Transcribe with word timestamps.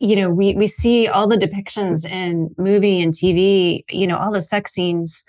you 0.00 0.16
know, 0.16 0.30
we 0.30 0.54
we 0.54 0.66
see 0.66 1.08
all 1.08 1.26
the 1.26 1.36
depictions 1.36 2.08
in 2.08 2.54
movie 2.56 3.00
and 3.02 3.12
TV, 3.12 3.84
you 3.90 4.06
know, 4.06 4.16
all 4.16 4.32
the 4.32 4.42
sex 4.42 4.72
scenes 4.72 5.24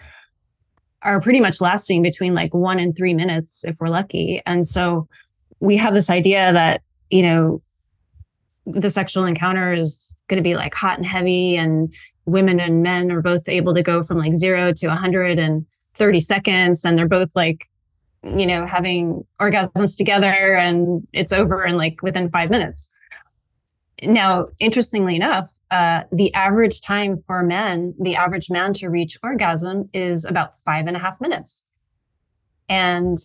are 1.01 1.21
pretty 1.21 1.39
much 1.39 1.61
lasting 1.61 2.03
between 2.03 2.33
like 2.33 2.53
1 2.53 2.77
and 2.77 2.95
3 2.95 3.13
minutes 3.13 3.63
if 3.63 3.77
we're 3.79 3.87
lucky. 3.87 4.42
And 4.45 4.66
so 4.66 5.08
we 5.59 5.77
have 5.77 5.93
this 5.93 6.09
idea 6.09 6.51
that, 6.51 6.82
you 7.09 7.24
know, 7.24 7.61
the 8.66 8.89
sexual 8.89 9.25
encounter 9.25 9.73
is 9.73 10.13
going 10.27 10.38
to 10.38 10.43
be 10.43 10.55
like 10.55 10.74
hot 10.74 10.98
and 10.98 11.06
heavy 11.06 11.56
and 11.56 11.94
women 12.26 12.60
and 12.60 12.84
men 12.84 13.12
are 13.12 13.22
both 13.22 13.48
able 13.50 13.74
to 13.74 13.82
go 13.82 14.04
from 14.04 14.18
like 14.18 14.36
0 14.36 14.74
to 14.74 14.88
130 14.88 16.20
seconds 16.20 16.86
and 16.86 16.98
they're 16.98 17.08
both 17.08 17.36
like 17.36 17.68
you 18.24 18.46
know 18.46 18.66
having 18.66 19.26
orgasms 19.40 19.98
together 19.98 20.56
and 20.56 21.08
it's 21.14 21.32
over 21.32 21.66
in 21.66 21.78
like 21.78 22.02
within 22.04 22.30
5 22.30 22.50
minutes 22.50 22.90
now, 24.04 24.47
interestingly 24.59 25.16
enough, 25.16 25.59
uh, 25.71 26.04
the 26.11 26.34
average 26.34 26.81
time 26.81 27.17
for 27.17 27.44
men, 27.44 27.94
the 27.99 28.16
average 28.16 28.49
man 28.49 28.73
to 28.73 28.90
reach 28.90 29.17
orgasm 29.23 29.90
is 29.94 30.26
about 30.26 30.55
five 30.55 30.88
and 30.88 30.95
a 30.95 30.99
half 30.99 31.20
minutes. 31.20 31.63
And 32.70 33.17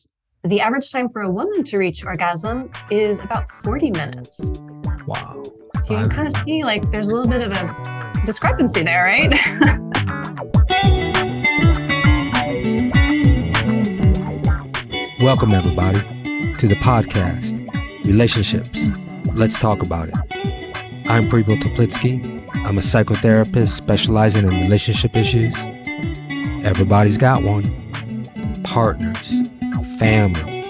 the 0.42 0.60
average 0.60 0.90
time 0.90 1.08
for 1.08 1.22
a 1.22 1.30
woman 1.30 1.62
to 1.64 1.78
reach 1.78 2.04
orgasm 2.04 2.70
is 2.90 3.20
about 3.20 3.48
40 3.48 3.90
minutes. 3.92 4.50
Wow. 5.06 5.42
So 5.82 5.94
you 5.94 6.02
can 6.02 6.10
kind 6.10 6.26
of 6.26 6.34
see 6.34 6.64
like 6.64 6.90
there's 6.90 7.08
a 7.08 7.14
little 7.14 7.30
bit 7.30 7.42
of 7.42 7.52
a 7.52 8.22
discrepancy 8.24 8.82
there, 8.82 9.04
right? 9.04 9.30
Welcome, 15.20 15.52
everybody, 15.52 16.00
to 16.54 16.68
the 16.68 16.76
podcast, 16.82 17.60
Relationships. 18.06 18.78
Let's 19.34 19.58
talk 19.58 19.82
about 19.82 20.10
it. 20.10 20.53
I'm 21.06 21.28
Preble 21.28 21.56
Toplitsky. 21.56 22.24
I'm 22.66 22.78
a 22.78 22.80
psychotherapist 22.80 23.68
specializing 23.68 24.46
in 24.46 24.60
relationship 24.62 25.14
issues. 25.14 25.54
Everybody's 26.64 27.18
got 27.18 27.42
one. 27.42 27.64
Partners, 28.64 29.34
family, 29.98 30.64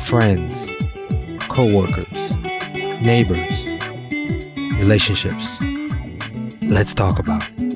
friends, 0.00 0.66
co-workers, 1.48 2.34
neighbors, 3.00 3.66
relationships. 4.76 5.60
Let's 6.62 6.92
talk 6.92 7.20
about 7.20 7.48
it. 7.56 7.69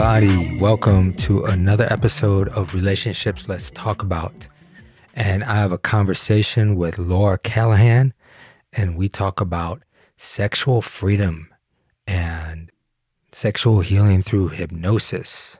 Everybody. 0.00 0.56
Welcome 0.58 1.14
to 1.14 1.44
another 1.46 1.92
episode 1.92 2.46
of 2.50 2.72
Relationships 2.72 3.48
Let's 3.48 3.72
Talk 3.72 4.00
About. 4.00 4.46
And 5.14 5.42
I 5.42 5.56
have 5.56 5.72
a 5.72 5.78
conversation 5.78 6.76
with 6.76 7.00
Laura 7.00 7.36
Callahan, 7.36 8.14
and 8.72 8.96
we 8.96 9.08
talk 9.08 9.40
about 9.40 9.82
sexual 10.14 10.82
freedom 10.82 11.48
and 12.06 12.70
sexual 13.32 13.80
healing 13.80 14.22
through 14.22 14.50
hypnosis. 14.50 15.58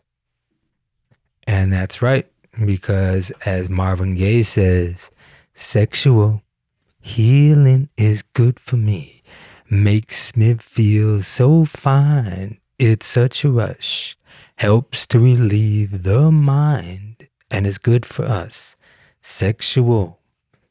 And 1.49 1.73
that's 1.73 2.01
right, 2.01 2.31
because 2.65 3.33
as 3.45 3.69
Marvin 3.69 4.15
Gaye 4.15 4.45
says, 4.45 5.11
sexual 5.55 6.43
healing 7.01 7.89
is 7.97 8.23
good 8.23 8.61
for 8.61 8.77
me, 8.77 9.25
makes 9.69 10.37
me 10.37 10.55
feel 10.55 11.23
so 11.25 11.65
fine 11.65 12.61
it's 12.79 13.07
such 13.07 13.45
a 13.45 13.51
rush, 13.51 14.17
helps 14.59 15.07
to 15.07 15.21
relieve 15.21 16.03
the 16.03 16.33
mind, 16.33 17.29
and 17.49 17.65
is 17.65 17.79
good 17.79 18.05
for 18.05 18.25
us. 18.25 18.77
Sexual 19.23 20.19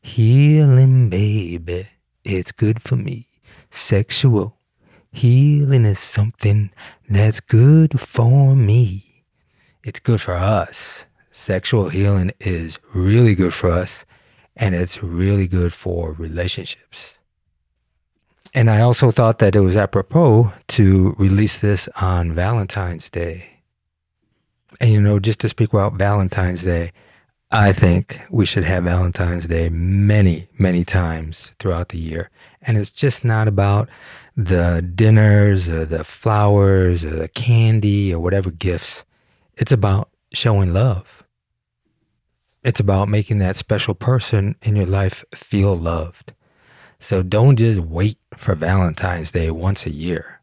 healing, 0.01 1.09
baby. 1.09 1.87
It's 2.25 2.51
good 2.51 2.81
for 2.81 2.97
me. 2.97 3.29
Sexual 3.69 4.57
healing 5.13 5.85
is 5.85 5.99
something 5.99 6.69
that's 7.09 7.39
good 7.39 7.97
for 7.97 8.55
me. 8.55 9.23
It's 9.85 10.01
good 10.01 10.19
for 10.19 10.33
us. 10.33 11.05
Sexual 11.31 11.87
healing 11.87 12.33
is 12.41 12.79
really 12.93 13.35
good 13.35 13.53
for 13.53 13.71
us, 13.71 14.05
and 14.57 14.75
it's 14.75 15.01
really 15.01 15.47
good 15.47 15.73
for 15.73 16.11
relationships. 16.11 17.19
And 18.53 18.69
I 18.69 18.81
also 18.81 19.11
thought 19.11 19.39
that 19.39 19.55
it 19.55 19.61
was 19.61 19.77
apropos 19.77 20.51
to 20.69 21.15
release 21.17 21.59
this 21.59 21.87
on 22.01 22.33
Valentine's 22.33 23.09
Day. 23.09 23.56
And, 24.79 24.91
you 24.91 25.01
know, 25.01 25.19
just 25.19 25.39
to 25.39 25.49
speak 25.49 25.73
about 25.73 25.93
Valentine's 25.93 26.63
Day, 26.63 26.91
I 27.51 27.71
think 27.71 28.19
we 28.29 28.45
should 28.45 28.65
have 28.65 28.83
Valentine's 28.83 29.47
Day 29.47 29.69
many, 29.69 30.47
many 30.59 30.83
times 30.83 31.53
throughout 31.59 31.89
the 31.89 31.97
year. 31.97 32.29
And 32.61 32.77
it's 32.77 32.89
just 32.89 33.23
not 33.23 33.47
about 33.47 33.87
the 34.35 34.81
dinners 34.95 35.69
or 35.69 35.85
the 35.85 36.03
flowers 36.03 37.05
or 37.05 37.11
the 37.11 37.29
candy 37.29 38.13
or 38.13 38.19
whatever 38.19 38.51
gifts. 38.51 39.05
It's 39.55 39.71
about 39.71 40.09
showing 40.33 40.73
love. 40.73 41.23
It's 42.63 42.81
about 42.81 43.07
making 43.07 43.37
that 43.39 43.55
special 43.55 43.93
person 43.93 44.55
in 44.61 44.75
your 44.75 44.85
life 44.85 45.23
feel 45.33 45.75
loved. 45.75 46.33
So 46.99 47.23
don't 47.23 47.55
just 47.55 47.79
wait 47.79 48.17
for 48.35 48.55
Valentine's 48.55 49.31
Day 49.31 49.51
once 49.51 49.85
a 49.85 49.91
year. 49.91 50.36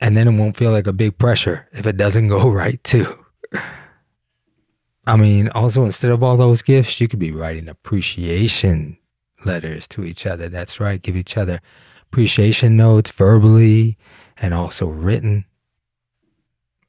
And 0.00 0.16
then 0.16 0.28
it 0.28 0.38
won't 0.38 0.56
feel 0.56 0.72
like 0.72 0.86
a 0.86 0.92
big 0.92 1.18
pressure 1.18 1.68
if 1.72 1.86
it 1.86 1.96
doesn't 1.96 2.28
go 2.28 2.50
right, 2.62 2.82
too. 2.84 3.06
I 5.06 5.16
mean, 5.16 5.48
also, 5.50 5.84
instead 5.84 6.10
of 6.10 6.22
all 6.22 6.36
those 6.36 6.62
gifts, 6.62 7.00
you 7.00 7.08
could 7.08 7.20
be 7.20 7.30
writing 7.30 7.68
appreciation 7.68 8.98
letters 9.44 9.86
to 9.88 10.04
each 10.04 10.26
other. 10.26 10.48
That's 10.48 10.80
right. 10.80 11.00
Give 11.00 11.16
each 11.16 11.36
other 11.36 11.60
appreciation 12.10 12.76
notes 12.76 13.10
verbally 13.10 13.96
and 14.38 14.52
also 14.52 14.86
written. 14.86 15.44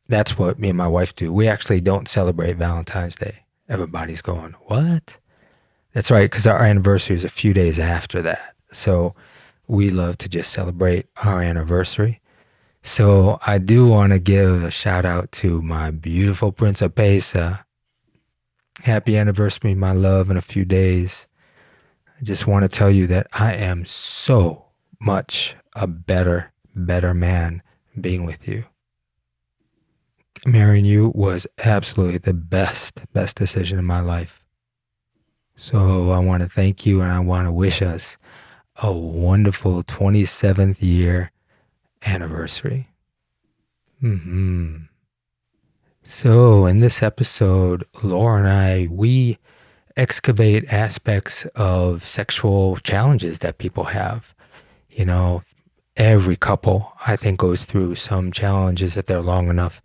That's 0.08 0.38
what 0.38 0.60
me 0.60 0.70
and 0.70 0.78
my 0.78 0.88
wife 0.88 1.16
do. 1.16 1.34
We 1.34 1.48
actually 1.48 1.82
don't 1.82 2.08
celebrate 2.08 2.58
Valentine's 2.58 3.16
Day. 3.16 3.44
Everybody's 3.70 4.22
going, 4.22 4.56
What? 4.66 5.18
That's 5.94 6.12
right, 6.12 6.30
because 6.30 6.46
our 6.48 6.62
anniversary 6.62 7.16
is 7.16 7.24
a 7.24 7.30
few 7.30 7.54
days 7.54 7.80
after 7.80 8.22
that. 8.22 8.56
So 8.72 9.16
we 9.68 9.90
love 9.90 10.18
to 10.20 10.30
just 10.30 10.52
celebrate 10.52 11.08
our 11.24 11.42
anniversary. 11.42 12.22
So 12.88 13.38
I 13.46 13.58
do 13.58 13.86
want 13.86 14.14
to 14.14 14.18
give 14.18 14.64
a 14.64 14.72
shout 14.72 15.06
out 15.06 15.34
to 15.34 15.62
my 15.62 15.92
beautiful 15.92 16.54
Principessa. 16.54 17.66
Happy 18.82 19.18
anniversary, 19.18 19.76
my 19.76 19.92
love, 19.92 20.32
in 20.32 20.38
a 20.38 20.42
few 20.42 20.64
days. 20.64 21.28
I 22.18 22.24
just 22.24 22.48
want 22.48 22.64
to 22.64 22.70
tell 22.70 22.90
you 22.90 23.06
that 23.08 23.28
I 23.34 23.56
am 23.56 23.86
so 23.86 24.68
much 25.02 25.54
a 25.76 25.86
better, 25.86 26.54
better 26.76 27.14
man 27.14 27.62
being 28.00 28.24
with 28.24 28.48
you. 28.48 28.64
Marrying 30.46 30.86
you 30.86 31.12
was 31.14 31.46
absolutely 31.66 32.20
the 32.20 32.34
best, 32.34 33.02
best 33.12 33.36
decision 33.36 33.78
in 33.78 33.86
my 33.86 34.00
life. 34.00 34.46
So 35.58 36.12
I 36.12 36.20
want 36.20 36.42
to 36.42 36.48
thank 36.48 36.86
you 36.86 37.02
and 37.02 37.12
I 37.12 37.20
want 37.20 37.48
to 37.48 37.52
wish 37.52 37.82
us 37.82 38.18
a 38.82 38.94
wonderful 38.94 39.84
27th 39.84 40.78
year 40.80 41.32
anniversary. 42.06 42.90
hmm 44.00 44.78
So 46.04 46.66
in 46.66 46.80
this 46.80 47.04
episode, 47.04 47.84
Laura 48.04 48.40
and 48.40 48.48
I, 48.48 48.88
we 48.90 49.38
excavate 49.96 50.72
aspects 50.72 51.46
of 51.56 52.04
sexual 52.04 52.78
challenges 52.78 53.40
that 53.40 53.58
people 53.58 53.86
have. 53.86 54.36
You 54.90 55.06
know, 55.06 55.42
every 55.98 56.36
couple, 56.36 56.94
I 57.06 57.16
think, 57.16 57.40
goes 57.40 57.66
through 57.66 57.96
some 57.96 58.32
challenges 58.32 58.96
if 58.96 59.08
they're 59.08 59.22
long 59.22 59.50
enough 59.50 59.82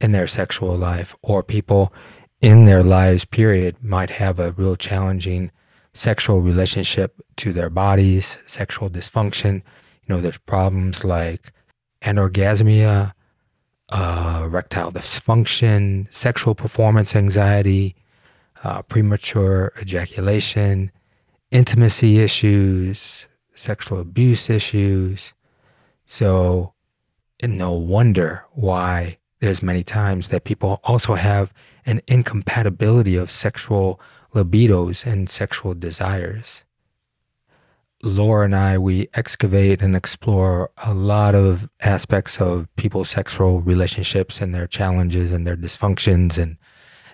in 0.00 0.12
their 0.12 0.26
sexual 0.26 0.76
life, 0.76 1.14
or 1.22 1.42
people 1.44 1.92
in 2.40 2.64
their 2.64 2.82
lives, 2.82 3.24
period, 3.24 3.76
might 3.82 4.10
have 4.10 4.40
a 4.40 4.52
real 4.52 4.74
challenging 4.74 5.52
sexual 5.94 6.40
relationship 6.40 7.20
to 7.36 7.52
their 7.52 7.70
bodies, 7.70 8.36
sexual 8.46 8.90
dysfunction. 8.90 9.54
You 9.54 10.08
know, 10.08 10.20
there's 10.20 10.38
problems 10.38 11.04
like 11.04 11.52
anorgasmia, 12.02 13.12
uh, 13.90 14.42
erectile 14.44 14.92
dysfunction, 14.92 16.12
sexual 16.12 16.54
performance 16.54 17.14
anxiety, 17.14 17.94
uh, 18.64 18.82
premature 18.82 19.72
ejaculation, 19.80 20.90
intimacy 21.50 22.18
issues, 22.18 23.26
sexual 23.54 24.00
abuse 24.00 24.48
issues. 24.48 25.34
So, 26.06 26.72
no 27.42 27.72
wonder 27.72 28.44
why 28.52 29.18
there's 29.40 29.62
many 29.62 29.82
times 29.82 30.28
that 30.28 30.44
people 30.44 30.80
also 30.84 31.14
have 31.14 31.52
an 31.84 32.00
incompatibility 32.06 33.16
of 33.16 33.30
sexual 33.30 34.00
libidos 34.34 35.04
and 35.04 35.28
sexual 35.28 35.74
desires. 35.74 36.64
Laura 38.02 38.44
and 38.44 38.54
I, 38.54 38.78
we 38.78 39.08
excavate 39.14 39.80
and 39.80 39.94
explore 39.94 40.70
a 40.84 40.92
lot 40.92 41.36
of 41.36 41.68
aspects 41.82 42.40
of 42.40 42.66
people's 42.76 43.08
sexual 43.08 43.60
relationships 43.60 44.40
and 44.40 44.52
their 44.52 44.66
challenges 44.66 45.30
and 45.30 45.46
their 45.46 45.56
dysfunctions 45.56 46.36
and 46.36 46.56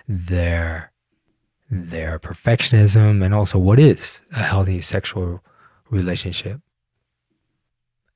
their 0.07 0.91
their 1.69 2.17
perfectionism 2.17 3.23
and 3.23 3.31
also 3.31 3.59
what 3.59 3.79
is 3.79 4.21
a 4.31 4.39
healthy 4.39 4.81
sexual 4.81 5.43
relationship. 5.91 6.59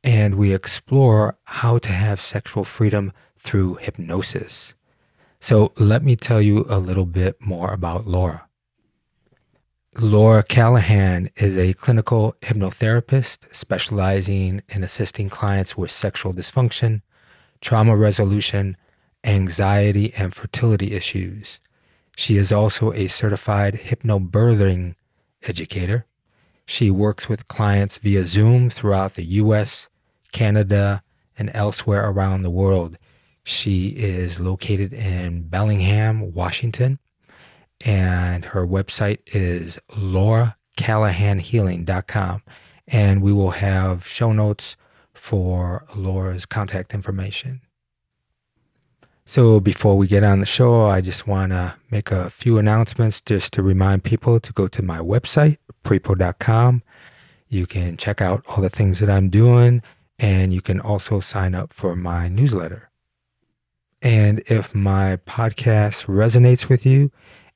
And 0.04 0.36
we 0.36 0.56
explore 0.56 1.38
how 1.44 1.78
to 1.78 1.90
have 1.90 2.19
sexual 2.19 2.64
freedom 2.64 3.14
through 3.38 3.76
hypnosis. 3.76 4.74
So 5.40 5.72
let 5.78 6.04
me 6.04 6.16
tell 6.16 6.42
you 6.42 6.66
a 6.68 6.80
little 6.80 7.06
bit 7.06 7.40
more 7.40 7.72
about 7.72 8.08
Laura. 8.08 8.48
Laura 10.00 10.42
Callahan 10.42 11.30
is 11.36 11.56
a 11.56 11.75
clinical 11.75 12.36
hypnotherapist 12.42 13.54
specializing 13.54 14.63
in 14.69 14.84
assisting 14.84 15.30
clients 15.30 15.78
with 15.78 15.92
sexual 15.92 16.34
dysfunction, 16.34 17.04
trauma 17.62 17.95
resolution, 17.95 18.75
anxiety, 19.24 20.12
and 20.18 20.34
fertility 20.34 20.94
issues. 20.94 21.60
She 22.16 22.38
is 22.38 22.51
also 22.51 22.92
a 22.92 23.07
certified 23.07 23.81
hypnobirthing 23.86 24.95
educator. 25.44 26.07
She 26.66 26.90
works 26.90 27.30
with 27.30 27.48
clients 27.48 28.00
via 28.00 28.24
Zoom 28.24 28.72
throughout 28.72 29.13
the 29.13 29.25
US, 29.25 29.90
Canada, 30.31 31.04
and 31.38 31.51
elsewhere 31.54 32.10
around 32.10 32.42
the 32.42 32.50
world. 32.50 32.98
She 33.44 33.90
is 33.90 34.40
located 34.40 34.92
in 34.92 35.44
Bellingham, 35.44 36.34
Washington 36.34 36.98
and 37.83 38.45
her 38.45 38.65
website 38.65 39.19
is 39.27 39.77
lauracallahanhealing.com. 39.91 42.41
And 42.88 43.21
we 43.21 43.31
will 43.31 43.51
have 43.51 44.07
show 44.07 44.33
notes 44.33 44.75
for 45.13 45.85
Laura's 45.95 46.45
contact 46.45 46.94
information. 46.94 47.62
So 49.25 49.62
before 49.62 49.97
we 49.97 50.07
get 50.07 50.24
on 50.24 50.41
the 50.41 50.45
show, 50.45 50.85
I 50.85 51.00
just 51.00 51.27
want 51.27 51.53
to 51.53 51.75
make 51.89 52.12
a 52.12 52.30
few 52.30 52.57
announcements 52.57 53.21
just 53.21 53.53
to 53.53 53.63
remind 53.63 54.03
people 54.03 54.41
to 54.41 54.51
go 54.51 54.68
to 54.68 54.83
my 54.83 55.00
website, 55.00 55.59
prepo.com. 55.85 56.83
You 57.47 57.65
can 57.65 57.95
check 57.95 58.21
out 58.21 58.44
all 58.47 58.62
the 58.62 58.69
things 58.69 59.00
that 59.00 59.09
I'm 59.09 59.30
doing, 59.30 59.81
and 60.19 60.53
you 60.53 60.62
can 60.62 60.81
also 60.81 61.21
sign 61.21 61.56
up 61.56 61.71
for 61.71 61.95
my 61.95 62.27
newsletter. 62.27 62.89
And 64.01 64.44
if 64.47 64.75
my 64.75 65.15
podcast 65.25 66.07
resonates 66.07 66.68
with 66.68 66.85
you 66.85 67.09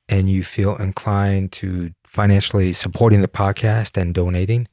and 0.08 0.30
you 0.30 0.42
feel 0.42 0.76
inclined 0.76 1.52
to 1.52 1.92
financially 2.04 2.72
supporting 2.72 3.20
the 3.20 3.28
podcast 3.28 4.00
and 4.00 4.14
donating, 4.14 4.66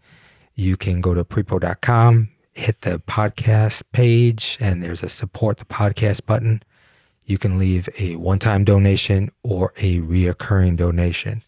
you 0.55 0.77
can 0.77 1.01
go 1.01 1.13
to 1.13 1.23
prepo.com, 1.23 2.29
hit 2.53 2.81
the 2.81 2.99
podcast 2.99 3.83
page, 3.91 4.57
and 4.61 4.81
there's 4.81 5.03
a 5.03 5.09
support 5.09 5.57
the 5.57 5.65
podcast 5.65 6.25
button. 6.25 6.63
You 7.25 7.37
can 7.37 7.59
leave 7.59 7.89
a 7.99 8.15
one 8.15 8.39
time 8.39 8.63
donation 8.63 9.31
or 9.43 9.73
a 9.77 9.99
reoccurring 9.99 10.77
donation. 10.77 11.41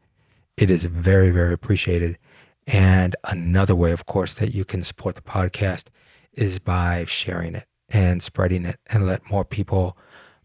It 0.57 0.69
is 0.69 0.85
very, 0.85 1.29
very 1.29 1.53
appreciated. 1.53 2.17
And 2.65 3.15
another 3.23 3.75
way, 3.75 3.91
of 3.91 4.05
course, 4.07 4.33
that 4.35 4.53
you 4.53 4.65
can 4.65 4.83
support 4.83 5.15
the 5.15 5.21
podcast 5.21 5.85
is 6.33 6.59
by 6.59 7.05
sharing 7.05 7.55
it 7.55 7.65
and 7.89 8.21
spreading 8.21 8.65
it 8.65 8.79
and 8.87 9.05
let 9.05 9.29
more 9.31 9.45
people 9.45 9.97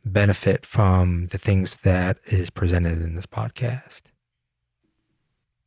benefit 0.05 0.67
from 0.67 1.29
the 1.29 1.39
things 1.39 1.77
that 1.79 2.19
is 2.27 2.51
presented 2.51 3.01
in 3.03 3.15
this 3.15 3.27
podcast. 3.27 4.03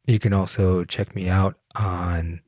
You 0.06 0.20
can 0.20 0.34
also 0.34 0.84
check 0.84 1.16
me 1.16 1.30
out 1.30 1.58
on 1.76 2.42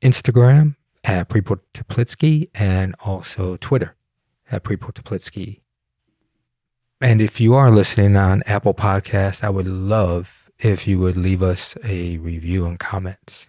Instagram 0.00 0.76
at 1.04 1.28
Prepo 1.28 2.50
and 2.54 2.94
also 3.04 3.56
Twitter 3.56 3.94
at 4.50 4.64
Prepo. 4.64 5.60
And 7.00 7.20
if 7.20 7.40
you 7.40 7.54
are 7.54 7.70
listening 7.70 8.16
on 8.16 8.42
Apple 8.46 8.74
Podcasts, 8.74 9.44
I 9.44 9.50
would 9.50 9.66
love 9.66 10.50
if 10.58 10.86
you 10.86 10.98
would 11.00 11.16
leave 11.16 11.42
us 11.42 11.76
a 11.84 12.16
review 12.18 12.64
and 12.64 12.78
comments. 12.78 13.48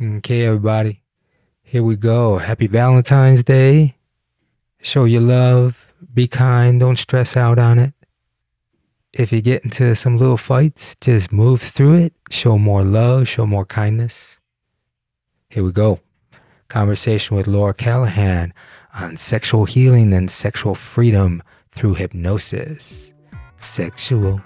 Okay, 0.00 0.46
everybody, 0.46 1.02
here 1.62 1.82
we 1.82 1.96
go. 1.96 2.38
Happy 2.38 2.66
Valentine's 2.66 3.44
Day. 3.44 3.96
Show 4.84 5.06
your 5.06 5.22
love. 5.22 5.86
Be 6.12 6.28
kind. 6.28 6.78
Don't 6.78 6.98
stress 6.98 7.38
out 7.38 7.58
on 7.58 7.78
it. 7.78 7.94
If 9.14 9.32
you 9.32 9.40
get 9.40 9.64
into 9.64 9.94
some 9.94 10.18
little 10.18 10.36
fights, 10.36 10.94
just 11.00 11.32
move 11.32 11.62
through 11.62 11.94
it. 11.94 12.12
Show 12.30 12.58
more 12.58 12.84
love. 12.84 13.26
Show 13.26 13.46
more 13.46 13.64
kindness. 13.64 14.38
Here 15.48 15.64
we 15.64 15.72
go. 15.72 16.00
Conversation 16.68 17.34
with 17.34 17.46
Laura 17.46 17.72
Callahan 17.72 18.52
on 18.92 19.16
sexual 19.16 19.64
healing 19.64 20.12
and 20.12 20.30
sexual 20.30 20.74
freedom 20.74 21.42
through 21.70 21.94
hypnosis. 21.94 23.14
Sexual 23.56 24.42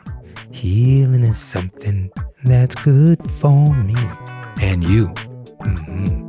healing 0.52 1.24
is 1.24 1.36
something 1.36 2.12
that's 2.44 2.76
good 2.76 3.28
for 3.32 3.74
me 3.74 3.96
and 4.60 4.84
you. 4.84 5.08
Mm-hmm. 5.08 6.27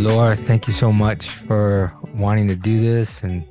Laura, 0.00 0.34
thank 0.34 0.66
you 0.66 0.72
so 0.72 0.90
much 0.90 1.28
for 1.28 1.94
wanting 2.14 2.48
to 2.48 2.56
do 2.56 2.80
this 2.80 3.22
and 3.22 3.44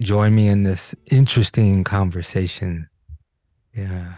join 0.00 0.34
me 0.34 0.48
in 0.48 0.64
this 0.64 0.92
interesting 1.06 1.84
conversation. 1.84 2.88
Yeah. 3.76 4.14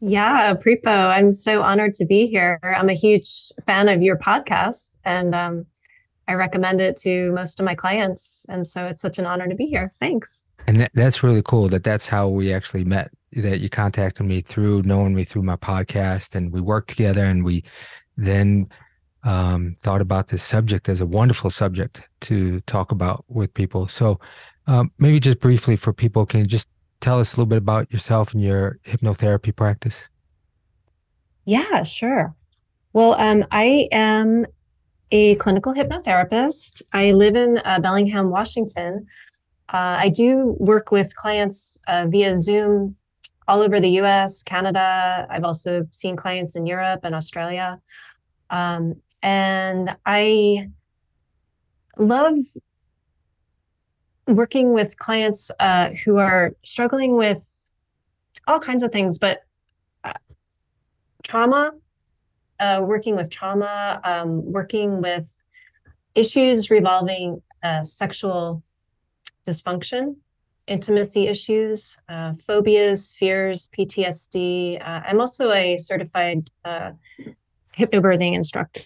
Yeah, 0.00 0.52
Prepo, 0.54 1.10
I'm 1.10 1.32
so 1.32 1.62
honored 1.62 1.94
to 1.94 2.04
be 2.04 2.26
here. 2.26 2.58
I'm 2.64 2.88
a 2.88 2.94
huge 2.94 3.52
fan 3.64 3.88
of 3.88 4.02
your 4.02 4.18
podcast 4.18 4.96
and 5.04 5.32
um, 5.32 5.64
I 6.26 6.34
recommend 6.34 6.80
it 6.80 6.96
to 7.02 7.30
most 7.30 7.60
of 7.60 7.64
my 7.64 7.76
clients. 7.76 8.44
And 8.48 8.66
so 8.66 8.84
it's 8.86 9.00
such 9.00 9.20
an 9.20 9.26
honor 9.26 9.46
to 9.46 9.54
be 9.54 9.66
here. 9.66 9.92
Thanks. 10.00 10.42
And 10.66 10.88
that's 10.92 11.22
really 11.22 11.42
cool 11.42 11.68
that 11.68 11.84
that's 11.84 12.08
how 12.08 12.26
we 12.26 12.52
actually 12.52 12.82
met, 12.82 13.12
that 13.34 13.60
you 13.60 13.70
contacted 13.70 14.26
me 14.26 14.40
through 14.40 14.82
knowing 14.82 15.14
me 15.14 15.22
through 15.22 15.44
my 15.44 15.56
podcast 15.56 16.34
and 16.34 16.50
we 16.50 16.60
worked 16.60 16.90
together 16.90 17.24
and 17.24 17.44
we 17.44 17.62
then 18.16 18.68
um, 19.24 19.76
thought 19.80 20.00
about 20.00 20.28
this 20.28 20.42
subject 20.42 20.88
as 20.88 21.00
a 21.00 21.06
wonderful 21.06 21.50
subject 21.50 22.08
to 22.22 22.60
talk 22.62 22.92
about 22.92 23.24
with 23.28 23.52
people. 23.54 23.88
So, 23.88 24.20
um, 24.66 24.92
maybe 24.98 25.20
just 25.20 25.40
briefly 25.40 25.76
for 25.76 25.92
people, 25.92 26.24
can 26.26 26.40
you 26.40 26.46
just 26.46 26.68
tell 27.00 27.20
us 27.20 27.34
a 27.34 27.36
little 27.36 27.46
bit 27.46 27.58
about 27.58 27.92
yourself 27.92 28.32
and 28.32 28.42
your 28.42 28.78
hypnotherapy 28.84 29.54
practice? 29.54 30.08
Yeah, 31.44 31.82
sure. 31.82 32.34
Well, 32.92 33.14
um, 33.18 33.44
I 33.50 33.88
am 33.92 34.46
a 35.10 35.34
clinical 35.36 35.74
hypnotherapist. 35.74 36.82
I 36.92 37.12
live 37.12 37.36
in 37.36 37.58
uh, 37.64 37.80
Bellingham, 37.80 38.30
Washington. 38.30 39.06
Uh, 39.68 39.96
I 40.00 40.08
do 40.08 40.56
work 40.58 40.90
with 40.90 41.14
clients 41.16 41.78
uh, 41.88 42.06
via 42.08 42.36
Zoom 42.36 42.96
all 43.46 43.60
over 43.60 43.80
the 43.80 43.90
US, 44.00 44.42
Canada. 44.42 45.26
I've 45.30 45.44
also 45.44 45.86
seen 45.90 46.16
clients 46.16 46.56
in 46.56 46.66
Europe 46.66 47.00
and 47.04 47.14
Australia. 47.14 47.80
Um, 48.50 48.94
and 49.24 49.96
I 50.04 50.68
love 51.96 52.36
working 54.26 54.74
with 54.74 54.98
clients 54.98 55.50
uh, 55.58 55.90
who 56.04 56.18
are 56.18 56.54
struggling 56.62 57.16
with 57.16 57.70
all 58.46 58.60
kinds 58.60 58.82
of 58.82 58.92
things, 58.92 59.16
but 59.18 59.40
uh, 60.04 60.12
trauma, 61.22 61.72
uh, 62.60 62.82
working 62.84 63.16
with 63.16 63.30
trauma, 63.30 63.98
um, 64.04 64.44
working 64.52 65.00
with 65.00 65.34
issues 66.14 66.70
revolving 66.70 67.42
uh, 67.62 67.82
sexual 67.82 68.62
dysfunction, 69.48 70.16
intimacy 70.66 71.28
issues, 71.28 71.96
uh, 72.10 72.34
phobias, 72.34 73.12
fears, 73.12 73.70
PTSD. 73.76 74.78
Uh, 74.82 75.00
I'm 75.06 75.20
also 75.20 75.50
a 75.50 75.78
certified 75.78 76.50
hypnobirthing 77.74 78.34
instructor 78.34 78.82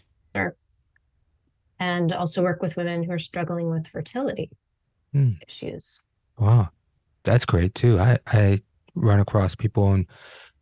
and 1.80 2.12
also 2.12 2.42
work 2.42 2.62
with 2.62 2.76
women 2.76 3.02
who 3.02 3.12
are 3.12 3.18
struggling 3.18 3.70
with 3.70 3.86
fertility 3.86 4.50
mm. 5.14 5.36
issues. 5.46 6.00
Wow, 6.38 6.70
that's 7.24 7.44
great 7.44 7.74
too. 7.74 7.98
I, 7.98 8.18
I 8.26 8.58
run 8.94 9.20
across 9.20 9.54
people 9.54 9.94
in, 9.94 10.06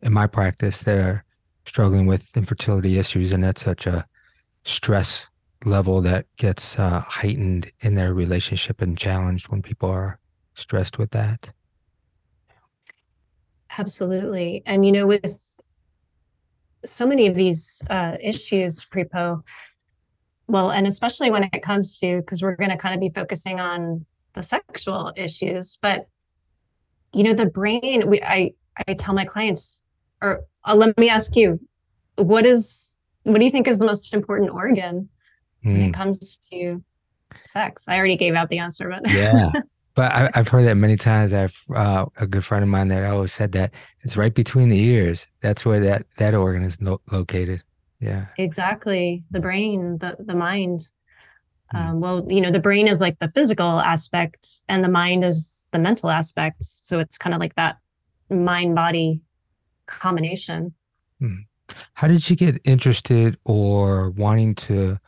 in 0.01 0.13
my 0.13 0.27
practice 0.27 0.83
that 0.83 0.97
are 0.97 1.23
struggling 1.65 2.05
with 2.05 2.35
infertility 2.37 2.97
issues, 2.97 3.33
and 3.33 3.43
that's 3.43 3.63
such 3.63 3.87
a 3.87 4.05
stress 4.63 5.27
level 5.65 6.01
that 6.01 6.25
gets 6.37 6.77
uh, 6.77 7.01
heightened 7.01 7.71
in 7.81 7.95
their 7.95 8.13
relationship 8.13 8.81
and 8.81 8.97
challenged 8.97 9.49
when 9.49 9.61
people 9.61 9.89
are 9.89 10.19
stressed 10.55 10.97
with 10.97 11.11
that. 11.11 11.49
Absolutely. 13.77 14.63
And, 14.65 14.85
you 14.85 14.91
know, 14.91 15.05
with 15.05 15.61
so 16.85 17.05
many 17.05 17.27
of 17.27 17.35
these 17.35 17.81
uh, 17.89 18.17
issues, 18.21 18.85
Prepo, 18.85 19.43
well, 20.47 20.71
and 20.71 20.87
especially 20.87 21.31
when 21.31 21.43
it 21.43 21.61
comes 21.61 21.99
to, 21.99 22.17
because 22.17 22.41
we're 22.41 22.55
going 22.55 22.69
to 22.69 22.77
kind 22.77 22.95
of 22.95 23.01
be 23.01 23.09
focusing 23.09 23.59
on 23.59 24.05
the 24.33 24.43
sexual 24.43 25.11
issues, 25.15 25.77
but 25.81 26.07
you 27.13 27.23
know, 27.23 27.33
the 27.33 27.45
brain, 27.45 28.07
we, 28.07 28.21
I, 28.21 28.53
I 28.87 28.93
tell 28.93 29.13
my 29.13 29.25
clients, 29.25 29.81
or 30.21 30.41
uh, 30.65 30.75
let 30.75 30.97
me 30.97 31.09
ask 31.09 31.35
you, 31.35 31.59
what 32.15 32.45
is, 32.45 32.95
what 33.23 33.39
do 33.39 33.45
you 33.45 33.51
think 33.51 33.67
is 33.67 33.79
the 33.79 33.85
most 33.85 34.13
important 34.13 34.51
organ 34.51 35.09
mm. 35.65 35.71
when 35.71 35.81
it 35.81 35.85
hmm. 35.87 35.91
comes 35.91 36.37
to 36.51 36.83
sex? 37.45 37.87
I 37.87 37.97
already 37.97 38.17
gave 38.17 38.35
out 38.35 38.49
the 38.49 38.59
answer, 38.59 38.89
but 38.89 39.09
yeah. 39.11 39.51
But 39.97 40.11
I, 40.11 40.29
have 40.35 40.47
heard 40.47 40.65
that 40.65 40.75
many 40.77 40.95
times. 40.95 41.33
I've 41.33 41.59
uh, 41.73 42.05
a 42.17 42.27
good 42.27 42.45
friend 42.45 42.61
of 42.61 42.69
mine 42.69 42.87
that 42.89 43.03
always 43.03 43.33
said 43.33 43.51
that 43.53 43.73
it's 44.01 44.15
right 44.15 44.31
between 44.31 44.69
the 44.69 44.79
ears. 44.79 45.25
That's 45.41 45.65
where 45.65 45.79
that 45.79 46.05
that 46.17 46.35
organ 46.35 46.61
is 46.63 46.79
lo- 46.79 47.01
located. 47.11 47.63
Yeah. 47.99 48.25
Exactly. 48.37 49.23
The 49.31 49.39
brain, 49.39 49.97
the 49.99 50.15
the 50.19 50.35
mind. 50.35 50.81
Mm. 51.73 51.79
Um, 51.79 51.99
well, 51.99 52.25
you 52.29 52.39
know, 52.39 52.51
the 52.51 52.59
brain 52.59 52.87
is 52.87 53.01
like 53.01 53.19
the 53.19 53.27
physical 53.27 53.79
aspect, 53.79 54.61
and 54.69 54.83
the 54.83 54.89
mind 54.89 55.23
is 55.23 55.65
the 55.71 55.79
mental 55.79 56.09
aspect. 56.09 56.63
So 56.63 56.99
it's 56.99 57.17
kind 57.17 57.33
of 57.33 57.39
like 57.39 57.55
that 57.55 57.77
mind 58.29 58.75
body 58.75 59.21
combination. 59.85 60.73
Mm. 61.21 61.45
How 61.93 62.07
did 62.07 62.29
you 62.29 62.35
get 62.35 62.61
interested 62.63 63.37
or 63.43 64.11
wanting 64.11 64.55
to 64.55 64.99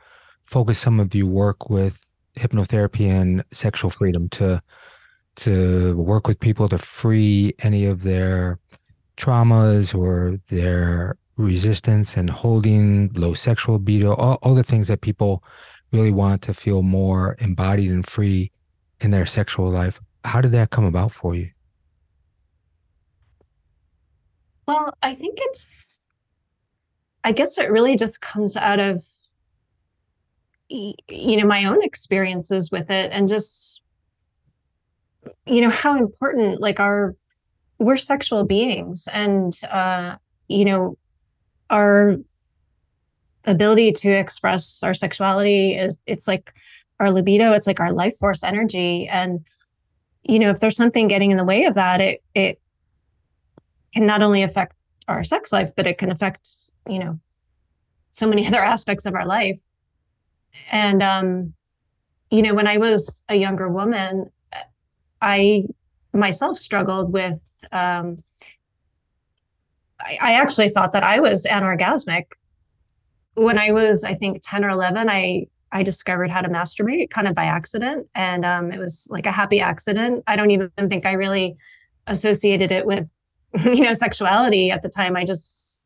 focus 0.44 0.80
some 0.80 1.00
of 1.00 1.14
your 1.16 1.28
work 1.28 1.70
with 1.70 2.04
hypnotherapy 2.36 3.08
and 3.08 3.44
sexual 3.52 3.90
freedom 3.90 4.30
to 4.30 4.62
to 5.36 5.96
work 5.96 6.28
with 6.28 6.40
people 6.40 6.68
to 6.68 6.78
free 6.78 7.54
any 7.60 7.86
of 7.86 8.04
their 8.04 8.60
traumas 9.16 9.98
or 9.98 10.40
their 10.48 11.16
resistance 11.40 12.18
and 12.18 12.30
holding 12.30 13.12
low 13.14 13.34
sexual 13.34 13.76
libido 13.76 14.14
all, 14.16 14.38
all 14.44 14.56
the 14.56 14.64
things 14.64 14.88
that 14.90 15.02
people 15.02 15.44
really 15.92 16.12
want 16.12 16.42
to 16.44 16.54
feel 16.54 16.84
more 16.84 17.36
embodied 17.40 17.92
and 17.92 18.06
free 18.06 18.52
in 19.02 19.12
their 19.12 19.26
sexual 19.26 19.70
life. 19.70 20.00
How 20.26 20.42
did 20.42 20.52
that 20.52 20.70
come 20.70 20.86
about 20.86 21.12
for 21.12 21.36
you? 21.36 21.50
Well 24.68 24.94
i 25.02 25.16
think 25.16 25.40
it's 25.42 26.00
i 27.24 27.32
guess 27.32 27.58
it 27.58 27.72
really 27.72 27.96
just 27.96 28.22
comes 28.22 28.56
out 28.56 28.80
of 28.80 29.04
you 30.70 30.94
know 31.10 31.48
my 31.48 31.66
own 31.66 31.82
experiences 31.82 32.70
with 32.70 32.92
it 32.92 33.10
and 33.12 33.28
just 33.28 33.82
you 35.48 35.62
know 35.62 35.72
how 35.72 35.98
important 35.98 36.62
like 36.62 36.80
our 36.80 37.16
we're 37.80 37.98
sexual 37.98 38.44
beings 38.44 39.08
and 39.12 39.60
uh 39.72 40.18
you 40.48 40.66
know 40.66 40.99
our 41.70 42.18
ability 43.46 43.92
to 43.92 44.10
express 44.10 44.84
our 44.84 44.94
sexuality 44.94 45.76
is 45.76 45.98
it's 46.06 46.28
like 46.28 46.54
our 47.00 47.10
libido 47.10 47.54
it's 47.54 47.68
like 47.68 47.80
our 47.80 47.94
life 47.94 48.16
force 48.18 48.44
energy. 48.44 49.08
And 49.08 49.46
you 50.24 50.40
know 50.40 50.50
if 50.50 50.60
there's 50.60 50.76
something 50.76 51.08
getting 51.08 51.32
in 51.32 51.38
the 51.38 51.46
way 51.46 51.64
of 51.64 51.76
that 51.76 52.02
it 52.02 52.22
it 52.36 52.60
can 53.94 54.06
not 54.06 54.22
only 54.22 54.44
affect 54.44 54.76
our 55.08 55.24
sex 55.24 55.52
life 55.52 55.72
but 55.76 55.88
it 55.88 55.98
can 55.98 56.12
affect 56.12 56.48
you 56.88 57.00
know 57.00 57.20
so 58.12 58.28
many 58.28 58.46
other 58.48 58.60
aspects 58.60 59.06
of 59.06 59.16
our 59.16 59.26
life. 59.26 59.62
And, 60.72 61.02
um, 61.02 61.54
you 62.32 62.42
know, 62.42 62.54
when 62.54 62.68
I 62.68 62.78
was 62.78 63.24
a 63.30 63.36
younger 63.36 63.70
woman, 63.70 64.30
I 65.22 65.66
myself 66.14 66.58
struggled 66.58 67.12
with, 67.12 67.64
um, 67.72 68.24
I, 70.06 70.34
actually 70.34 70.70
thought 70.70 70.94
that 70.94 71.04
I 71.04 71.20
was 71.20 71.46
anorgasmic. 71.46 72.34
When 73.36 73.58
I 73.58 73.72
was, 73.72 74.04
I 74.04 74.14
think, 74.14 74.42
10 74.44 74.66
or 74.66 74.70
11, 74.70 75.10
I, 75.10 75.48
I 75.72 75.84
discovered 75.84 76.30
how 76.30 76.42
to 76.42 76.50
masturbate 76.50 77.10
kind 77.10 77.28
of 77.28 77.36
by 77.36 77.46
accident. 77.46 78.08
And 78.16 78.46
um, 78.46 78.72
it 78.72 78.80
was 78.80 79.08
like 79.10 79.26
a 79.26 79.32
happy 79.32 79.60
accident. 79.60 80.24
I 80.28 80.36
don't 80.36 80.52
even 80.52 80.72
think 80.78 81.06
I 81.06 81.14
really 81.14 81.58
associated 82.08 82.72
it 82.72 82.86
with, 82.86 83.12
you 83.64 83.84
know, 83.84 83.94
sexuality 83.94 84.72
at 84.72 84.82
the 84.82 84.90
time. 84.90 85.16
I 85.16 85.26
just 85.26 85.82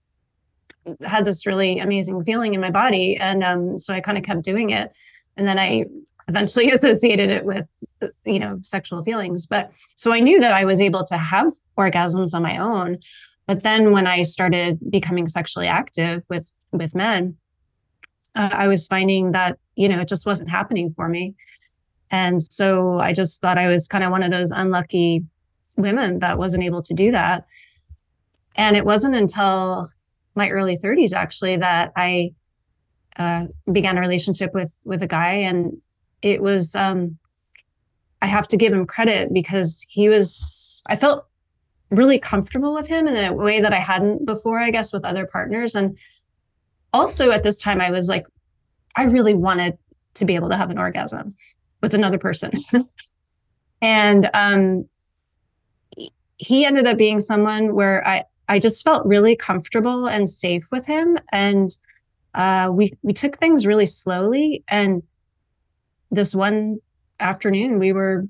had 1.06 1.26
this 1.26 1.46
really 1.46 1.80
amazing 1.80 2.24
feeling 2.24 2.54
in 2.54 2.62
my 2.62 2.72
body. 2.72 3.18
And 3.18 3.44
um, 3.44 3.78
so 3.78 3.94
I 3.94 4.02
kind 4.02 4.18
of 4.18 4.24
kept 4.24 4.42
doing 4.44 4.70
it. 4.70 4.92
And 5.38 5.48
then 5.48 5.58
I 5.58 5.86
eventually 6.28 6.70
associated 6.72 7.30
it 7.30 7.46
with, 7.46 7.78
you 8.26 8.40
know, 8.40 8.60
sexual 8.62 9.04
feelings. 9.04 9.46
But 9.46 9.74
so 9.96 10.12
I 10.12 10.20
knew 10.20 10.40
that 10.40 10.54
I 10.54 10.66
was 10.66 10.82
able 10.82 11.04
to 11.06 11.18
have 11.18 11.52
orgasms 11.78 12.34
on 12.34 12.44
my 12.44 12.58
own. 12.58 13.00
But 13.46 13.64
then 13.64 13.92
when 13.92 14.08
I 14.08 14.24
started 14.24 14.80
becoming 14.90 15.28
sexually 15.28 15.68
active 15.68 16.24
with 16.30 16.52
with 16.72 16.96
men, 16.96 17.38
uh, 18.36 18.50
I 18.52 18.68
was 18.68 18.88
finding 18.88 19.32
that 19.32 19.58
you 19.76 19.90
know 19.90 20.00
it 20.00 20.08
just 20.08 20.26
wasn't 20.26 20.50
happening 20.50 20.90
for 20.90 21.10
me, 21.10 21.36
and 22.12 22.42
so 22.42 23.00
I 23.00 23.14
just 23.14 23.42
thought 23.42 23.58
I 23.58 23.68
was 23.68 23.88
kind 23.88 24.04
of 24.04 24.12
one 24.12 24.24
of 24.24 24.32
those 24.32 24.52
unlucky 24.52 25.26
women 25.78 26.20
that 26.20 26.38
wasn't 26.38 26.64
able 26.64 26.82
to 26.84 26.94
do 26.94 27.12
that. 27.12 27.46
And 28.56 28.78
it 28.78 28.86
wasn't 28.86 29.16
until 29.16 29.88
my 30.36 30.50
early 30.50 30.78
30s 30.78 31.14
actually 31.14 31.58
that 31.58 31.92
I 31.96 32.34
uh, 33.18 33.48
began 33.72 33.98
a 33.98 34.02
relationship 34.02 34.54
with 34.54 34.82
with 34.86 35.04
a 35.04 35.08
guy, 35.08 35.34
and 35.34 35.78
it 36.22 36.42
was 36.42 36.76
um, 36.76 37.18
I 38.22 38.28
have 38.28 38.48
to 38.50 38.58
give 38.58 38.74
him 38.74 38.86
credit 38.86 39.34
because 39.34 39.86
he 39.90 40.10
was 40.10 40.82
I 40.86 40.96
felt 40.96 41.26
really 41.96 42.20
comfortable 42.20 42.74
with 42.74 42.88
him 42.88 43.08
in 43.08 43.16
a 43.16 43.34
way 43.34 43.60
that 43.62 43.74
I 43.74 43.80
hadn't 43.80 44.26
before, 44.26 44.60
I 44.60 44.72
guess, 44.72 44.94
with 44.94 45.06
other 45.06 45.26
partners, 45.26 45.76
and 45.76 45.98
also 46.94 47.32
at 47.32 47.44
this 47.44 47.58
time 47.58 47.82
I 47.82 47.92
was 47.92 48.10
like, 48.10 48.26
I 48.96 49.06
really 49.06 49.34
wanted 49.34 49.78
to 50.16 50.26
be 50.26 50.36
able 50.36 50.50
to 50.50 50.58
have 50.58 50.70
an 50.70 50.78
orgasm 50.78 51.36
with 51.82 51.94
another 51.94 52.18
person, 52.18 52.52
and 53.82 54.30
um, 54.34 54.88
he 56.38 56.66
ended 56.66 56.88
up 56.88 56.98
being 56.98 57.20
someone 57.20 57.76
where 57.76 58.06
I 58.08 58.26
I 58.48 58.60
just 58.60 58.84
felt 58.84 59.06
really 59.06 59.36
comfortable 59.36 60.08
and 60.08 60.30
safe 60.30 60.68
with 60.72 60.86
him. 60.86 61.18
And 61.32 61.70
uh, 62.34 62.70
we 62.72 62.94
we 63.02 63.14
took 63.14 63.38
things 63.38 63.66
really 63.66 63.86
slowly. 63.86 64.64
And 64.68 65.04
this 66.12 66.36
one 66.36 66.80
afternoon, 67.20 67.80
we 67.80 67.94
were, 67.94 68.28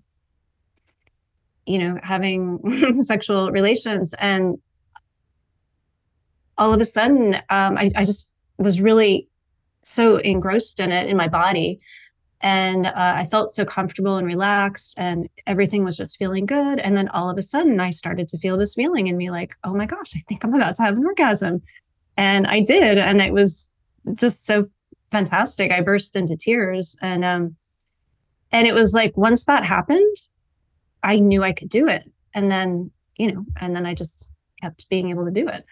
you 1.66 1.80
know, 1.80 2.00
having 2.04 2.60
sexual 3.04 3.52
relations, 3.52 4.14
and 4.20 4.58
all 6.58 6.74
of 6.74 6.82
a 6.82 6.86
sudden, 6.86 7.36
um, 7.50 7.78
I, 7.78 7.92
I 7.96 8.04
just 8.04 8.28
was 8.58 8.82
really 8.82 9.28
so 9.82 10.18
engrossed 10.18 10.80
in 10.80 10.92
it 10.92 11.08
in 11.08 11.18
my 11.18 11.28
body 11.28 11.80
and 12.44 12.88
uh, 12.88 12.92
I 12.96 13.24
felt 13.24 13.52
so 13.52 13.64
comfortable 13.64 14.18
and 14.18 14.28
relaxed, 14.28 14.96
and 14.98 15.30
everything 15.48 15.86
was 15.86 15.96
just 15.96 16.18
feeling 16.18 16.46
good. 16.46 16.78
And 16.78 16.96
then 16.96 17.08
all 17.08 17.30
of 17.30 17.38
a 17.38 17.42
sudden, 17.42 17.80
I 17.80 17.90
started 17.92 18.28
to 18.28 18.38
feel 18.38 18.58
this 18.58 18.76
feeling 18.76 19.08
in 19.08 19.16
me 19.16 19.32
like, 19.32 19.56
oh 19.64 19.74
my 19.74 19.86
gosh, 19.86 20.14
I 20.14 20.20
think 20.28 20.44
I'm 20.44 20.54
about 20.54 20.76
to 20.76 20.84
have 20.84 20.98
an 20.98 21.06
orgasm. 21.06 21.62
And 22.18 22.46
I 22.46 22.60
did. 22.60 22.98
And 22.98 23.22
it 23.22 23.32
was 23.32 23.74
just 24.16 24.46
so 24.46 24.66
fantastic. 25.10 25.72
I 25.72 25.80
burst 25.80 26.18
into 26.18 26.36
tears. 26.36 26.98
And, 27.02 27.24
um, 27.24 27.56
and 28.52 28.68
it 28.68 28.74
was 28.74 28.94
like, 28.94 29.16
once 29.16 29.46
that 29.46 29.64
happened, 29.64 30.16
I 31.04 31.20
knew 31.20 31.44
I 31.44 31.52
could 31.52 31.70
do 31.70 31.88
it. 31.88 32.10
And 32.34 32.50
then, 32.50 32.92
you 33.18 33.32
know, 33.32 33.46
and 33.60 33.76
then 33.76 33.86
I 33.86 33.94
just 33.94 34.30
kept 34.62 34.90
being 34.90 35.10
able 35.10 35.26
to 35.26 35.32
do 35.32 35.48
it 35.48 35.66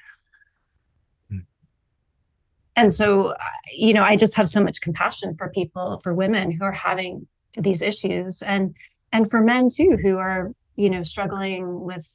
and 2.75 2.93
so 2.93 3.33
you 3.71 3.93
know 3.93 4.03
i 4.03 4.15
just 4.15 4.35
have 4.35 4.47
so 4.47 4.63
much 4.63 4.81
compassion 4.81 5.35
for 5.35 5.49
people 5.49 5.99
for 5.99 6.13
women 6.13 6.51
who 6.51 6.63
are 6.63 6.71
having 6.71 7.27
these 7.57 7.81
issues 7.81 8.41
and 8.41 8.75
and 9.11 9.29
for 9.29 9.41
men 9.41 9.67
too 9.73 9.97
who 10.01 10.17
are 10.17 10.51
you 10.75 10.89
know 10.89 11.03
struggling 11.03 11.81
with 11.81 12.11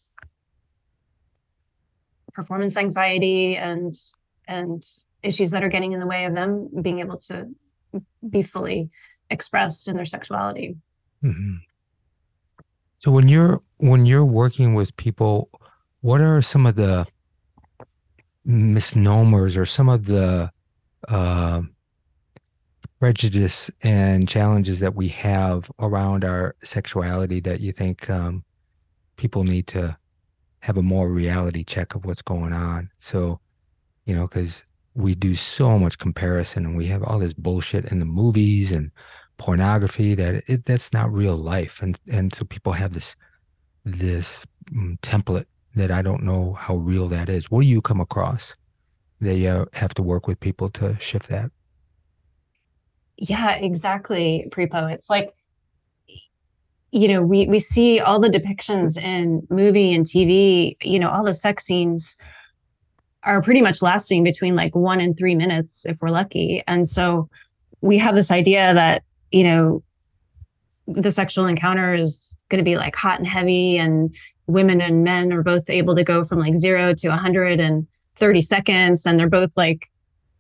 performance 2.33 2.77
anxiety 2.77 3.57
and 3.57 3.95
and 4.49 4.83
issues 5.23 5.51
that 5.51 5.65
are 5.65 5.69
getting 5.69 5.93
in 5.93 6.01
the 6.01 6.07
way 6.07 6.25
of 6.25 6.35
them 6.35 6.69
being 6.83 7.01
able 7.01 7.17
to 7.17 7.49
be 8.29 8.43
fully 8.43 8.91
expressed 9.31 9.89
in 9.89 9.97
their 9.97 10.05
sexuality 10.05 10.77
mm-hmm. 11.23 11.57
So 12.99 13.11
when 13.11 13.29
you're 13.29 13.61
when 13.79 14.07
you're 14.07 14.25
working 14.25 14.75
with 14.75 14.97
people 14.97 15.51
what 16.01 16.21
are 16.21 16.41
some 16.43 16.67
of 16.67 16.75
the 16.75 17.07
misnomers 18.45 19.57
or 19.57 19.67
some 19.67 19.89
of 19.89 20.07
the 20.07 20.51
uh, 21.09 21.61
prejudice 22.99 23.71
and 23.83 24.29
challenges 24.29 24.81
that 24.81 24.95
we 24.95 25.09
have 25.09 25.71
around 25.81 26.25
our 26.25 26.55
sexuality 26.63 27.41
that 27.41 27.61
you 27.61 27.73
think 27.73 28.09
um, 28.09 28.45
people 29.17 29.45
need 29.45 29.67
to 29.67 29.97
have 30.61 30.77
a 30.77 30.83
more 30.83 31.11
reality 31.11 31.63
check 31.63 31.95
of 31.95 32.05
what's 32.05 32.23
going 32.23 32.53
on. 32.53 32.91
So, 32.99 33.41
you 34.07 34.15
know, 34.15 34.27
because 34.27 34.65
we 34.95 35.15
do 35.15 35.35
so 35.35 35.79
much 35.79 35.99
comparison 35.99 36.65
and 36.65 36.77
we 36.77 36.87
have 36.87 37.03
all 37.03 37.19
this 37.19 37.35
bullshit 37.35 37.85
in 37.87 37.99
the 37.99 38.07
movies 38.07 38.73
and 38.73 38.91
pornography 39.39 40.15
that 40.15 40.43
it, 40.47 40.65
that's 40.65 40.93
not 40.93 41.13
real 41.13 41.37
life, 41.37 41.83
and 41.83 41.99
and 42.11 42.35
so 42.35 42.45
people 42.45 42.73
have 42.73 42.93
this 42.93 43.17
this 43.85 44.45
um, 44.73 44.99
template 45.03 45.47
that 45.75 45.91
I 45.91 46.03
don't 46.03 46.23
know 46.23 46.55
how 46.55 46.77
real 46.77 47.09
that 47.09 47.29
is. 47.29 47.51
What 47.51 47.63
do 47.63 47.67
you 47.67 47.81
come 47.81 48.01
across? 48.01 48.55
They 49.21 49.41
have 49.41 49.95
to 49.95 50.03
work 50.03 50.27
with 50.27 50.41
people 50.41 50.69
to 50.71 50.99
shift 51.01 51.29
that. 51.29 51.51
Yeah, 53.17 53.55
exactly, 53.55 54.47
Prepo. 54.51 54.93
It's 54.93 55.09
like, 55.09 55.31
you 56.91 57.09
know, 57.09 57.23
we 57.23 57.47
we 57.47 57.59
see 57.59 58.01
all 58.01 58.21
the 58.21 58.29
depictions 58.29 58.99
in 58.99 59.47
movie 59.51 59.95
and 59.95 60.05
TV, 60.05 60.77
you 60.83 60.99
know, 60.99 61.09
all 61.09 61.25
the 61.25 61.35
sex 61.35 61.65
scenes 61.65 62.17
are 63.23 63.43
pretty 63.43 63.61
much 63.61 63.83
lasting 63.83 64.23
between 64.23 64.55
like 64.55 64.75
one 64.75 65.01
and 65.01 65.19
three 65.19 65.35
minutes 65.35 65.85
if 65.85 65.99
we're 66.01 66.11
lucky. 66.11 66.63
And 66.67 66.87
so 66.87 67.29
we 67.81 67.99
have 67.99 68.15
this 68.15 68.31
idea 68.31 68.73
that, 68.73 69.03
you 69.37 69.45
know, 69.45 69.83
the 70.89 71.11
sexual 71.11 71.45
encounter 71.45 71.95
is 71.95 72.35
going 72.49 72.59
to 72.59 72.65
be 72.65 72.77
like 72.77 72.97
hot 72.97 73.19
and 73.19 73.29
heavy 73.29 73.77
and 73.77 74.17
women 74.47 74.81
and 74.81 75.05
men 75.05 75.31
are 75.31 75.43
both 75.43 75.69
able 75.69 75.95
to 75.95 76.05
go 76.05 76.25
from 76.25 76.39
like 76.39 76.57
zero 76.57 76.95
to 76.95 77.09
130 77.09 78.41
seconds 78.41 79.05
and 79.05 79.19
they're 79.19 79.29
both 79.29 79.57
like 79.57 79.91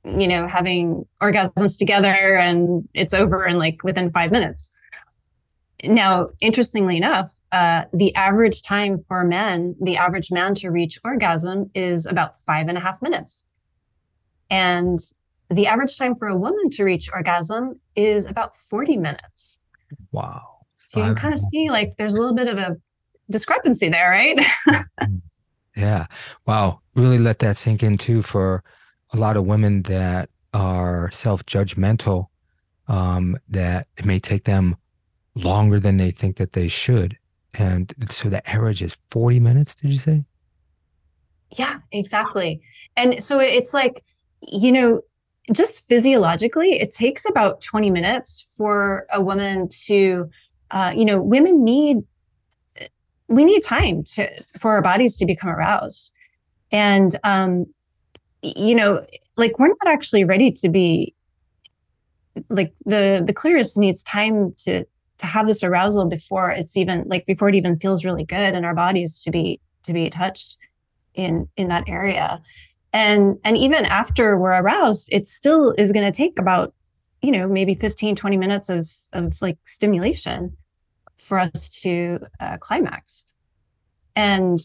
you 0.04 0.28
know 0.28 0.46
having 0.46 1.04
orgasms 1.20 1.76
together 1.76 2.36
and 2.36 2.88
it's 2.94 3.12
over 3.12 3.44
in 3.44 3.58
like 3.58 3.82
within 3.82 4.10
five 4.10 4.32
minutes. 4.32 4.70
Now 5.84 6.30
interestingly 6.40 6.96
enough 6.96 7.38
uh, 7.52 7.84
the 7.92 8.14
average 8.14 8.62
time 8.62 8.98
for 8.98 9.24
men 9.24 9.74
the 9.78 9.98
average 9.98 10.30
man 10.30 10.54
to 10.54 10.70
reach 10.70 10.98
orgasm 11.04 11.70
is 11.74 12.06
about 12.06 12.38
five 12.38 12.68
and 12.68 12.78
a 12.78 12.80
half 12.80 13.02
minutes. 13.02 13.44
And 14.48 15.00
the 15.50 15.66
average 15.66 15.96
time 15.96 16.14
for 16.14 16.28
a 16.28 16.36
woman 16.36 16.70
to 16.70 16.84
reach 16.84 17.08
orgasm 17.12 17.78
is 17.94 18.26
about 18.26 18.54
40 18.54 18.96
minutes 18.96 19.58
wow 20.12 20.42
so 20.86 21.00
you 21.00 21.06
can 21.06 21.14
kind 21.16 21.34
of 21.34 21.40
see 21.40 21.68
like 21.68 21.96
there's 21.96 22.14
a 22.14 22.20
little 22.20 22.34
bit 22.34 22.46
of 22.46 22.58
a 22.58 22.76
discrepancy 23.30 23.88
there, 23.88 24.10
right? 24.10 24.40
yeah. 25.76 26.06
Wow. 26.46 26.80
Really 26.94 27.18
let 27.18 27.40
that 27.40 27.56
sink 27.56 27.82
in 27.82 27.98
too 27.98 28.22
for 28.22 28.62
a 29.12 29.16
lot 29.16 29.36
of 29.36 29.46
women 29.46 29.82
that 29.82 30.30
are 30.54 31.10
self 31.12 31.44
judgmental, 31.46 32.26
um, 32.88 33.36
that 33.48 33.88
it 33.96 34.04
may 34.04 34.18
take 34.18 34.44
them 34.44 34.76
longer 35.34 35.80
than 35.80 35.96
they 35.96 36.10
think 36.10 36.36
that 36.36 36.52
they 36.52 36.68
should. 36.68 37.18
And 37.58 37.92
so 38.10 38.28
the 38.28 38.48
average 38.48 38.82
is 38.82 38.96
40 39.10 39.40
minutes, 39.40 39.74
did 39.74 39.90
you 39.90 39.98
say? 39.98 40.24
Yeah, 41.56 41.78
exactly. 41.92 42.60
And 42.96 43.22
so 43.22 43.40
it's 43.40 43.72
like, 43.72 44.04
you 44.40 44.72
know, 44.72 45.00
just 45.52 45.86
physiologically, 45.86 46.72
it 46.80 46.92
takes 46.92 47.28
about 47.28 47.60
20 47.60 47.90
minutes 47.90 48.54
for 48.56 49.06
a 49.12 49.20
woman 49.20 49.68
to, 49.86 50.28
uh, 50.70 50.92
you 50.94 51.04
know, 51.04 51.20
women 51.20 51.64
need 51.64 51.98
we 53.28 53.44
need 53.44 53.62
time 53.62 54.04
to 54.04 54.28
for 54.58 54.72
our 54.72 54.82
bodies 54.82 55.16
to 55.16 55.26
become 55.26 55.50
aroused. 55.50 56.12
And 56.70 57.14
um 57.24 57.66
you 58.42 58.74
know 58.74 59.04
like 59.36 59.58
we're 59.58 59.68
not 59.68 59.86
actually 59.86 60.24
ready 60.24 60.50
to 60.52 60.68
be 60.68 61.14
like 62.48 62.74
the 62.84 63.22
the 63.26 63.32
clitoris 63.32 63.76
needs 63.76 64.02
time 64.02 64.54
to 64.58 64.84
to 65.18 65.26
have 65.26 65.46
this 65.46 65.64
arousal 65.64 66.04
before 66.04 66.50
it's 66.50 66.76
even 66.76 67.04
like 67.06 67.24
before 67.26 67.48
it 67.48 67.54
even 67.54 67.78
feels 67.78 68.04
really 68.04 68.24
good 68.24 68.54
in 68.54 68.64
our 68.64 68.74
bodies 68.74 69.22
to 69.22 69.30
be 69.30 69.60
to 69.82 69.92
be 69.92 70.10
touched 70.10 70.58
in 71.14 71.48
in 71.56 71.68
that 71.68 71.84
area 71.88 72.40
and 72.96 73.38
and 73.44 73.58
even 73.58 73.84
after 73.84 74.38
we're 74.38 74.58
aroused 74.58 75.08
it 75.12 75.28
still 75.28 75.74
is 75.76 75.92
going 75.92 76.10
to 76.10 76.16
take 76.16 76.38
about 76.38 76.72
you 77.20 77.30
know 77.30 77.46
maybe 77.46 77.74
15 77.74 78.16
20 78.16 78.36
minutes 78.36 78.70
of 78.70 78.90
of 79.12 79.40
like 79.42 79.58
stimulation 79.64 80.56
for 81.16 81.38
us 81.38 81.68
to 81.68 82.20
uh, 82.40 82.56
climax. 82.58 83.26
And 84.14 84.58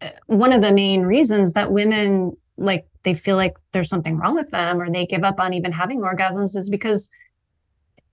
uh, 0.00 0.10
one 0.26 0.52
of 0.52 0.62
the 0.62 0.72
main 0.72 1.02
reasons 1.02 1.52
that 1.52 1.72
women 1.72 2.36
like 2.56 2.86
they 3.02 3.14
feel 3.14 3.36
like 3.36 3.56
there's 3.72 3.88
something 3.88 4.16
wrong 4.16 4.34
with 4.34 4.50
them 4.50 4.80
or 4.80 4.90
they 4.90 5.04
give 5.04 5.24
up 5.24 5.38
on 5.38 5.52
even 5.52 5.72
having 5.72 6.00
orgasms 6.00 6.56
is 6.56 6.70
because 6.70 7.10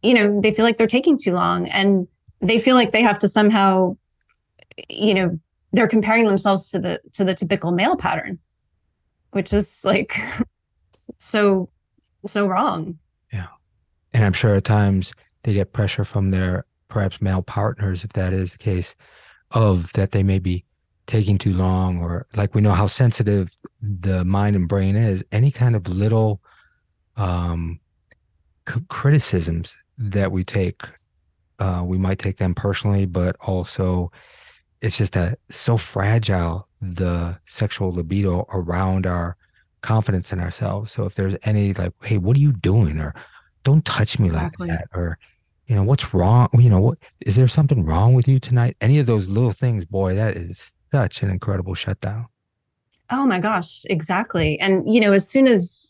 you 0.02 0.14
know 0.14 0.42
they 0.42 0.54
feel 0.54 0.66
like 0.66 0.78
they're 0.78 0.88
taking 0.88 1.18
too 1.18 1.32
long 1.32 1.68
and 1.70 2.08
they 2.42 2.60
feel 2.60 2.76
like 2.76 2.92
they 2.92 3.02
have 3.02 3.20
to 3.20 3.30
somehow 3.30 3.96
you 4.90 5.14
know 5.14 5.40
they're 5.72 5.88
comparing 5.88 6.26
themselves 6.28 6.70
to 6.72 6.80
the 6.80 7.00
to 7.14 7.24
the 7.24 7.34
typical 7.34 7.72
male 7.72 7.96
pattern 7.96 8.38
which 9.34 9.54
is 9.54 9.82
like 9.84 10.16
so 11.18 11.70
so 12.26 12.48
wrong 12.48 12.98
yeah 13.32 13.48
and 14.14 14.24
i'm 14.24 14.34
sure 14.34 14.56
at 14.56 14.64
times 14.64 15.14
they 15.44 15.54
get 15.54 15.74
pressure 15.74 16.06
from 16.06 16.32
their 16.32 16.66
perhaps 16.94 17.22
male 17.22 17.42
partners, 17.42 18.04
if 18.04 18.14
that 18.14 18.32
is 18.32 18.54
the 18.54 18.58
case, 18.60 18.96
of 19.52 19.92
that 19.94 20.12
they 20.12 20.24
may 20.24 20.40
be 20.40 20.64
taking 21.08 21.38
too 21.38 21.54
long, 21.54 22.00
or 22.00 22.26
like 22.36 22.56
we 22.56 22.62
know 22.62 22.72
how 22.72 22.88
sensitive 22.88 23.50
the 23.82 24.24
mind 24.24 24.56
and 24.56 24.70
brain 24.70 24.96
is. 24.96 25.26
Any 25.32 25.52
kind 25.52 25.76
of 25.76 25.90
little 25.90 26.40
um, 27.18 27.80
c- 28.70 28.80
criticisms 28.88 29.76
that 29.98 30.32
we 30.32 30.44
take, 30.44 30.84
uh, 31.60 31.84
we 31.84 31.98
might 31.98 32.20
take 32.20 32.38
them 32.38 32.56
personally, 32.56 33.06
but 33.06 33.36
also 33.42 34.12
it's 34.82 34.98
just 34.98 35.14
that 35.14 35.40
so 35.50 35.78
fragile 35.78 36.68
the 36.92 37.40
sexual 37.46 37.92
libido 37.92 38.46
around 38.52 39.08
our 39.08 39.38
confidence 39.82 40.34
in 40.34 40.40
ourselves. 40.40 40.92
So 40.92 41.06
if 41.06 41.16
there's 41.16 41.36
any 41.44 41.74
like, 41.74 41.94
hey, 42.04 42.18
what 42.18 42.36
are 42.38 42.42
you 42.42 42.54
doing? 42.54 43.00
Or 43.00 43.14
don't 43.64 43.86
touch 43.86 44.20
me 44.20 44.28
exactly. 44.28 44.68
like 44.68 44.80
that. 44.80 44.88
Or 44.94 45.18
you 45.68 45.76
know, 45.76 45.84
what's 45.84 46.14
wrong? 46.14 46.50
You 46.58 46.70
know, 46.70 46.82
what 46.82 46.98
is 47.22 47.36
there 47.36 47.48
something 47.48 47.86
wrong 47.86 48.14
with 48.14 48.28
you 48.28 48.40
tonight? 48.40 48.76
Any 48.82 49.00
of 49.00 49.06
those 49.06 49.30
little 49.30 49.54
things, 49.54 49.86
boy, 49.86 50.16
that 50.16 50.36
is 50.36 50.72
such 50.92 51.24
an 51.24 51.30
incredible 51.30 51.74
shutdown. 51.74 52.28
Oh 53.10 53.26
my 53.26 53.40
gosh, 53.40 53.84
exactly. 53.86 54.60
And 54.60 54.92
you 54.92 55.00
know, 55.00 55.14
as 55.14 55.28
soon 55.28 55.48
as 55.48 55.86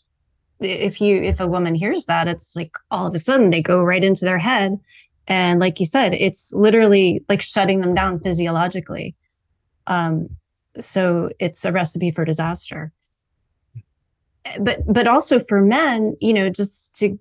if 0.60 1.01
you 1.01 1.21
if 1.21 1.39
a 1.39 1.47
woman 1.47 1.75
hears 1.75 2.06
that, 2.06 2.27
it's 2.27 2.56
like 2.56 2.71
all 2.91 3.08
of 3.08 3.15
a 3.15 3.19
sudden 3.19 3.49
they 3.49 3.62
go 3.62 3.84
right 3.84 4.03
into 4.03 4.25
their 4.25 4.39
head. 4.39 4.79
And 5.27 5.60
like 5.60 5.79
you 5.79 5.86
said, 5.86 6.13
it's 6.15 6.51
literally 6.53 7.23
like 7.29 7.41
shutting 7.41 7.82
them 7.82 7.95
down 7.95 8.19
physiologically. 8.19 9.15
Um, 9.88 10.29
so 10.79 11.29
it's 11.39 11.65
a 11.65 11.71
recipe 11.71 12.12
for 12.12 12.25
disaster. 12.25 12.91
But 14.59 14.81
but 14.88 15.07
also 15.07 15.39
for 15.39 15.62
men, 15.62 16.15
you 16.19 16.33
know, 16.33 16.49
just 16.49 16.95
to 16.95 17.17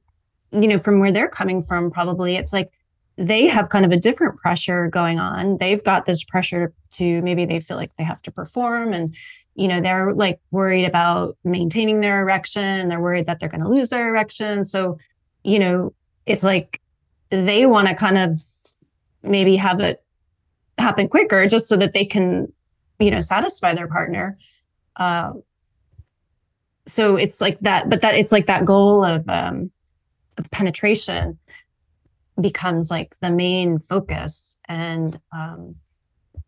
you 0.53 0.69
know, 0.69 0.79
from 0.79 1.01
where 1.01 1.13
they're 1.13 1.29
coming 1.29 1.63
from, 1.63 1.91
probably 1.91 2.37
it's 2.37 2.53
like 2.53 2.71
they 3.17 3.47
have 3.47 3.69
kind 3.69 3.85
of 3.85 3.91
a 3.91 3.97
different 3.97 4.39
pressure 4.39 4.89
going 4.89 5.19
on. 5.19 5.59
They've 5.59 5.83
got 5.83 6.05
this 6.05 6.25
pressure 6.25 6.73
to 6.93 7.23
maybe 7.23 7.45
they 7.45 7.61
feel 7.61 7.77
like 7.77 7.95
they 7.97 8.05
have 8.05 8.23
to 8.23 8.31
perform 8.31 8.93
and 8.93 9.15
you 9.55 9.69
know 9.69 9.81
they're 9.81 10.15
like 10.15 10.41
worried 10.51 10.85
about 10.85 11.37
maintaining 11.45 12.01
their 12.01 12.23
erection 12.23 12.89
they're 12.89 13.01
worried 13.01 13.27
that 13.27 13.39
they're 13.39 13.49
going 13.49 13.61
to 13.61 13.69
lose 13.69 13.91
their 13.91 14.09
erection 14.09 14.65
so 14.65 14.99
you 15.45 15.59
know 15.59 15.93
it's 16.27 16.45
like 16.45 16.81
they 17.31 17.67
want 17.67 17.89
to 17.89 17.95
kind 17.95 18.17
of 18.17 18.39
maybe 19.23 19.57
have 19.57 19.81
it 19.81 20.03
happen 20.79 21.09
quicker 21.09 21.47
just 21.47 21.69
so 21.69 21.77
that 21.77 21.93
they 21.93 22.05
can 22.05 22.51
you 23.03 23.11
know 23.11 23.21
satisfy 23.21 23.75
their 23.75 23.89
partner. 23.89 24.39
Uh, 24.97 25.33
so 26.87 27.17
it's 27.17 27.41
like 27.41 27.59
that 27.61 27.89
but 27.89 28.01
that 28.01 28.15
it's 28.15 28.33
like 28.33 28.47
that 28.47 28.65
goal 28.65 29.05
of 29.05 29.29
um, 29.29 29.71
of 30.39 30.51
penetration 30.51 31.39
becomes 32.41 32.91
like 32.91 33.15
the 33.21 33.31
main 33.31 33.79
focus. 33.79 34.57
And 34.69 35.19
um, 35.33 35.77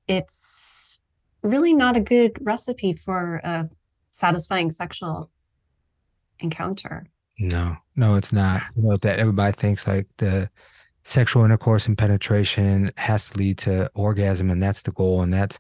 it's 0.09 0.99
really 1.43 1.75
not 1.75 1.97
a 1.97 2.01
good 2.01 2.33
recipe 2.41 2.95
for 2.95 3.41
a 3.45 3.69
satisfying 4.13 4.71
sexual 4.71 5.31
encounter. 6.39 7.07
No. 7.39 7.77
No 7.97 8.17
it's 8.17 8.33
not. 8.33 8.63
You 8.77 8.83
know 8.83 8.97
that 8.99 9.19
everybody 9.19 9.53
thinks 9.53 9.87
like 9.87 10.09
the 10.19 10.49
sexual 11.05 11.45
intercourse 11.45 11.87
and 11.87 11.99
penetration 11.99 12.91
has 12.97 13.29
to 13.29 13.39
lead 13.39 13.59
to 13.59 13.91
orgasm 13.95 14.51
and 14.51 14.63
that's 14.63 14.83
the 14.83 14.93
goal 14.93 15.21
and 15.21 15.33
that's 15.33 15.59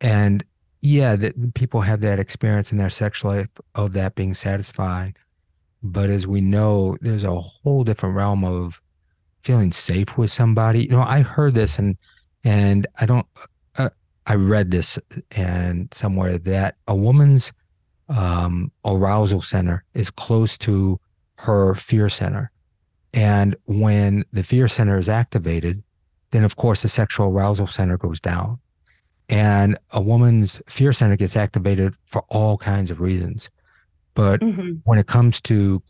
and 0.00 0.44
yeah 0.80 1.16
that 1.16 1.54
people 1.54 1.80
have 1.80 2.00
that 2.00 2.18
experience 2.18 2.72
in 2.72 2.78
their 2.78 2.90
sexual 2.90 3.32
life 3.32 3.48
of 3.74 3.92
that 3.92 4.14
being 4.14 4.34
satisfied 4.34 5.18
but 5.82 6.10
as 6.10 6.26
we 6.26 6.40
know, 6.40 6.96
there's 7.00 7.24
a 7.24 7.40
whole 7.40 7.84
different 7.84 8.14
realm 8.14 8.44
of 8.44 8.82
feeling 9.40 9.72
safe 9.72 10.18
with 10.18 10.30
somebody. 10.30 10.84
You 10.84 10.90
know, 10.90 11.02
I 11.02 11.20
heard 11.20 11.54
this 11.54 11.78
and 11.78 11.96
and 12.44 12.86
I 12.98 13.06
don't. 13.06 13.26
Uh, 13.76 13.90
I 14.26 14.34
read 14.34 14.70
this 14.70 14.98
and 15.32 15.92
somewhere 15.92 16.38
that 16.38 16.76
a 16.86 16.94
woman's 16.94 17.52
um, 18.08 18.70
arousal 18.84 19.42
center 19.42 19.84
is 19.94 20.10
close 20.10 20.58
to 20.58 21.00
her 21.36 21.74
fear 21.74 22.08
center, 22.08 22.50
and 23.14 23.56
when 23.64 24.24
the 24.32 24.42
fear 24.42 24.68
center 24.68 24.98
is 24.98 25.08
activated, 25.08 25.82
then 26.30 26.44
of 26.44 26.56
course 26.56 26.82
the 26.82 26.88
sexual 26.88 27.28
arousal 27.28 27.66
center 27.66 27.96
goes 27.96 28.20
down, 28.20 28.58
and 29.30 29.78
a 29.92 30.00
woman's 30.00 30.60
fear 30.66 30.92
center 30.92 31.16
gets 31.16 31.36
activated 31.36 31.94
for 32.04 32.24
all 32.28 32.58
kinds 32.58 32.90
of 32.90 33.00
reasons. 33.00 33.48
But 34.14 34.40
mm-hmm. 34.40 34.78
when 34.84 34.98
it 34.98 35.06
comes 35.06 35.40
to 35.42 35.80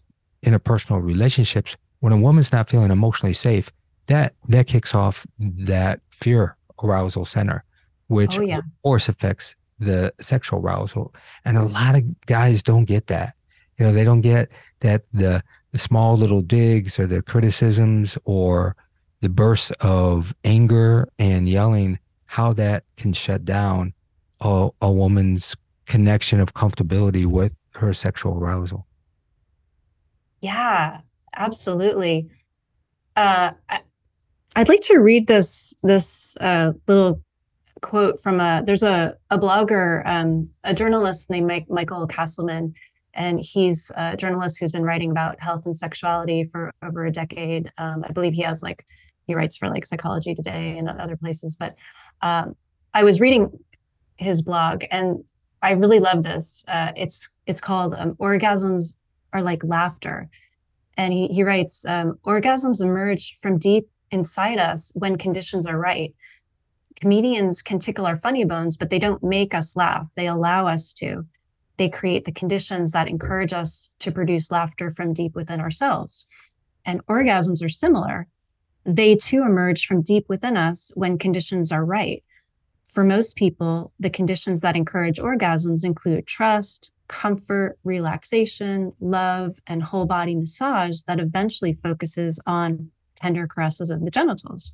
interpersonal 0.44 1.02
relationships, 1.02 1.76
when 2.00 2.12
a 2.12 2.18
woman's 2.18 2.52
not 2.52 2.68
feeling 2.68 2.90
emotionally 2.90 3.32
safe, 3.32 3.72
that 4.06 4.34
that 4.48 4.66
kicks 4.66 4.94
off 4.94 5.26
that 5.38 6.00
fear 6.10 6.56
arousal 6.82 7.24
center, 7.24 7.64
which 8.08 8.38
oh, 8.38 8.42
yeah. 8.42 8.58
of 8.58 8.64
course 8.82 9.08
affects 9.08 9.56
the 9.78 10.12
sexual 10.20 10.60
arousal. 10.60 11.14
And 11.46 11.56
a 11.56 11.62
lot 11.64 11.96
of 11.96 12.02
guys 12.26 12.62
don't 12.62 12.84
get 12.84 13.06
that. 13.06 13.34
You 13.78 13.86
know, 13.86 13.92
they 13.92 14.04
don't 14.04 14.20
get 14.20 14.52
that 14.80 15.04
the 15.14 15.42
the 15.72 15.78
small 15.78 16.16
little 16.16 16.42
digs 16.42 16.98
or 16.98 17.06
the 17.06 17.22
criticisms 17.22 18.18
or 18.24 18.76
the 19.22 19.28
bursts 19.28 19.70
of 19.80 20.34
anger 20.44 21.08
and 21.18 21.48
yelling, 21.48 21.98
how 22.30 22.52
that 22.52 22.84
can 22.96 23.12
shut 23.12 23.44
down 23.44 23.92
a, 24.40 24.68
a 24.80 24.88
woman's 24.88 25.56
connection 25.86 26.38
of 26.38 26.54
comfortability 26.54 27.26
with 27.26 27.52
her 27.74 27.92
sexual 27.92 28.38
arousal. 28.38 28.86
Yeah, 30.40 31.00
absolutely. 31.34 32.30
Uh, 33.16 33.50
I, 33.68 33.80
would 34.56 34.68
like 34.68 34.80
to 34.82 34.98
read 34.98 35.26
this 35.26 35.74
this 35.82 36.36
uh, 36.40 36.72
little 36.86 37.20
quote 37.82 38.20
from 38.20 38.38
a 38.38 38.62
there's 38.64 38.84
a 38.84 39.16
a 39.30 39.36
blogger, 39.36 40.02
um, 40.06 40.48
a 40.62 40.72
journalist 40.72 41.30
named 41.30 41.48
Mike, 41.48 41.66
Michael 41.68 42.06
Castleman, 42.06 42.74
and 43.12 43.40
he's 43.40 43.90
a 43.96 44.16
journalist 44.16 44.60
who's 44.60 44.70
been 44.70 44.84
writing 44.84 45.10
about 45.10 45.42
health 45.42 45.66
and 45.66 45.76
sexuality 45.76 46.44
for 46.44 46.70
over 46.84 47.06
a 47.06 47.10
decade. 47.10 47.72
Um, 47.76 48.04
I 48.08 48.12
believe 48.12 48.34
he 48.34 48.42
has 48.42 48.62
like 48.62 48.84
he 49.30 49.34
writes 49.34 49.56
for 49.56 49.68
like 49.68 49.86
Psychology 49.86 50.34
Today 50.34 50.76
and 50.78 50.88
other 50.88 51.16
places. 51.16 51.56
But 51.56 51.76
um, 52.22 52.54
I 52.94 53.04
was 53.04 53.20
reading 53.20 53.50
his 54.16 54.42
blog, 54.42 54.84
and 54.90 55.24
I 55.62 55.72
really 55.72 56.00
love 56.00 56.22
this. 56.22 56.64
Uh, 56.68 56.92
it's 56.96 57.28
it's 57.46 57.60
called 57.60 57.94
um, 57.94 58.14
"Orgasms 58.16 58.96
Are 59.32 59.42
Like 59.42 59.62
Laughter," 59.64 60.28
and 60.96 61.12
he 61.12 61.28
he 61.28 61.42
writes, 61.42 61.84
um, 61.86 62.18
"Orgasms 62.24 62.82
emerge 62.82 63.34
from 63.40 63.58
deep 63.58 63.88
inside 64.10 64.58
us 64.58 64.92
when 64.94 65.16
conditions 65.16 65.66
are 65.66 65.78
right." 65.78 66.14
Comedians 67.00 67.62
can 67.62 67.78
tickle 67.78 68.06
our 68.06 68.16
funny 68.16 68.44
bones, 68.44 68.76
but 68.76 68.90
they 68.90 68.98
don't 68.98 69.22
make 69.22 69.54
us 69.54 69.74
laugh. 69.74 70.10
They 70.16 70.26
allow 70.26 70.66
us 70.66 70.92
to 70.94 71.24
they 71.80 71.88
create 71.88 72.24
the 72.24 72.32
conditions 72.32 72.92
that 72.92 73.08
encourage 73.08 73.54
us 73.54 73.88
to 74.00 74.12
produce 74.12 74.50
laughter 74.50 74.90
from 74.90 75.14
deep 75.14 75.34
within 75.34 75.60
ourselves. 75.60 76.26
And 76.84 77.04
orgasms 77.06 77.64
are 77.64 77.70
similar. 77.70 78.26
They 78.84 79.14
too 79.16 79.42
emerge 79.42 79.86
from 79.86 80.02
deep 80.02 80.28
within 80.28 80.56
us 80.56 80.90
when 80.94 81.18
conditions 81.18 81.70
are 81.72 81.84
right. 81.84 82.22
For 82.86 83.04
most 83.04 83.36
people, 83.36 83.92
the 84.00 84.10
conditions 84.10 84.62
that 84.62 84.76
encourage 84.76 85.18
orgasms 85.18 85.84
include 85.84 86.26
trust, 86.26 86.90
comfort, 87.08 87.78
relaxation, 87.84 88.92
love, 89.00 89.58
and 89.66 89.82
whole 89.82 90.06
body 90.06 90.34
massage 90.34 91.02
that 91.06 91.20
eventually 91.20 91.72
focuses 91.72 92.40
on 92.46 92.90
tender 93.14 93.46
caresses 93.46 93.90
of 93.90 94.04
the 94.04 94.10
genitals. 94.10 94.72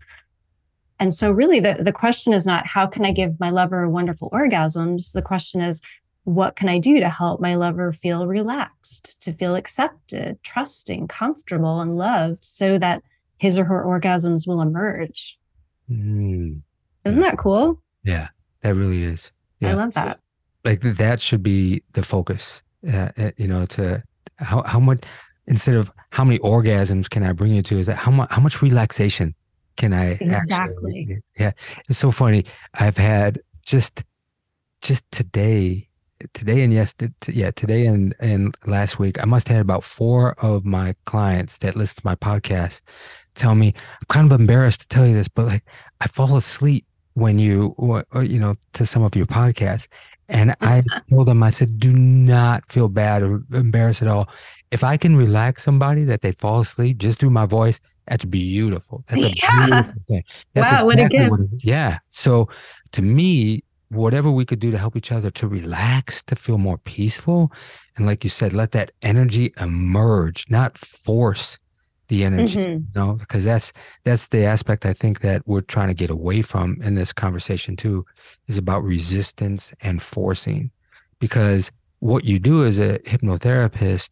And 0.98 1.14
so, 1.14 1.30
really, 1.30 1.60
the, 1.60 1.74
the 1.74 1.92
question 1.92 2.32
is 2.32 2.46
not 2.46 2.66
how 2.66 2.86
can 2.86 3.04
I 3.04 3.10
give 3.10 3.38
my 3.38 3.50
lover 3.50 3.88
wonderful 3.88 4.30
orgasms? 4.30 5.12
The 5.12 5.22
question 5.22 5.60
is 5.60 5.82
what 6.24 6.56
can 6.56 6.68
I 6.68 6.78
do 6.78 7.00
to 7.00 7.08
help 7.08 7.40
my 7.40 7.54
lover 7.54 7.92
feel 7.92 8.26
relaxed, 8.26 9.20
to 9.20 9.32
feel 9.32 9.54
accepted, 9.54 10.42
trusting, 10.42 11.08
comfortable, 11.08 11.80
and 11.80 11.96
loved 11.96 12.44
so 12.44 12.78
that 12.78 13.02
his 13.38 13.58
or 13.58 13.64
her 13.64 13.84
orgasms 13.84 14.46
will 14.46 14.60
emerge? 14.60 15.38
Mm. 15.90 16.62
Isn't 17.04 17.20
that 17.20 17.38
cool? 17.38 17.82
Yeah, 18.04 18.28
that 18.62 18.74
really 18.74 19.04
is. 19.04 19.30
Yeah. 19.60 19.70
I 19.70 19.74
love 19.74 19.94
that. 19.94 20.20
Like 20.64 20.80
that 20.80 21.20
should 21.20 21.42
be 21.42 21.82
the 21.92 22.02
focus, 22.02 22.62
uh, 22.92 23.10
uh, 23.16 23.30
you 23.36 23.46
know, 23.46 23.66
to 23.66 24.02
how, 24.36 24.62
how 24.64 24.80
much, 24.80 25.00
instead 25.46 25.76
of 25.76 25.92
how 26.10 26.24
many 26.24 26.38
orgasms 26.40 27.08
can 27.08 27.22
I 27.22 27.32
bring 27.32 27.54
you 27.54 27.62
to, 27.62 27.78
is 27.78 27.86
that 27.86 27.96
how 27.96 28.10
much, 28.10 28.30
how 28.30 28.40
much 28.40 28.62
relaxation 28.62 29.34
can 29.76 29.92
I 29.92 30.18
exactly? 30.20 31.02
Actually, 31.02 31.22
yeah. 31.38 31.52
It's 31.88 31.98
so 31.98 32.10
funny. 32.10 32.44
I've 32.74 32.96
had 32.96 33.40
just, 33.62 34.02
just 34.82 35.08
today, 35.12 35.88
today 36.32 36.62
and 36.62 36.72
yes, 36.72 36.94
yeah, 37.28 37.50
today 37.50 37.86
and 37.86 38.14
and 38.20 38.56
last 38.66 38.98
week, 38.98 39.22
I 39.22 39.26
must 39.26 39.48
have 39.48 39.56
had 39.56 39.60
about 39.62 39.84
four 39.84 40.32
of 40.42 40.64
my 40.64 40.94
clients 41.04 41.58
that 41.58 41.76
listen 41.76 41.96
to 41.96 42.06
my 42.06 42.14
podcast 42.14 42.80
tell 43.36 43.54
me, 43.54 43.68
I'm 43.76 44.06
kind 44.08 44.32
of 44.32 44.40
embarrassed 44.40 44.80
to 44.82 44.88
tell 44.88 45.06
you 45.06 45.14
this, 45.14 45.28
but 45.28 45.46
like 45.46 45.64
I 46.00 46.08
fall 46.08 46.36
asleep 46.36 46.84
when 47.14 47.38
you, 47.38 47.74
or, 47.78 48.04
or 48.12 48.20
uh, 48.20 48.24
you 48.24 48.38
know, 48.38 48.56
to 48.74 48.84
some 48.84 49.02
of 49.02 49.14
your 49.14 49.26
podcasts. 49.26 49.88
And 50.28 50.50
I 50.60 50.82
mm-hmm. 50.82 51.14
told 51.14 51.28
them, 51.28 51.42
I 51.42 51.50
said, 51.50 51.78
do 51.78 51.92
not 51.92 52.70
feel 52.70 52.88
bad 52.88 53.22
or 53.22 53.42
embarrassed 53.52 54.02
at 54.02 54.08
all. 54.08 54.28
If 54.72 54.82
I 54.82 54.96
can 54.96 55.16
relax 55.16 55.62
somebody 55.62 56.04
that 56.04 56.22
they 56.22 56.32
fall 56.32 56.60
asleep 56.60 56.98
just 56.98 57.20
through 57.20 57.30
my 57.30 57.46
voice, 57.46 57.80
that's 58.08 58.24
beautiful. 58.24 59.04
That's 59.08 59.22
a 59.22 59.30
yeah. 59.30 59.66
beautiful 59.66 60.02
thing. 60.08 60.24
That's 60.54 60.72
wow, 60.72 60.88
exactly 60.88 61.28
what 61.28 61.40
a 61.40 61.44
gift. 61.44 61.64
Yeah. 61.64 61.98
So 62.08 62.48
to 62.92 63.02
me, 63.02 63.62
whatever 63.88 64.30
we 64.30 64.44
could 64.44 64.58
do 64.58 64.70
to 64.72 64.78
help 64.78 64.96
each 64.96 65.12
other 65.12 65.30
to 65.30 65.46
relax, 65.46 66.22
to 66.24 66.36
feel 66.36 66.58
more 66.58 66.78
peaceful. 66.78 67.52
And 67.96 68.06
like 68.06 68.24
you 68.24 68.30
said, 68.30 68.52
let 68.52 68.72
that 68.72 68.92
energy 69.02 69.52
emerge, 69.60 70.44
not 70.50 70.76
force 70.76 71.58
the 72.08 72.24
energy, 72.24 72.58
mm-hmm. 72.58 72.70
you 72.72 72.86
know, 72.94 73.14
because 73.14 73.44
that's 73.44 73.72
that's 74.04 74.28
the 74.28 74.44
aspect 74.44 74.86
I 74.86 74.92
think 74.92 75.20
that 75.20 75.42
we're 75.46 75.60
trying 75.60 75.88
to 75.88 75.94
get 75.94 76.10
away 76.10 76.42
from 76.42 76.78
in 76.82 76.94
this 76.94 77.12
conversation 77.12 77.76
too, 77.76 78.04
is 78.46 78.58
about 78.58 78.84
resistance 78.84 79.74
and 79.80 80.02
forcing. 80.02 80.70
Because 81.18 81.72
what 82.00 82.24
you 82.24 82.38
do 82.38 82.64
as 82.64 82.78
a 82.78 82.98
hypnotherapist 83.00 84.10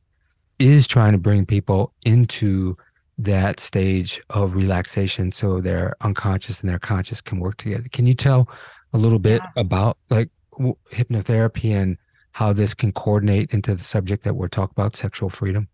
is 0.59 0.87
trying 0.87 1.13
to 1.13 1.19
bring 1.19 1.45
people 1.45 1.93
into 2.05 2.77
that 3.19 3.61
stage 3.61 4.21
of 4.31 4.55
relaxation 4.55 5.31
so 5.31 5.61
their 5.61 5.95
unconscious 6.01 6.61
and 6.61 6.71
their 6.71 6.79
conscious 6.79 7.21
can 7.21 7.39
work 7.39 7.57
together. 7.57 7.85
Can 7.93 8.07
you 8.07 8.15
tell 8.15 8.49
a 8.93 8.99
little 8.99 9.19
bit 9.19 9.41
yeah. 9.43 9.61
about 9.61 9.99
like 10.11 10.31
w- 10.53 10.77
hypnotherapy 10.91 11.71
and 11.75 11.97
how 12.33 12.53
this 12.53 12.75
can 12.75 12.91
coordinate 12.93 13.53
into 13.53 13.75
the 13.75 13.83
subject 13.83 14.25
that 14.25 14.35
we're 14.35 14.49
talking 14.49 14.75
about, 14.77 14.97
sexual 14.97 15.31
freedom? 15.31 15.69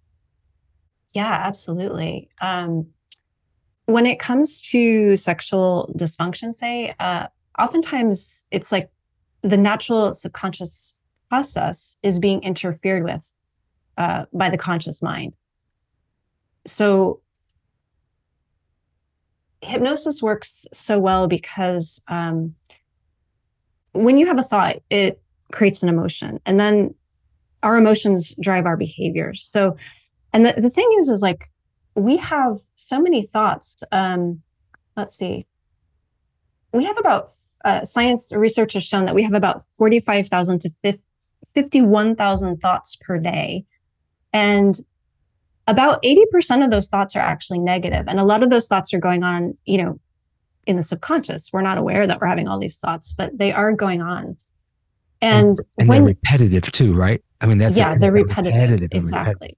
Yeah, 1.13 1.41
absolutely. 1.45 2.29
Um, 2.41 2.87
when 3.87 4.07
it 4.07 4.19
comes 4.19 4.61
to 4.71 5.17
sexual 5.17 5.93
dysfunction, 5.99 6.55
say, 6.55 6.95
uh, 7.01 7.27
oftentimes 7.59 8.45
it's 8.51 8.71
like 8.71 8.91
the 9.43 9.57
natural 9.57 10.15
subconscious 10.15 10.95
process 11.29 11.97
is 12.03 12.19
being 12.19 12.43
interfered 12.43 13.05
with 13.05 13.33
uh, 13.99 14.27
by 14.33 14.49
the 14.49 14.59
conscious 14.59 15.03
mind. 15.03 15.33
So 16.67 17.21
hypnosis 19.63 20.23
works 20.23 20.67
so 20.73 20.99
well 20.99 21.27
because 21.27 22.01
um, 22.09 22.55
when 23.93 24.19
you 24.19 24.27
have 24.27 24.39
a 24.39 24.43
thought, 24.43 24.77
it 24.91 25.21
creates 25.53 25.83
an 25.83 25.89
emotion. 25.89 26.41
And 26.47 26.59
then 26.59 26.95
our 27.63 27.77
emotions 27.77 28.35
drive 28.41 28.67
our 28.67 28.77
behaviors. 28.77 29.43
So, 29.45 29.77
and 30.33 30.47
the, 30.47 30.55
the 30.61 30.71
thing 30.71 30.89
is, 30.99 31.09
is 31.09 31.23
like 31.23 31.51
we 31.95 32.17
have 32.17 32.57
so 32.75 33.01
many 33.01 33.23
thoughts. 33.25 33.83
Um, 33.93 34.43
let's 34.97 35.15
see. 35.15 35.47
We 36.73 36.85
have 36.85 36.99
about 36.99 37.29
uh, 37.65 37.85
science 37.85 38.33
research 38.35 38.75
has 38.75 38.85
shown 38.85 39.05
that 39.05 39.15
we 39.15 39.23
have 39.25 39.35
about 39.35 39.65
45,000 39.65 40.61
to 40.61 40.71
51,000 41.55 42.57
thoughts 42.59 42.97
per 43.01 43.19
day. 43.19 43.65
And 44.33 44.77
about 45.67 46.03
80% 46.03 46.65
of 46.65 46.71
those 46.71 46.89
thoughts 46.89 47.17
are 47.17 47.21
actually 47.21 47.59
negative. 47.59 48.05
And 48.07 48.21
a 48.21 48.25
lot 48.25 48.43
of 48.43 48.51
those 48.51 48.69
thoughts 48.69 48.95
are 48.95 49.01
going 49.01 49.25
on, 49.25 49.57
you 49.65 49.79
know, 49.79 50.01
in 50.67 50.77
the 50.77 50.83
subconscious. 50.83 51.51
We're 51.53 51.63
not 51.63 51.79
aware 51.79 52.07
that 52.07 52.21
we're 52.21 52.29
having 52.29 52.49
all 52.49 52.59
these 52.59 52.79
thoughts, 52.79 53.15
but 53.17 53.37
they 53.37 53.53
are 53.53 53.73
going 53.73 54.01
on. 54.01 54.37
And, 55.21 55.57
and, 55.79 55.89
when, 55.89 56.05
they're 56.05 56.15
repetitive 56.15 56.71
too, 56.73 56.95
right? 56.95 57.23
I 57.41 57.47
mean, 57.47 57.59
that's 57.59 57.77
yeah, 57.77 57.97
they're 57.97 58.13
repetitive. 58.13 58.55
repetitive 58.55 58.89
exactly. 58.93 59.31
Repetitive. 59.33 59.57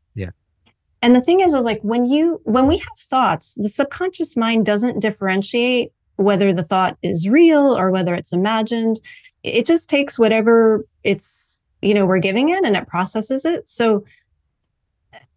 And 1.03 1.17
the 1.17 1.21
thing 1.21 1.41
is, 1.41 1.53
is 1.53 1.65
like 1.65 1.81
when 1.83 2.07
you 2.07 2.41
when 2.45 2.69
we 2.69 2.79
have 2.79 2.99
thoughts, 2.99 3.57
the 3.61 3.69
subconscious 3.69 4.37
mind 4.37 4.65
doesn't 4.65 5.01
differentiate 5.01 5.93
whether 6.17 6.53
the 6.53 6.63
thought 6.63 6.97
is 7.03 7.29
real 7.29 7.77
or 7.77 7.91
whether 7.91 8.15
it's 8.15 8.33
imagined. 8.33 9.01
It 9.43 9.67
just 9.67 9.91
takes 9.91 10.19
whatever 10.19 10.87
it's 11.03 11.57
you 11.83 11.93
know 11.93 12.07
we're 12.07 12.19
giving 12.19 12.51
it 12.51 12.65
and 12.65 12.77
it 12.77 12.87
processes 12.87 13.45
it. 13.45 13.69
So, 13.69 14.05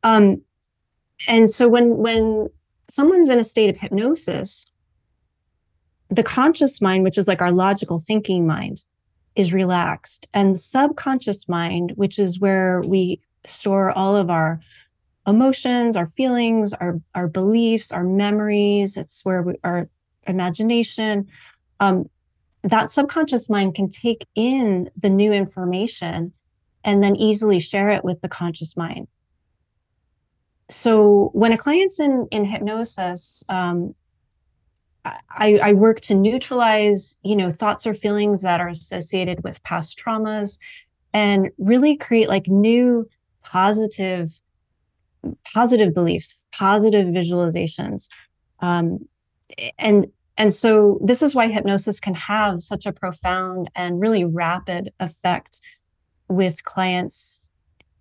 um, 0.04 0.42
and 1.28 1.50
so 1.50 1.68
when 1.68 1.98
when 1.98 2.48
someone's 2.88 3.32
in 3.32 3.40
a 3.40 3.44
state 3.44 3.72
of 3.72 3.78
hypnosis, 3.78 4.66
the 6.10 6.24
conscious 6.24 6.80
mind, 6.80 7.04
which 7.04 7.18
is 7.18 7.28
like 7.28 7.42
our 7.42 7.52
logical 7.52 7.98
thinking 7.98 8.46
mind, 8.46 8.86
is 9.36 9.52
relaxed. 9.52 10.28
And 10.34 10.54
the 10.54 10.60
subconscious 10.60 11.50
mind, 11.50 11.94
which 11.96 12.20
is 12.20 12.40
where 12.40 12.82
we 12.82 13.20
store 13.46 13.92
all 13.92 14.16
of 14.16 14.30
our 14.30 14.60
emotions, 15.28 15.96
our 15.96 16.08
feelings, 16.08 16.74
our, 16.74 17.00
our 17.14 17.28
beliefs, 17.28 17.92
our 17.92 18.04
memories, 18.04 18.98
it's 18.98 19.24
where 19.24 19.42
we, 19.42 19.56
our 19.64 19.90
imagination, 20.28 21.28
um, 21.80 22.06
that 22.64 22.90
subconscious 22.90 23.50
mind 23.50 23.76
can 23.76 23.90
take 23.90 24.26
in 24.36 24.90
the 24.98 25.10
new 25.10 25.32
information 25.32 26.34
and 26.84 27.04
then 27.04 27.16
easily 27.16 27.60
share 27.60 27.90
it 27.90 28.04
with 28.04 28.22
the 28.22 28.30
conscious 28.30 28.76
mind. 28.76 29.08
So 30.70 31.30
when 31.34 31.52
a 31.52 31.58
client's 31.58 32.00
in, 32.00 32.28
in 32.32 32.44
hypnosis, 32.46 33.44
um, 33.50 33.94
I, 35.30 35.60
I 35.62 35.74
work 35.74 36.02
to 36.02 36.16
neutralize, 36.16 37.18
you 37.24 37.36
know, 37.36 37.52
thoughts 37.52 37.86
or 37.86 37.94
feelings 37.94 38.42
that 38.42 38.60
are 38.60 38.70
associated 38.70 39.44
with 39.44 39.62
past 39.62 40.00
traumas 40.00 40.58
and 41.14 41.50
really 41.60 41.96
create 41.96 42.28
like 42.28 42.48
new 42.48 43.08
positive 43.44 44.40
positive 45.54 45.94
beliefs, 45.94 46.40
positive 46.52 47.08
visualizations. 47.08 48.08
Um, 48.60 49.08
and 49.78 50.08
and 50.38 50.54
so 50.54 51.00
this 51.02 51.22
is 51.22 51.34
why 51.34 51.48
hypnosis 51.48 52.00
can 52.00 52.16
have 52.16 52.62
such 52.62 52.86
a 52.86 52.92
profound 52.92 53.70
and 53.76 54.02
really 54.02 54.26
rapid 54.26 54.92
effect 55.00 55.62
with 56.28 56.64
clients, 56.66 57.48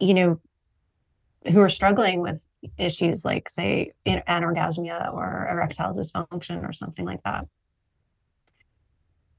you 0.01 0.15
know, 0.15 0.41
who 1.53 1.61
are 1.61 1.69
struggling 1.69 2.21
with 2.21 2.47
issues 2.79 3.25
like 3.25 3.49
say 3.49 3.93
anorgasmia 4.07 5.13
or 5.13 5.47
erectile 5.51 5.93
dysfunction 5.93 6.67
or 6.67 6.73
something 6.73 7.05
like 7.05 7.23
that. 7.25 7.47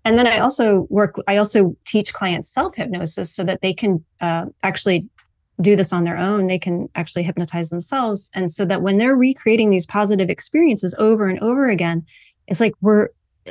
And 0.05 0.19
then 0.19 0.27
I 0.27 0.37
also 0.37 0.85
work, 0.91 1.15
I 1.27 1.37
also 1.37 1.75
teach 1.83 2.13
clients 2.13 2.47
self 2.47 2.75
hypnosis 2.75 3.33
so 3.33 3.43
that 3.43 3.61
they 3.61 3.73
can 3.73 4.05
uh, 4.21 4.45
actually 4.61 5.09
do 5.61 5.75
this 5.75 5.93
on 5.93 6.03
their 6.03 6.17
own. 6.17 6.47
They 6.47 6.59
can 6.59 6.87
actually 6.95 7.23
hypnotize 7.23 7.69
themselves. 7.69 8.29
And 8.33 8.51
so 8.51 8.65
that 8.65 8.81
when 8.81 8.97
they're 8.97 9.15
recreating 9.15 9.69
these 9.69 9.85
positive 9.85 10.29
experiences 10.29 10.93
over 10.97 11.27
and 11.27 11.39
over 11.39 11.69
again, 11.69 12.05
it's 12.47 12.59
like 12.59 12.73
we're 12.81 13.09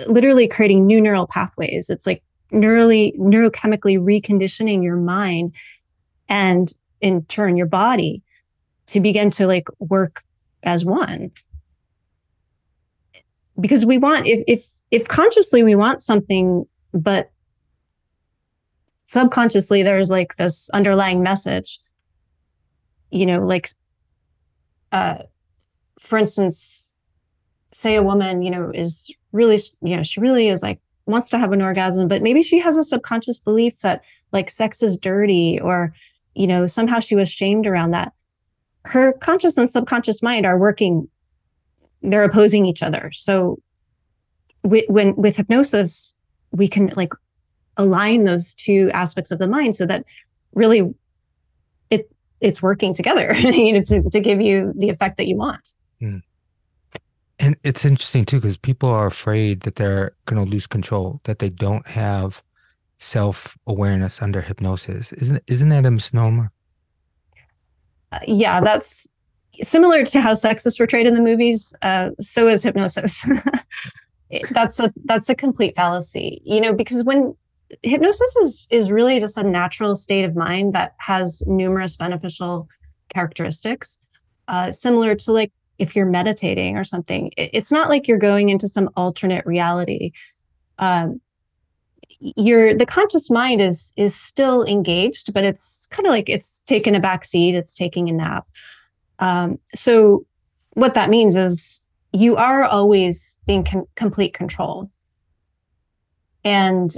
literally 0.08 0.46
creating 0.46 0.86
new 0.86 1.00
neural 1.00 1.26
pathways. 1.26 1.88
It's 1.88 2.06
like 2.06 2.22
neurally, 2.52 3.16
neurochemically 3.18 3.98
reconditioning 3.98 4.82
your 4.82 4.96
mind 4.96 5.54
and 6.28 6.68
in 7.00 7.24
turn 7.24 7.56
your 7.56 7.66
body 7.66 8.22
to 8.86 9.00
begin 9.00 9.30
to 9.30 9.46
like 9.46 9.68
work 9.78 10.22
as 10.62 10.84
one 10.84 11.30
because 13.60 13.86
we 13.86 13.98
want 13.98 14.26
if 14.26 14.42
if 14.46 14.64
if 14.90 15.08
consciously 15.08 15.62
we 15.62 15.74
want 15.74 16.02
something 16.02 16.64
but 16.92 17.30
subconsciously 19.04 19.82
there's 19.82 20.10
like 20.10 20.36
this 20.36 20.70
underlying 20.70 21.22
message 21.22 21.78
you 23.14 23.26
know 23.26 23.40
like 23.40 23.68
uh 24.92 25.18
for 25.98 26.18
instance 26.18 26.88
say 27.72 27.94
a 27.94 28.02
woman 28.02 28.42
you 28.42 28.50
know 28.50 28.70
is 28.74 29.10
really 29.32 29.58
you 29.82 29.96
know 29.96 30.02
she 30.02 30.20
really 30.20 30.48
is 30.48 30.62
like 30.62 30.80
wants 31.06 31.30
to 31.30 31.38
have 31.38 31.52
an 31.52 31.62
orgasm 31.62 32.08
but 32.08 32.22
maybe 32.22 32.42
she 32.42 32.58
has 32.58 32.76
a 32.76 32.82
subconscious 32.82 33.38
belief 33.38 33.78
that 33.80 34.02
like 34.34 34.50
sex 34.50 34.82
is 34.82 34.98
dirty 34.98 35.58
or 35.60 35.94
you 36.34 36.46
know 36.46 36.66
somehow 36.66 36.98
she 36.98 37.16
was 37.16 37.30
shamed 37.30 37.66
around 37.66 37.92
that. 37.92 38.12
Her 38.84 39.14
conscious 39.14 39.56
and 39.56 39.70
subconscious 39.70 40.22
mind 40.22 40.44
are 40.44 40.58
working 40.58 41.08
they're 42.02 42.24
opposing 42.24 42.66
each 42.66 42.82
other. 42.82 43.10
So 43.14 43.60
when 44.62 45.14
with 45.16 45.36
hypnosis 45.36 46.12
we 46.50 46.68
can 46.68 46.88
like 46.96 47.12
align 47.76 48.22
those 48.22 48.54
two 48.54 48.90
aspects 48.92 49.30
of 49.30 49.38
the 49.38 49.48
mind 49.48 49.74
so 49.76 49.86
that 49.86 50.04
really 50.54 50.94
it's 52.40 52.62
working 52.62 52.94
together 52.94 53.34
you 53.38 53.72
know 53.72 53.82
to, 53.82 54.02
to 54.10 54.20
give 54.20 54.40
you 54.40 54.72
the 54.76 54.88
effect 54.88 55.16
that 55.16 55.26
you 55.26 55.36
want. 55.36 55.68
Mm. 56.02 56.22
and 57.38 57.56
it's 57.62 57.84
interesting 57.84 58.24
too 58.24 58.38
because 58.38 58.56
people 58.56 58.88
are 58.88 59.06
afraid 59.06 59.60
that 59.60 59.76
they're 59.76 60.14
going 60.26 60.44
to 60.44 60.50
lose 60.50 60.66
control 60.66 61.20
that 61.24 61.38
they 61.38 61.48
don't 61.48 61.86
have 61.86 62.42
self-awareness 62.98 64.22
under 64.22 64.40
hypnosis. 64.40 65.12
Isn't 65.12 65.42
isn't 65.46 65.68
that 65.68 65.86
a 65.86 65.90
misnomer? 65.90 66.50
Uh, 68.12 68.18
yeah 68.26 68.60
that's 68.60 69.08
similar 69.62 70.04
to 70.04 70.20
how 70.20 70.34
sex 70.34 70.66
is 70.66 70.76
portrayed 70.76 71.06
in 71.06 71.14
the 71.14 71.22
movies 71.22 71.74
uh, 71.82 72.10
so 72.20 72.48
is 72.48 72.62
hypnosis. 72.62 73.24
That's 74.50 74.80
a 74.80 74.92
that's 75.04 75.28
a 75.28 75.34
complete 75.34 75.76
fallacy 75.76 76.40
you 76.44 76.60
know 76.60 76.72
because 76.72 77.04
when 77.04 77.36
hypnosis 77.82 78.36
is 78.36 78.68
is 78.70 78.90
really 78.90 79.20
just 79.20 79.38
a 79.38 79.42
natural 79.42 79.96
state 79.96 80.24
of 80.24 80.36
mind 80.36 80.72
that 80.72 80.94
has 80.98 81.42
numerous 81.46 81.96
beneficial 81.96 82.68
characteristics 83.12 83.98
uh, 84.48 84.70
similar 84.70 85.14
to 85.14 85.32
like 85.32 85.52
if 85.78 85.96
you're 85.96 86.06
meditating 86.06 86.76
or 86.76 86.84
something 86.84 87.30
it's 87.36 87.72
not 87.72 87.88
like 87.88 88.06
you're 88.06 88.18
going 88.18 88.48
into 88.48 88.68
some 88.68 88.88
alternate 88.96 89.44
reality 89.46 90.12
um, 90.78 91.20
your 92.20 92.74
the 92.74 92.86
conscious 92.86 93.30
mind 93.30 93.60
is 93.60 93.92
is 93.96 94.14
still 94.14 94.64
engaged 94.64 95.32
but 95.32 95.44
it's 95.44 95.86
kind 95.90 96.06
of 96.06 96.10
like 96.10 96.28
it's 96.28 96.62
taken 96.62 96.94
a 96.94 97.00
back 97.00 97.24
seat 97.24 97.54
it's 97.54 97.74
taking 97.74 98.08
a 98.08 98.12
nap 98.12 98.46
um, 99.18 99.58
so 99.74 100.26
what 100.74 100.94
that 100.94 101.10
means 101.10 101.36
is 101.36 101.80
you 102.14 102.36
are 102.36 102.64
always 102.64 103.36
in 103.48 103.64
complete 103.96 104.34
control. 104.34 104.88
And 106.44 106.90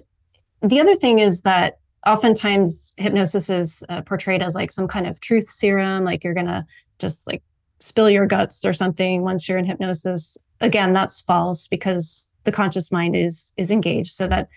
the 0.63 0.81
other 0.81 0.95
thing 0.95 1.19
is 1.19 1.43
that 1.43 1.79
oftentimes 2.07 2.95
hypnosis 2.97 3.51
is 3.51 3.85
uh, 3.89 4.03
portrayed 4.03 4.43
as 4.43 4.55
like 4.55 4.73
some 4.73 4.89
kind 4.89 5.07
of 5.07 5.21
truth 5.21 5.49
serum, 5.49 6.05
like 6.05 6.23
you're 6.25 6.35
going 6.35 6.47
to 6.47 6.65
just 6.99 7.27
like 7.27 7.43
spill 7.81 8.09
your 8.09 8.27
guts 8.27 8.65
or 8.65 8.73
something 8.73 9.23
once 9.23 9.49
you're 9.49 9.59
in 9.59 9.65
hypnosis. 9.65 10.39
Again, 10.61 10.93
that's 10.93 11.21
false 11.21 11.67
because 11.69 12.33
the 12.45 12.53
conscious 12.53 12.91
mind 12.91 13.17
is 13.17 13.53
is 13.57 13.71
engaged 13.71 14.13
so 14.13 14.27
that 14.29 14.49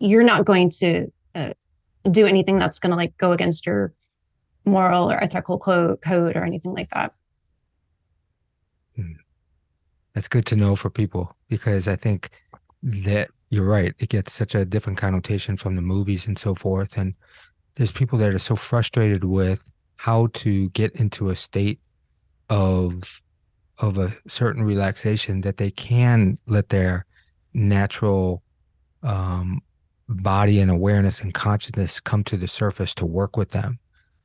you're 0.00 0.24
not 0.24 0.44
going 0.44 0.70
to 0.70 1.12
uh, 1.34 1.52
do 2.10 2.26
anything 2.26 2.56
that's 2.56 2.78
going 2.78 2.90
to 2.90 2.96
like 2.96 3.16
go 3.18 3.32
against 3.32 3.66
your 3.66 3.92
moral 4.64 5.10
or 5.10 5.22
ethical 5.22 5.58
code 5.58 6.36
or 6.36 6.42
anything 6.42 6.74
like 6.74 6.88
that. 6.90 7.14
Hmm 8.96 9.12
that's 10.14 10.28
good 10.28 10.46
to 10.46 10.56
know 10.56 10.76
for 10.76 10.88
people 10.88 11.36
because 11.48 11.88
I 11.88 11.96
think 11.96 12.30
that 12.82 13.30
you're 13.50 13.64
right. 13.64 13.94
It 13.98 14.08
gets 14.08 14.32
such 14.32 14.54
a 14.54 14.64
different 14.64 14.98
connotation 14.98 15.56
from 15.56 15.76
the 15.76 15.82
movies 15.82 16.26
and 16.26 16.38
so 16.38 16.54
forth. 16.54 16.96
And 16.96 17.14
there's 17.76 17.92
people 17.92 18.18
that 18.18 18.34
are 18.34 18.38
so 18.38 18.56
frustrated 18.56 19.24
with 19.24 19.70
how 19.96 20.28
to 20.34 20.68
get 20.70 20.92
into 20.96 21.30
a 21.30 21.36
state 21.36 21.80
of 22.50 23.20
of 23.78 23.98
a 23.98 24.14
certain 24.28 24.62
relaxation 24.62 25.40
that 25.40 25.56
they 25.56 25.70
can 25.70 26.38
let 26.46 26.68
their 26.68 27.04
natural 27.54 28.42
um, 29.02 29.60
body 30.08 30.60
and 30.60 30.70
awareness 30.70 31.20
and 31.20 31.34
consciousness 31.34 31.98
come 31.98 32.22
to 32.22 32.36
the 32.36 32.46
surface 32.46 32.94
to 32.94 33.06
work 33.06 33.36
with 33.36 33.50
them. 33.50 33.78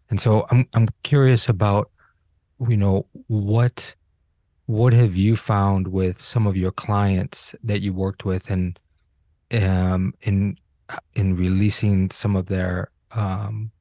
And 0.09 0.19
so 0.19 0.45
I'm 0.51 0.67
I'm 0.73 0.87
curious 1.03 1.49
about 1.49 1.89
you 2.67 2.77
know 2.77 3.05
what 3.27 3.95
what 4.65 4.93
have 4.93 5.15
you 5.15 5.35
found 5.35 5.87
with 5.87 6.21
some 6.21 6.45
of 6.45 6.55
your 6.55 6.71
clients 6.71 7.55
that 7.63 7.81
you 7.81 7.93
worked 7.93 8.25
with 8.25 8.49
and 8.51 8.79
um, 9.51 10.13
in 10.21 10.57
in 11.13 11.35
releasing 11.35 12.09
some 12.09 12.35
of 12.35 12.47
their 12.47 12.89
um, 13.11 13.71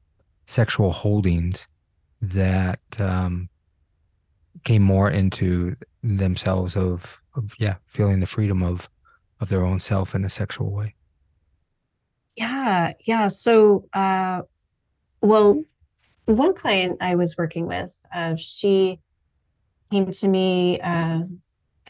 sexual 0.45 0.91
holdings 0.91 1.67
that 2.21 2.79
um, 2.99 3.49
came 4.63 4.83
more 4.83 5.09
into 5.09 5.75
themselves 6.03 6.75
of, 6.75 7.21
of 7.35 7.53
yeah 7.59 7.75
feeling 7.87 8.19
the 8.19 8.25
freedom 8.25 8.63
of 8.63 8.89
of 9.39 9.49
their 9.49 9.63
own 9.63 9.79
self 9.79 10.15
in 10.15 10.25
a 10.25 10.29
sexual 10.29 10.71
way. 10.71 10.95
Yeah 12.35 12.93
yeah. 13.05 13.27
So 13.27 13.85
uh 13.93 14.43
well 15.21 15.63
one 16.25 16.53
client 16.53 16.97
i 17.01 17.15
was 17.15 17.35
working 17.37 17.65
with 17.67 18.01
uh 18.13 18.35
she 18.37 18.99
came 19.91 20.11
to 20.11 20.27
me 20.27 20.79
uh, 20.81 21.23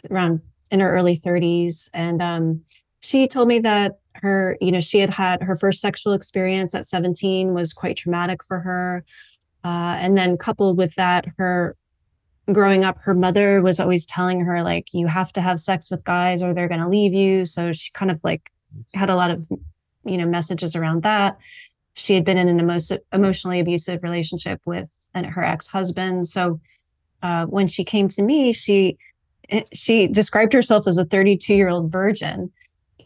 around 0.10 0.42
in 0.72 0.80
her 0.80 0.92
early 0.92 1.18
30s, 1.18 1.90
and 1.94 2.22
um, 2.22 2.62
she 3.10 3.28
told 3.28 3.48
me 3.48 3.58
that 3.58 3.94
her, 4.14 4.56
you 4.62 4.72
know, 4.72 4.82
she 4.82 5.00
had 5.00 5.10
had 5.10 5.42
her 5.42 5.56
first 5.56 5.82
sexual 5.82 6.14
experience 6.14 6.76
at 6.76 6.86
17 6.86 7.56
was 7.56 7.74
quite 7.74 7.98
traumatic 7.98 8.44
for 8.44 8.60
her, 8.60 9.04
uh, 9.64 9.96
and 9.98 10.16
then 10.16 10.38
coupled 10.38 10.78
with 10.78 10.94
that, 10.94 11.26
her 11.40 11.76
growing 12.54 12.84
up, 12.84 13.00
her 13.00 13.16
mother 13.16 13.64
was 13.64 13.80
always 13.80 14.06
telling 14.06 14.42
her 14.42 14.62
like, 14.62 14.94
you 14.94 15.08
have 15.08 15.34
to 15.34 15.42
have 15.42 15.60
sex 15.60 15.90
with 15.90 16.04
guys 16.04 16.44
or 16.44 16.54
they're 16.54 16.68
going 16.68 16.82
to 16.82 16.88
leave 16.88 17.14
you. 17.14 17.48
So 17.48 17.74
she 17.74 17.90
kind 17.94 18.12
of 18.12 18.24
like 18.24 18.52
had 18.94 19.10
a 19.10 19.16
lot 19.16 19.32
of, 19.32 19.50
you 20.06 20.18
know, 20.18 20.28
messages 20.28 20.76
around 20.76 21.02
that. 21.02 21.40
She 21.96 22.14
had 22.14 22.24
been 22.24 22.38
in 22.38 22.48
an 22.48 22.60
emo- 22.60 23.00
emotionally 23.12 23.60
abusive 23.60 24.04
relationship 24.04 24.62
with 24.66 24.94
her 25.16 25.44
ex 25.44 25.66
husband. 25.66 26.28
So 26.28 26.60
uh, 27.24 27.48
when 27.48 27.68
she 27.68 27.84
came 27.84 28.08
to 28.10 28.22
me, 28.22 28.54
she 28.54 28.98
eh, 29.50 29.64
she 29.74 30.06
described 30.06 30.54
herself 30.54 30.86
as 30.86 31.00
a 31.00 31.06
32 31.06 31.56
year 31.56 31.70
old 31.70 31.92
virgin. 31.92 32.52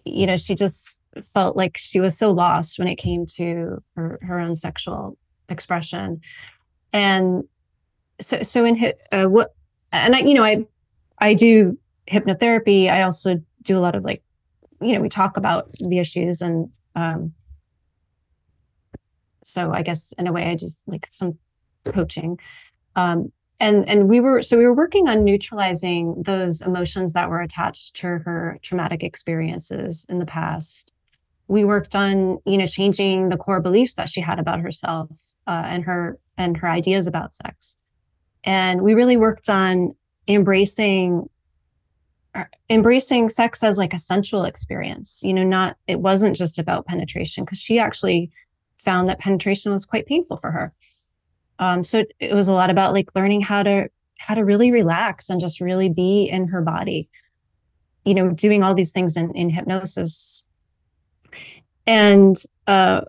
You 0.06 0.28
know, 0.28 0.38
she 0.38 0.56
just 0.56 0.98
felt 1.24 1.56
like 1.56 1.78
she 1.78 2.00
was 2.00 2.18
so 2.18 2.32
lost 2.32 2.80
when 2.80 2.88
it 2.88 2.96
came 2.96 3.26
to 3.26 3.82
her, 3.96 4.20
her 4.22 4.40
own 4.40 4.56
sexual 4.56 5.18
expression. 5.50 6.22
And 6.92 7.44
so, 8.20 8.42
so 8.44 8.66
in 8.66 8.94
uh, 9.12 9.26
what, 9.26 9.54
and 9.92 10.16
I, 10.16 10.20
you 10.20 10.34
know, 10.34 10.44
I, 10.44 10.66
I 11.20 11.34
do 11.34 11.78
hypnotherapy. 12.08 12.90
I 12.90 13.04
also 13.04 13.42
do 13.62 13.78
a 13.78 13.82
lot 13.82 13.96
of 13.96 14.04
like, 14.04 14.24
you 14.82 14.94
know, 14.94 15.02
we 15.02 15.10
talk 15.10 15.38
about 15.38 15.72
the 15.74 16.00
issues 16.00 16.42
and, 16.42 16.70
um, 16.96 17.34
so 19.44 19.72
I 19.72 19.84
guess 19.84 20.14
in 20.18 20.28
a 20.28 20.32
way 20.32 20.46
I 20.46 20.56
just 20.56 20.88
like 20.88 21.08
some 21.12 21.38
coaching. 21.86 22.40
Um, 22.96 23.32
and 23.64 23.88
and 23.88 24.10
we 24.10 24.20
were 24.20 24.42
so 24.42 24.58
we 24.58 24.66
were 24.66 24.74
working 24.74 25.08
on 25.08 25.24
neutralizing 25.24 26.22
those 26.22 26.62
emotions 26.62 27.14
that 27.14 27.30
were 27.30 27.40
attached 27.40 27.96
to 27.96 28.08
her 28.08 28.60
traumatic 28.62 29.04
experiences 29.04 30.06
in 30.10 30.20
the 30.20 30.26
past. 30.26 30.92
We 31.48 31.64
worked 31.64 31.96
on 31.96 32.40
you 32.46 32.58
know 32.58 32.68
changing 32.68 33.30
the 33.30 33.38
core 33.38 33.62
beliefs 33.62 33.96
that 33.96 34.10
she 34.10 34.20
had 34.20 34.38
about 34.38 34.60
herself 34.60 35.10
uh, 35.48 35.64
and 35.68 35.86
her 35.86 36.20
and 36.38 36.58
her 36.58 36.70
ideas 36.70 37.08
about 37.08 37.36
sex. 37.36 37.78
And 38.44 38.82
we 38.82 38.96
really 38.96 39.16
worked 39.16 39.48
on 39.50 39.96
embracing 40.28 41.30
uh, 42.36 42.44
embracing 42.70 43.30
sex 43.30 43.64
as 43.64 43.78
like 43.78 43.94
a 43.94 44.00
sensual 44.00 44.44
experience 44.44 45.22
you 45.24 45.34
know 45.34 45.44
not 45.44 45.78
it 45.88 46.00
wasn't 46.00 46.36
just 46.36 46.58
about 46.58 46.88
penetration 46.88 47.44
because 47.44 47.60
she 47.60 47.78
actually 47.78 48.32
found 48.78 49.08
that 49.08 49.20
penetration 49.20 49.72
was 49.72 49.86
quite 49.86 50.06
painful 50.06 50.38
for 50.38 50.50
her 50.50 50.74
um, 51.60 51.84
so 51.84 52.00
it, 52.00 52.14
it 52.20 52.34
was 52.34 52.48
a 52.48 52.54
lot 52.54 52.70
about 52.70 52.94
like 52.94 53.16
learning 53.16 53.42
how 53.42 53.64
to 53.64 53.90
how 54.20 54.36
to 54.36 54.46
really 54.46 54.72
relax 54.72 55.30
and 55.30 55.42
just 55.42 55.60
really 55.60 55.90
be 55.90 56.26
in 56.26 56.48
her 56.48 56.62
body. 56.62 57.10
You 58.06 58.16
know 58.16 58.32
doing 58.32 58.64
all 58.64 58.74
these 58.74 58.92
things 58.92 59.16
in, 59.16 59.32
in 59.32 59.50
hypnosis. 59.50 60.44
And 61.86 62.36
uh 62.68 63.02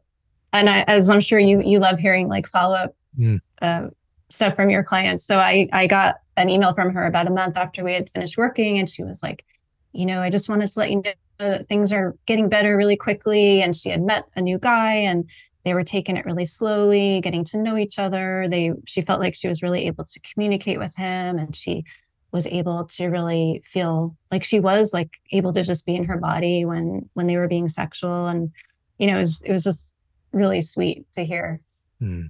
and 0.53 0.69
I, 0.69 0.83
as 0.83 1.11
i'm 1.11 1.21
sure 1.21 1.39
you 1.39 1.61
you 1.63 1.79
love 1.79 1.99
hearing 1.99 2.29
like 2.29 2.47
follow-up 2.47 2.95
mm. 3.19 3.41
uh, 3.61 3.89
stuff 4.29 4.55
from 4.57 4.71
your 4.71 4.83
clients. 4.83 5.25
So 5.25 5.39
i 5.39 5.69
i 5.73 5.87
got 5.87 6.17
an 6.37 6.49
email 6.49 6.73
from 6.73 6.93
her 6.95 7.07
about 7.07 7.27
a 7.27 7.31
month 7.31 7.57
after 7.57 7.85
we 7.85 7.93
had 7.95 8.11
finished 8.11 8.37
working 8.37 8.79
and 8.79 8.89
she 8.89 9.03
was 9.03 9.23
like 9.23 9.45
you 9.93 10.07
know 10.07 10.21
i 10.21 10.31
just 10.31 10.49
wanted 10.49 10.67
to 10.69 10.79
let 10.79 10.91
you 10.91 10.97
know 10.97 11.13
that 11.39 11.67
things 11.67 11.93
are 11.93 12.15
getting 12.27 12.49
better 12.49 12.77
really 12.77 12.97
quickly 12.97 13.63
and 13.63 13.77
she 13.77 13.89
had 13.89 14.03
met 14.03 14.25
a 14.37 14.41
new 14.41 14.59
guy 14.59 14.93
and 14.93 15.29
they 15.65 15.75
were 15.75 15.85
taking 15.85 16.17
it 16.17 16.27
really 16.27 16.45
slowly 16.45 17.21
getting 17.21 17.45
to 17.45 17.59
know 17.59 17.77
each 17.77 17.99
other. 17.99 18.47
They 18.49 18.73
she 18.87 19.03
felt 19.03 19.21
like 19.21 19.35
she 19.35 19.49
was 19.49 19.63
really 19.63 19.87
able 19.87 20.05
to 20.05 20.21
communicate 20.21 20.79
with 20.79 20.95
him 20.97 21.39
and 21.39 21.57
she 21.57 21.85
was 22.33 22.47
able 22.49 22.85
to 22.85 23.07
really 23.07 23.63
feel 23.65 24.17
like 24.31 24.45
she 24.45 24.61
was 24.61 24.93
like 24.93 25.19
able 25.33 25.53
to 25.53 25.63
just 25.63 25.87
be 25.87 25.95
in 25.95 26.05
her 26.05 26.19
body 26.19 26.65
when 26.65 27.09
when 27.15 27.27
they 27.27 27.37
were 27.37 27.49
being 27.49 27.69
sexual. 27.69 28.27
And 28.27 28.51
you 28.99 29.07
know 29.07 29.19
it 29.19 29.23
was, 29.23 29.43
it 29.43 29.53
was 29.53 29.65
just 29.65 29.95
really 30.33 30.61
sweet 30.61 31.11
to 31.13 31.25
hear 31.25 31.61
hmm. 31.99 32.27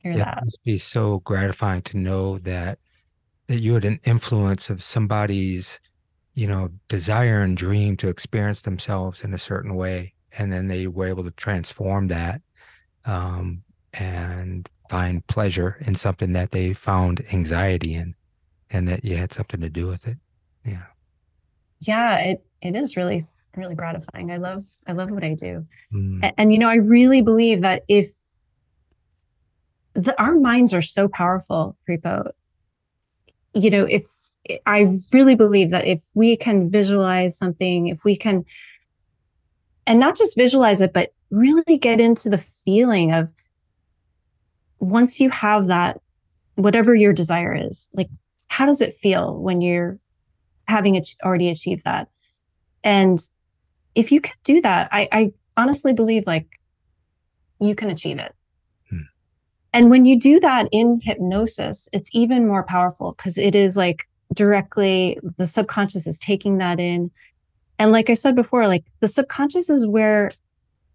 hear 0.00 0.12
yeah, 0.12 0.24
that. 0.24 0.38
it 0.38 0.44
must 0.44 0.64
be 0.64 0.78
so 0.78 1.20
gratifying 1.20 1.82
to 1.82 1.96
know 1.96 2.38
that 2.38 2.78
that 3.46 3.62
you 3.62 3.74
had 3.74 3.84
an 3.84 4.00
influence 4.04 4.68
of 4.68 4.82
somebody's 4.82 5.80
you 6.34 6.46
know 6.46 6.68
desire 6.88 7.40
and 7.40 7.56
dream 7.56 7.96
to 7.96 8.08
experience 8.08 8.62
themselves 8.62 9.22
in 9.22 9.32
a 9.32 9.38
certain 9.38 9.74
way 9.74 10.12
and 10.38 10.52
then 10.52 10.68
they 10.68 10.86
were 10.86 11.06
able 11.06 11.24
to 11.24 11.30
transform 11.32 12.08
that 12.08 12.42
um, 13.06 13.62
and 13.94 14.68
find 14.90 15.26
pleasure 15.26 15.78
in 15.80 15.94
something 15.94 16.32
that 16.32 16.50
they 16.50 16.72
found 16.72 17.24
anxiety 17.32 17.94
in 17.94 18.14
and 18.70 18.86
that 18.88 19.04
you 19.04 19.16
had 19.16 19.32
something 19.32 19.60
to 19.60 19.68
do 19.68 19.86
with 19.86 20.06
it. 20.06 20.16
Yeah. 20.64 20.86
Yeah, 21.80 22.18
it 22.18 22.44
it 22.62 22.74
is 22.74 22.96
really 22.96 23.22
really 23.56 23.74
gratifying. 23.74 24.30
I 24.30 24.36
love 24.36 24.64
I 24.86 24.92
love 24.92 25.10
what 25.10 25.24
I 25.24 25.34
do. 25.34 25.66
Mm. 25.92 26.20
And, 26.22 26.32
and, 26.36 26.52
you 26.52 26.58
know, 26.58 26.68
I 26.68 26.76
really 26.76 27.22
believe 27.22 27.62
that 27.62 27.84
if 27.88 28.06
the, 29.94 30.20
our 30.20 30.36
minds 30.36 30.74
are 30.74 30.82
so 30.82 31.08
powerful, 31.08 31.76
Prepo, 31.88 32.30
you 33.54 33.70
know, 33.70 33.84
if 33.84 34.04
I 34.66 34.92
really 35.12 35.34
believe 35.34 35.70
that 35.70 35.86
if 35.86 36.02
we 36.14 36.36
can 36.36 36.70
visualize 36.70 37.36
something, 37.38 37.88
if 37.88 38.04
we 38.04 38.16
can 38.16 38.44
and 39.86 40.00
not 40.00 40.16
just 40.16 40.36
visualize 40.36 40.80
it, 40.80 40.92
but 40.92 41.12
really 41.30 41.76
get 41.78 42.00
into 42.00 42.28
the 42.28 42.38
feeling 42.38 43.12
of 43.12 43.32
once 44.78 45.20
you 45.20 45.30
have 45.30 45.68
that 45.68 46.00
whatever 46.54 46.94
your 46.94 47.12
desire 47.12 47.54
is, 47.54 47.90
like 47.94 48.08
how 48.48 48.66
does 48.66 48.80
it 48.80 48.94
feel 48.94 49.38
when 49.38 49.60
you're 49.60 49.98
having 50.68 50.94
it 50.94 51.08
already 51.24 51.48
achieved 51.48 51.84
that? 51.84 52.08
And 52.84 53.18
if 53.94 54.12
you 54.12 54.20
can 54.20 54.34
do 54.44 54.60
that, 54.60 54.88
I, 54.92 55.08
I 55.12 55.32
honestly 55.56 55.92
believe 55.92 56.26
like 56.26 56.46
you 57.60 57.74
can 57.74 57.90
achieve 57.90 58.18
it. 58.18 58.34
Hmm. 58.90 59.00
And 59.72 59.90
when 59.90 60.04
you 60.04 60.18
do 60.18 60.40
that 60.40 60.68
in 60.72 61.00
hypnosis, 61.02 61.88
it's 61.92 62.10
even 62.12 62.46
more 62.46 62.64
powerful 62.64 63.12
because 63.12 63.38
it 63.38 63.54
is 63.54 63.76
like 63.76 64.06
directly 64.34 65.18
the 65.38 65.46
subconscious 65.46 66.06
is 66.06 66.18
taking 66.18 66.58
that 66.58 66.80
in. 66.80 67.10
And 67.78 67.92
like 67.92 68.10
I 68.10 68.14
said 68.14 68.34
before, 68.34 68.68
like 68.68 68.84
the 69.00 69.08
subconscious 69.08 69.70
is 69.70 69.86
where 69.86 70.30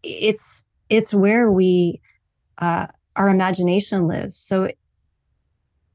it's 0.03 0.63
it's 0.89 1.13
where 1.13 1.51
we 1.51 2.01
uh 2.57 2.87
our 3.15 3.29
imagination 3.29 4.07
lives. 4.07 4.37
So 4.37 4.69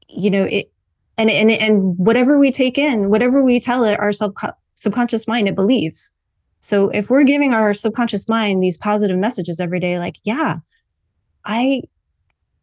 you 0.09 0.29
know, 0.29 0.43
it 0.43 0.71
and 1.17 1.29
and 1.29 1.51
and 1.51 1.97
whatever 1.97 2.37
we 2.37 2.51
take 2.51 2.77
in, 2.77 3.09
whatever 3.09 3.43
we 3.43 3.59
tell 3.59 3.83
it, 3.83 3.99
our 3.99 4.11
sub 4.11 4.33
subconscious 4.75 5.27
mind 5.27 5.47
it 5.47 5.55
believes. 5.55 6.11
So 6.61 6.89
if 6.89 7.09
we're 7.09 7.23
giving 7.23 7.53
our 7.53 7.73
subconscious 7.73 8.27
mind 8.27 8.61
these 8.61 8.77
positive 8.77 9.17
messages 9.17 9.59
every 9.59 9.79
day, 9.79 9.99
like, 9.99 10.17
yeah, 10.23 10.57
I 11.45 11.83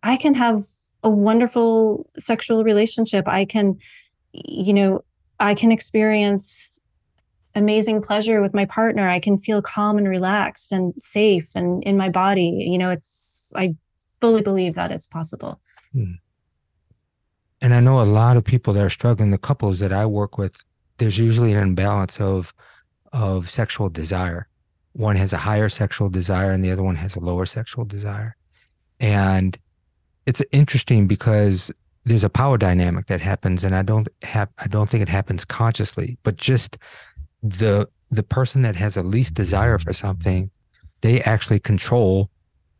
I 0.03 0.17
can 0.17 0.35
have 0.35 0.63
a 1.03 1.11
wonderful 1.11 2.07
sexual 2.19 2.65
relationship. 2.65 3.27
I 3.27 3.45
can, 3.45 3.79
you 4.33 4.73
know, 4.73 5.05
I 5.41 5.55
can 5.55 5.73
experience 5.73 6.81
amazing 7.55 8.03
pleasure 8.03 8.41
with 8.41 8.55
my 8.55 8.65
partner. 8.65 9.09
I 9.09 9.21
can 9.21 9.39
feel 9.39 9.63
calm 9.63 9.99
and 9.99 10.09
relaxed 10.09 10.73
and 10.73 10.95
safe 11.01 11.49
and 11.55 11.83
in 11.85 11.97
my 11.97 12.09
body. 12.09 12.67
You 12.69 12.79
know, 12.79 12.91
it's 12.91 13.53
I 13.55 13.75
fully 14.21 14.43
believe 14.43 14.75
that 14.75 14.91
it's 14.91 15.07
possible. 15.07 15.61
Hmm 15.93 16.15
and 17.65 17.73
I 17.73 17.81
know 17.81 17.99
a 17.99 18.05
lot 18.05 18.37
of 18.37 18.45
people 18.45 18.75
that 18.75 18.85
are 18.85 18.91
struggling, 18.91 19.31
the 19.31 19.39
couples 19.39 19.79
that 19.79 19.91
I 19.91 20.05
work 20.05 20.37
with, 20.37 20.55
there's 20.99 21.17
usually 21.17 21.55
an 21.55 21.63
imbalance 21.63 22.21
of 22.21 22.53
of 23.15 23.49
sexual 23.49 23.89
desire. 23.89 24.49
One 24.93 25.17
has 25.17 25.33
a 25.33 25.39
higher 25.39 25.71
sexual 25.71 26.11
desire 26.11 26.51
and 26.51 26.63
the 26.63 26.71
other 26.71 26.83
one 26.83 26.97
has 26.97 27.17
a 27.17 27.21
lower 27.21 27.47
sexual 27.47 27.87
desire. 27.87 28.37
And 29.01 29.57
it's 30.27 30.43
interesting 30.53 31.07
because 31.07 31.71
there's 32.05 32.25
a 32.25 32.29
power 32.29 32.59
dynamic 32.59 33.07
that 33.07 33.23
happens 33.23 33.65
and 33.65 33.75
I 33.75 33.81
don't 33.81 34.09
have 34.23 34.51
I 34.59 34.67
don't 34.67 34.91
think 34.91 35.01
it 35.01 35.09
happens 35.09 35.47
consciously, 35.47 36.19
but 36.23 36.37
just 36.37 36.77
the 37.45 37.89
the 38.11 38.23
person 38.23 38.63
that 38.63 38.77
has 38.77 38.95
the 38.95 39.03
least 39.03 39.35
desire 39.35 39.79
for 39.79 39.93
something, 39.93 40.51
they 41.03 41.21
actually 41.23 41.61
control 41.61 42.31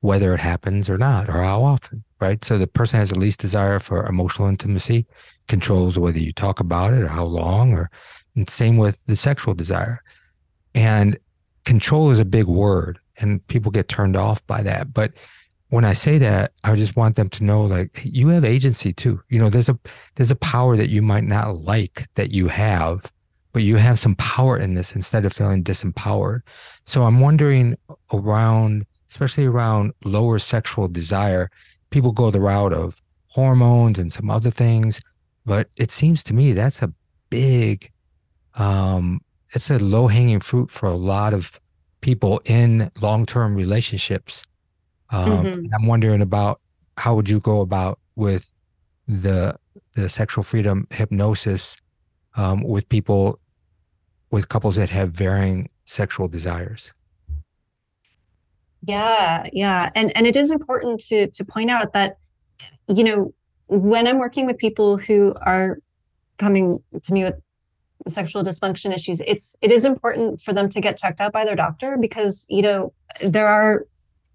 whether 0.01 0.35
it 0.35 0.41
happens 0.41 0.91
or 0.91 0.99
not 0.99 1.29
or 1.29 1.43
how 1.43 1.63
often 1.63 2.05
right? 2.25 2.43
So 2.43 2.57
the 2.57 2.67
person 2.67 2.99
has 2.99 3.11
the 3.11 3.19
least 3.19 3.39
desire 3.39 3.79
for 3.79 4.07
emotional 4.07 4.49
intimacy, 4.49 5.07
controls 5.47 5.99
whether 5.99 6.19
you 6.19 6.33
talk 6.33 6.59
about 6.59 6.95
it 6.95 7.03
or 7.03 7.09
how 7.09 7.25
long, 7.25 7.75
or 7.75 7.91
and 8.35 8.49
same 8.49 8.79
with 8.79 8.99
the 9.07 9.17
sexual 9.17 9.55
desire. 9.55 10.03
And 10.75 11.19
control 11.67 12.11
is 12.11 12.19
a 12.19 12.25
big 12.25 12.47
word, 12.47 12.99
and 13.19 13.47
people 13.49 13.71
get 13.71 13.89
turned 13.89 14.17
off 14.17 14.45
by 14.47 14.63
that. 14.63 14.93
But 14.95 15.13
when 15.69 15.85
I 15.85 15.93
say 15.93 16.17
that, 16.19 16.53
I 16.65 16.75
just 16.77 16.97
want 16.97 17.17
them 17.17 17.29
to 17.31 17.45
know 17.45 17.63
like 17.63 18.01
you 18.05 18.29
have 18.29 18.45
agency 18.45 18.93
too. 18.93 19.21
You 19.29 19.39
know, 19.39 19.51
there's 19.51 19.69
a 19.69 19.79
there's 20.15 20.31
a 20.31 20.37
power 20.37 20.77
that 20.77 20.89
you 20.89 21.03
might 21.03 21.25
not 21.25 21.63
like 21.63 22.07
that 22.15 22.31
you 22.31 22.49
have, 22.49 23.13
but 23.55 23.63
you 23.63 23.77
have 23.77 24.01
some 24.01 24.17
power 24.17 24.59
in 24.59 24.75
this 24.75 24.95
instead 24.97 25.25
of 25.25 25.33
feeling 25.33 25.63
disempowered. 25.63 26.43
So 26.87 27.05
I'm 27.05 27.21
wondering 27.21 27.77
around, 28.13 28.85
especially 29.09 29.47
around 29.47 29.93
lower 30.05 30.41
sexual 30.41 30.89
desire, 30.89 31.49
people 31.91 32.11
go 32.11 32.33
the 32.33 32.41
route 32.41 32.73
of 32.73 33.01
hormones 33.29 34.01
and 34.01 34.13
some 34.13 34.29
other 34.29 34.51
things, 34.51 35.01
but 35.47 35.69
it 35.77 35.93
seems 35.93 36.25
to 36.25 36.35
me 36.35 36.53
that's 36.53 36.83
a 36.83 36.93
big, 37.31 37.91
um, 38.57 39.21
it's 39.55 39.71
a 39.71 39.79
low 39.79 40.09
hanging 40.09 40.41
fruit 40.41 40.69
for 40.69 40.87
a 40.87 40.97
lot 40.97 41.33
of 41.33 41.61
people 42.01 42.43
in 42.47 42.91
long 43.01 43.25
term 43.25 43.55
relationships. 43.55 44.43
Um, 45.11 45.31
mm-hmm. 45.31 45.67
I'm 45.73 45.87
wondering 45.87 46.23
about 46.23 46.61
how 46.99 47.15
would 47.15 47.31
you 47.31 47.39
go 47.39 47.61
about 47.61 48.01
with 48.17 48.51
the 49.07 49.55
the 49.95 50.09
sexual 50.09 50.43
freedom 50.43 50.89
hypnosis 50.91 51.77
um, 52.37 52.65
with 52.65 52.89
people 52.89 53.39
with 54.35 54.49
couples 54.49 54.75
that 54.75 54.91
have 54.91 55.13
varying 55.13 55.71
sexual 55.85 56.27
desires. 56.27 56.93
Yeah, 58.83 59.49
yeah. 59.53 59.91
And 59.95 60.15
and 60.17 60.27
it 60.27 60.35
is 60.35 60.51
important 60.51 61.01
to 61.09 61.29
to 61.29 61.45
point 61.45 61.71
out 61.71 61.93
that 61.93 62.19
you 62.89 63.05
know, 63.05 63.33
when 63.69 64.07
I'm 64.09 64.19
working 64.19 64.45
with 64.45 64.59
people 64.59 64.97
who 64.97 65.35
are 65.41 65.79
coming 66.39 66.83
to 67.03 67.13
me 67.13 67.25
with 67.25 67.37
sexual 68.09 68.43
dysfunction 68.43 68.93
issues, 68.93 69.21
it's 69.21 69.55
it 69.63 69.71
is 69.71 69.85
important 69.85 70.41
for 70.41 70.53
them 70.53 70.69
to 70.71 70.81
get 70.81 70.99
checked 70.99 71.21
out 71.21 71.33
by 71.33 71.45
their 71.45 71.57
doctor 71.57 71.97
because, 71.97 72.45
you 72.49 72.63
know, 72.63 72.93
there 73.21 73.47
are 73.47 73.87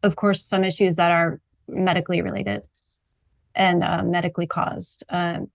of 0.02 0.16
course 0.16 0.42
some 0.42 0.64
issues 0.64 0.96
that 0.96 1.12
are 1.12 1.42
medically 1.68 2.22
related 2.22 2.62
and 3.54 3.84
uh, 3.84 4.02
medically 4.04 4.48
caused. 4.48 5.04
Um, 5.10 5.52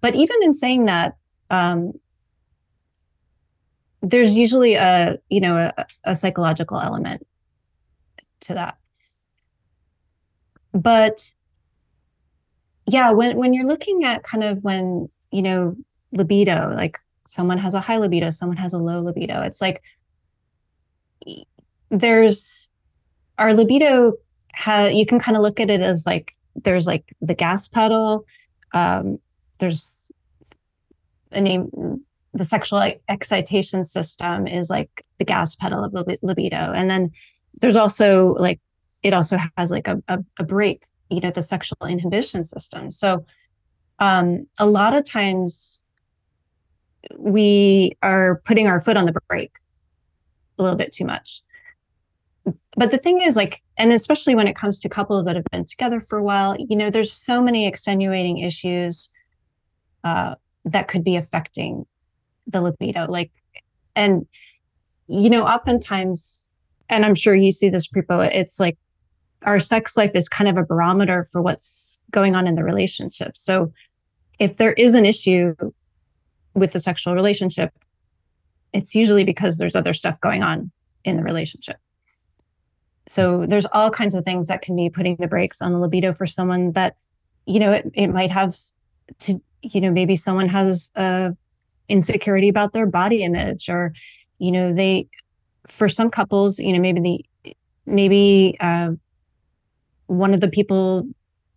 but 0.00 0.16
even 0.16 0.36
in 0.42 0.52
saying 0.52 0.86
that, 0.86 1.16
um, 1.48 1.92
there's 4.08 4.36
usually 4.36 4.74
a 4.74 5.18
you 5.28 5.40
know 5.40 5.56
a, 5.56 5.86
a 6.04 6.14
psychological 6.14 6.80
element 6.80 7.26
to 8.40 8.54
that. 8.54 8.76
But 10.72 11.32
yeah, 12.86 13.10
when 13.10 13.36
when 13.36 13.52
you're 13.52 13.66
looking 13.66 14.04
at 14.04 14.22
kind 14.22 14.44
of 14.44 14.62
when, 14.62 15.08
you 15.30 15.42
know, 15.42 15.76
libido, 16.12 16.72
like 16.74 16.98
someone 17.26 17.58
has 17.58 17.74
a 17.74 17.80
high 17.80 17.98
libido, 17.98 18.30
someone 18.30 18.56
has 18.56 18.72
a 18.72 18.78
low 18.78 19.00
libido, 19.00 19.42
it's 19.42 19.60
like 19.60 19.82
there's 21.90 22.70
our 23.38 23.54
libido 23.54 24.12
ha- 24.54 24.90
you 24.92 25.04
can 25.04 25.18
kind 25.18 25.36
of 25.36 25.42
look 25.42 25.60
at 25.60 25.70
it 25.70 25.80
as 25.80 26.06
like 26.06 26.32
there's 26.54 26.86
like 26.86 27.12
the 27.20 27.34
gas 27.34 27.68
pedal 27.68 28.24
um, 28.72 29.18
there's 29.58 30.04
a 31.32 31.40
name 31.40 32.04
the 32.36 32.44
sexual 32.44 32.82
excitation 33.08 33.84
system 33.84 34.46
is 34.46 34.70
like 34.70 35.02
the 35.18 35.24
gas 35.24 35.56
pedal 35.56 35.84
of 35.84 35.92
the 35.92 36.18
libido. 36.22 36.56
And 36.56 36.90
then 36.90 37.10
there's 37.60 37.76
also 37.76 38.34
like 38.34 38.60
it 39.02 39.14
also 39.14 39.38
has 39.56 39.70
like 39.70 39.88
a, 39.88 40.02
a, 40.08 40.18
a 40.38 40.44
brake 40.44 40.86
you 41.10 41.20
know 41.20 41.30
the 41.30 41.42
sexual 41.42 41.78
inhibition 41.88 42.44
system. 42.44 42.90
So 42.90 43.24
um 43.98 44.46
a 44.58 44.66
lot 44.66 44.94
of 44.94 45.04
times 45.04 45.82
we 47.18 47.92
are 48.02 48.42
putting 48.44 48.66
our 48.66 48.80
foot 48.80 48.96
on 48.96 49.06
the 49.06 49.14
brake 49.28 49.58
a 50.58 50.62
little 50.62 50.78
bit 50.78 50.92
too 50.92 51.04
much. 51.04 51.42
But 52.76 52.90
the 52.90 52.98
thing 52.98 53.20
is 53.22 53.36
like 53.36 53.62
and 53.76 53.92
especially 53.92 54.34
when 54.34 54.48
it 54.48 54.56
comes 54.56 54.80
to 54.80 54.88
couples 54.88 55.26
that 55.26 55.36
have 55.36 55.44
been 55.52 55.64
together 55.64 56.00
for 56.00 56.18
a 56.18 56.22
while 56.22 56.56
you 56.58 56.76
know 56.76 56.90
there's 56.90 57.12
so 57.12 57.40
many 57.40 57.66
extenuating 57.66 58.38
issues 58.38 59.08
uh, 60.04 60.34
that 60.64 60.88
could 60.88 61.02
be 61.02 61.16
affecting 61.16 61.86
the 62.46 62.60
libido 62.60 63.06
like 63.08 63.30
and 63.94 64.26
you 65.08 65.28
know 65.30 65.44
oftentimes 65.44 66.48
and 66.88 67.04
i'm 67.04 67.14
sure 67.14 67.34
you 67.34 67.50
see 67.50 67.68
this 67.68 67.88
prepo 67.88 68.28
it's 68.32 68.60
like 68.60 68.76
our 69.42 69.60
sex 69.60 69.96
life 69.96 70.10
is 70.14 70.28
kind 70.28 70.48
of 70.48 70.56
a 70.56 70.64
barometer 70.64 71.24
for 71.24 71.40
what's 71.40 71.98
going 72.10 72.34
on 72.34 72.46
in 72.46 72.56
the 72.56 72.64
relationship. 72.64 73.36
So 73.36 73.72
if 74.38 74.56
there 74.56 74.72
is 74.72 74.94
an 74.94 75.06
issue 75.06 75.54
with 76.54 76.72
the 76.72 76.80
sexual 76.80 77.14
relationship 77.14 77.72
it's 78.72 78.94
usually 78.94 79.24
because 79.24 79.56
there's 79.56 79.76
other 79.76 79.94
stuff 79.94 80.20
going 80.20 80.42
on 80.42 80.70
in 81.04 81.16
the 81.16 81.22
relationship. 81.22 81.76
So 83.06 83.46
there's 83.46 83.64
all 83.72 83.90
kinds 83.90 84.14
of 84.14 84.24
things 84.24 84.48
that 84.48 84.60
can 84.60 84.76
be 84.76 84.90
putting 84.90 85.16
the 85.16 85.28
brakes 85.28 85.62
on 85.62 85.72
the 85.72 85.78
libido 85.78 86.12
for 86.12 86.26
someone 86.26 86.72
that 86.72 86.96
you 87.46 87.58
know 87.60 87.70
it, 87.70 87.90
it 87.94 88.08
might 88.08 88.30
have 88.30 88.54
to 89.20 89.40
you 89.62 89.80
know 89.80 89.90
maybe 89.90 90.16
someone 90.16 90.48
has 90.48 90.90
a 90.96 91.34
insecurity 91.88 92.48
about 92.48 92.72
their 92.72 92.86
body 92.86 93.22
image 93.22 93.68
or 93.68 93.92
you 94.38 94.50
know 94.50 94.72
they 94.72 95.06
for 95.66 95.88
some 95.88 96.10
couples 96.10 96.58
you 96.58 96.72
know 96.72 96.80
maybe 96.80 97.00
the 97.00 97.54
maybe 97.86 98.56
uh, 98.60 98.90
one 100.06 100.34
of 100.34 100.40
the 100.40 100.48
people 100.48 101.06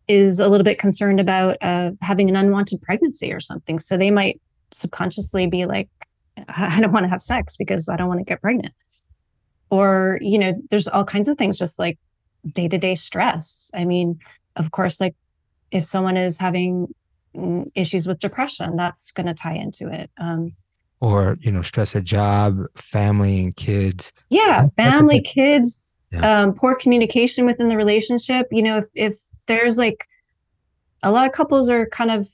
is 0.08 0.40
a 0.40 0.48
little 0.48 0.64
bit 0.64 0.80
concerned 0.80 1.20
about 1.20 1.58
uh, 1.62 1.92
having 2.02 2.30
an 2.30 2.36
unwanted 2.36 2.82
pregnancy 2.82 3.32
or 3.32 3.40
something. 3.40 3.80
So 3.80 3.96
they 3.96 4.12
might 4.12 4.40
subconsciously 4.72 5.48
be 5.48 5.66
like 5.66 5.90
i 6.48 6.80
don't 6.80 6.92
want 6.92 7.04
to 7.04 7.10
have 7.10 7.24
sex 7.24 7.58
because 7.58 7.90
i 7.90 7.96
don't 7.96 8.08
want 8.08 8.20
to 8.20 8.24
get 8.24 8.42
pregnant. 8.42 8.74
Or 9.72 10.20
you 10.22 10.40
know 10.40 10.54
there's 10.70 10.88
all 10.88 11.04
kinds 11.04 11.28
of 11.28 11.38
things 11.38 11.58
just 11.58 11.80
like 11.80 11.98
day-to-day 12.54 12.96
stress. 12.96 13.72
I 13.74 13.86
mean 13.86 14.20
of 14.56 14.72
course 14.72 15.02
like 15.02 15.16
if 15.72 15.86
someone 15.86 16.18
is 16.18 16.38
having 16.38 16.94
issues 17.76 18.08
with 18.08 18.20
depression 18.20 18.76
that's 18.76 19.12
going 19.12 19.28
to 19.28 19.34
tie 19.34 19.54
into 19.54 19.88
it 19.88 20.10
um, 20.18 20.54
or 21.00 21.38
you 21.40 21.52
know 21.52 21.62
stress 21.62 21.96
at 21.96 22.04
job 22.04 22.58
family 22.76 23.44
and 23.44 23.56
kids. 23.56 24.12
Yeah 24.30 24.68
family 24.76 25.22
kids 25.22 25.96
yeah. 26.12 26.42
Um, 26.42 26.54
poor 26.56 26.76
communication 26.76 27.46
within 27.46 27.70
the 27.70 27.78
relationship 27.78 28.48
you 28.52 28.64
know 28.64 28.78
if 28.78 28.86
if 28.96 29.14
there's 29.46 29.78
like 29.78 30.08
a 31.04 31.12
lot 31.12 31.28
of 31.28 31.34
couples 31.34 31.70
are 31.70 31.86
kind 31.86 32.10
of 32.10 32.28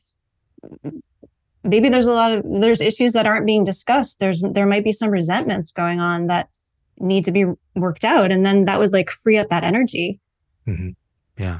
maybe 1.63 1.89
there's 1.89 2.07
a 2.07 2.13
lot 2.13 2.31
of 2.31 2.43
there's 2.45 2.79
issues 2.79 3.13
that 3.13 3.27
aren't 3.27 3.45
being 3.45 3.65
discussed 3.65 4.19
there's 4.19 4.41
there 4.41 4.65
might 4.65 4.85
be 4.85 4.93
some 4.93 5.09
resentments 5.09 5.71
going 5.71 5.99
on 5.99 6.27
that 6.27 6.49
need 6.97 7.25
to 7.25 7.31
be 7.33 7.45
worked 7.75 8.05
out 8.05 8.31
and 8.31 8.45
then 8.45 8.63
that 8.63 8.79
would 8.79 8.93
like 8.93 9.09
free 9.09 9.37
up 9.37 9.49
that 9.49 9.65
energy. 9.65 10.21
Mm-hmm. 10.65 10.91
yeah. 11.37 11.59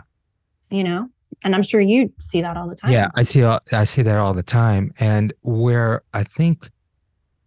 You 0.69 0.83
know 0.85 1.09
and 1.43 1.55
i'm 1.55 1.63
sure 1.63 1.81
you 1.81 2.11
see 2.19 2.41
that 2.41 2.57
all 2.57 2.67
the 2.67 2.75
time. 2.75 2.91
Yeah 2.91 3.09
i 3.15 3.23
see 3.23 3.43
i 3.43 3.83
see 3.83 4.01
that 4.01 4.17
all 4.17 4.33
the 4.33 4.43
time. 4.43 4.93
And 4.99 5.33
where 5.41 6.03
i 6.13 6.23
think 6.23 6.69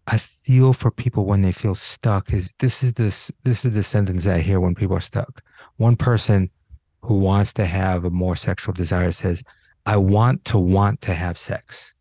i 0.07 0.17
feel 0.17 0.73
for 0.73 0.91
people 0.91 1.25
when 1.25 1.41
they 1.41 1.51
feel 1.51 1.75
stuck 1.75 2.33
is 2.33 2.53
this 2.59 2.83
is 2.83 2.93
this 2.93 3.31
this 3.43 3.65
is 3.65 3.73
the 3.73 3.83
sentence 3.83 4.27
i 4.27 4.39
hear 4.39 4.59
when 4.59 4.75
people 4.75 4.95
are 4.95 5.01
stuck. 5.01 5.41
One 5.77 5.95
person 5.95 6.49
who 7.01 7.17
wants 7.19 7.53
to 7.53 7.65
have 7.65 8.05
a 8.05 8.09
more 8.09 8.35
sexual 8.35 8.73
desire 8.73 9.11
says 9.11 9.43
i 9.85 9.97
want 9.97 10.45
to 10.45 10.57
want 10.57 11.01
to 11.01 11.13
have 11.13 11.37
sex 11.37 11.93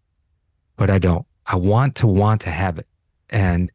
but 0.76 0.90
i 0.90 0.98
don't. 0.98 1.26
I 1.48 1.56
want 1.56 1.96
to 1.96 2.06
want 2.06 2.42
to 2.42 2.50
have 2.50 2.78
it. 2.78 2.86
And 3.30 3.72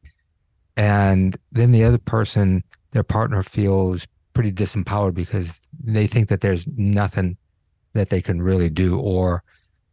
and 0.78 1.36
then 1.52 1.72
the 1.72 1.84
other 1.84 1.98
person 1.98 2.64
their 2.92 3.04
partner 3.04 3.42
feels 3.44 4.08
pretty 4.34 4.52
disempowered 4.52 5.14
because 5.16 5.62
they 5.84 6.08
think 6.08 6.30
that 6.30 6.42
there's 6.42 6.68
nothing 6.76 7.38
that 7.94 8.10
they 8.10 8.22
can 8.22 8.42
really 8.42 8.70
do 8.70 9.00
or 9.00 9.44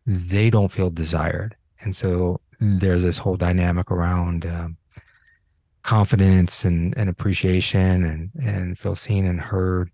they 0.06 0.50
don't 0.50 0.72
feel 0.72 0.90
desired. 0.90 1.56
And 1.82 1.94
so 1.94 2.40
there's 2.60 3.02
this 3.02 3.18
whole 3.18 3.36
dynamic 3.36 3.90
around 3.90 4.44
um, 4.46 4.76
confidence 5.82 6.64
and, 6.64 6.96
and 6.96 7.08
appreciation 7.08 8.04
and 8.04 8.30
and 8.42 8.78
feel 8.78 8.94
seen 8.94 9.26
and 9.26 9.40
heard. 9.40 9.90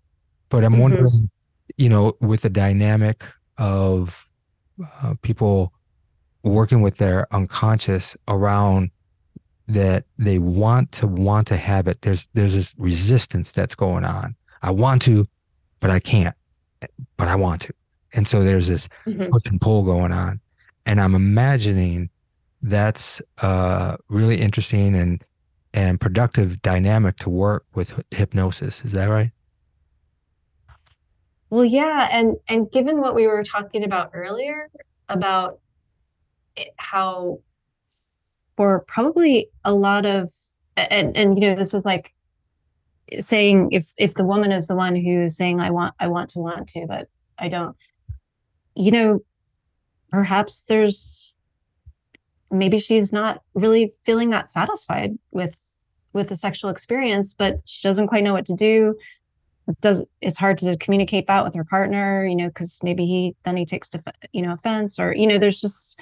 But 0.49 0.63
i'm 0.63 0.73
mm-hmm. 0.73 0.81
wondering 0.81 1.29
you 1.77 1.89
know 1.89 2.15
with 2.19 2.41
the 2.41 2.49
dynamic 2.49 3.23
of 3.57 4.29
uh, 5.01 5.15
people 5.21 5.73
working 6.43 6.81
with 6.81 6.97
their 6.97 7.27
unconscious 7.33 8.15
around 8.27 8.91
that 9.67 10.05
they 10.17 10.39
want 10.39 10.91
to 10.93 11.07
want 11.07 11.47
to 11.47 11.57
have 11.57 11.87
it 11.87 12.01
there's 12.01 12.27
there's 12.33 12.53
this 12.53 12.73
resistance 12.77 13.51
that's 13.51 13.75
going 13.75 14.05
on. 14.05 14.35
I 14.61 14.71
want 14.71 15.01
to 15.03 15.27
but 15.79 15.89
i 15.89 15.99
can't. 15.99 16.35
But 17.17 17.27
i 17.27 17.35
want 17.35 17.61
to 17.61 17.73
and 18.17 18.27
so 18.27 18.43
there's 18.43 18.67
this 18.67 18.89
mm-hmm. 19.05 19.29
push 19.31 19.43
and 19.45 19.61
pull 19.61 19.83
going 19.83 20.11
on. 20.11 20.39
And 20.85 21.01
i'm 21.01 21.15
imagining 21.15 22.09
that's 22.61 23.21
a 23.39 23.97
really 24.09 24.39
interesting 24.41 24.95
and 24.95 25.23
and 25.73 25.99
productive 25.99 26.61
dynamic 26.61 27.17
to 27.17 27.29
work 27.29 27.65
with 27.75 28.03
hypnosis. 28.11 28.83
Is 28.83 28.93
that 28.93 29.05
right? 29.05 29.31
Well 31.49 31.65
yeah 31.65 32.09
and 32.11 32.35
and 32.49 32.71
given 32.71 32.99
what 32.99 33.15
we 33.15 33.27
were 33.27 33.43
talking 33.43 33.83
about 33.83 34.11
earlier 34.13 34.69
about 35.09 35.59
it, 36.55 36.69
how 36.77 37.39
for 38.57 38.81
probably 38.81 39.49
a 39.63 39.73
lot 39.73 40.05
of 40.05 40.31
and 40.75 41.15
and 41.15 41.41
you 41.41 41.47
know 41.47 41.55
this 41.55 41.73
is 41.73 41.85
like 41.85 42.13
saying 43.19 43.69
if 43.71 43.93
if 43.97 44.15
the 44.15 44.25
woman 44.25 44.51
is 44.51 44.67
the 44.67 44.75
one 44.75 44.95
who's 44.95 45.37
saying 45.37 45.59
i 45.59 45.69
want 45.69 45.93
i 45.99 46.07
want 46.07 46.29
to 46.29 46.39
want 46.39 46.67
to 46.67 46.85
but 46.87 47.07
i 47.39 47.47
don't 47.47 47.75
you 48.77 48.91
know 48.91 49.19
perhaps 50.11 50.63
there's 50.63 51.33
maybe 52.51 52.79
she's 52.79 53.11
not 53.11 53.41
really 53.53 53.91
feeling 54.03 54.29
that 54.29 54.49
satisfied 54.49 55.17
with 55.31 55.61
with 56.13 56.29
the 56.29 56.35
sexual 56.35 56.69
experience 56.69 57.33
but 57.33 57.59
she 57.65 57.87
doesn't 57.87 58.07
quite 58.07 58.23
know 58.23 58.33
what 58.33 58.45
to 58.45 58.53
do. 58.53 58.95
Does 59.81 60.01
it's 60.21 60.37
hard 60.37 60.57
to 60.59 60.77
communicate 60.77 61.27
that 61.27 61.43
with 61.43 61.53
her 61.55 61.65
partner 61.65 62.25
you 62.25 62.35
know 62.35 62.47
because 62.47 62.79
maybe 62.83 63.05
he 63.05 63.35
then 63.43 63.57
he 63.57 63.65
takes 63.65 63.89
def- 63.89 64.01
you 64.31 64.41
know 64.41 64.53
offense 64.53 64.97
or 64.97 65.13
you 65.13 65.27
know 65.27 65.37
there's 65.37 65.59
just 65.59 65.99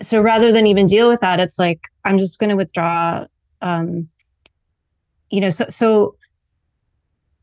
so 0.00 0.20
rather 0.20 0.52
than 0.52 0.66
even 0.66 0.86
deal 0.86 1.08
with 1.08 1.20
that 1.20 1.40
it's 1.40 1.58
like 1.58 1.88
i'm 2.04 2.18
just 2.18 2.38
going 2.38 2.50
to 2.50 2.56
withdraw 2.56 3.24
um 3.62 4.08
you 5.30 5.40
know 5.40 5.48
so 5.48 5.64
so 5.70 6.16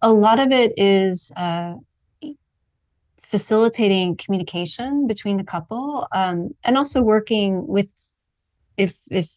a 0.01 0.11
lot 0.11 0.39
of 0.39 0.51
it 0.51 0.73
is 0.77 1.31
uh 1.35 1.73
facilitating 3.29 4.15
communication 4.15 5.05
between 5.05 5.37
the 5.37 5.43
couple 5.43 6.07
um 6.13 6.49
and 6.63 6.75
also 6.75 6.99
working 6.99 7.67
with 7.67 7.87
if 8.75 8.97
if 9.11 9.29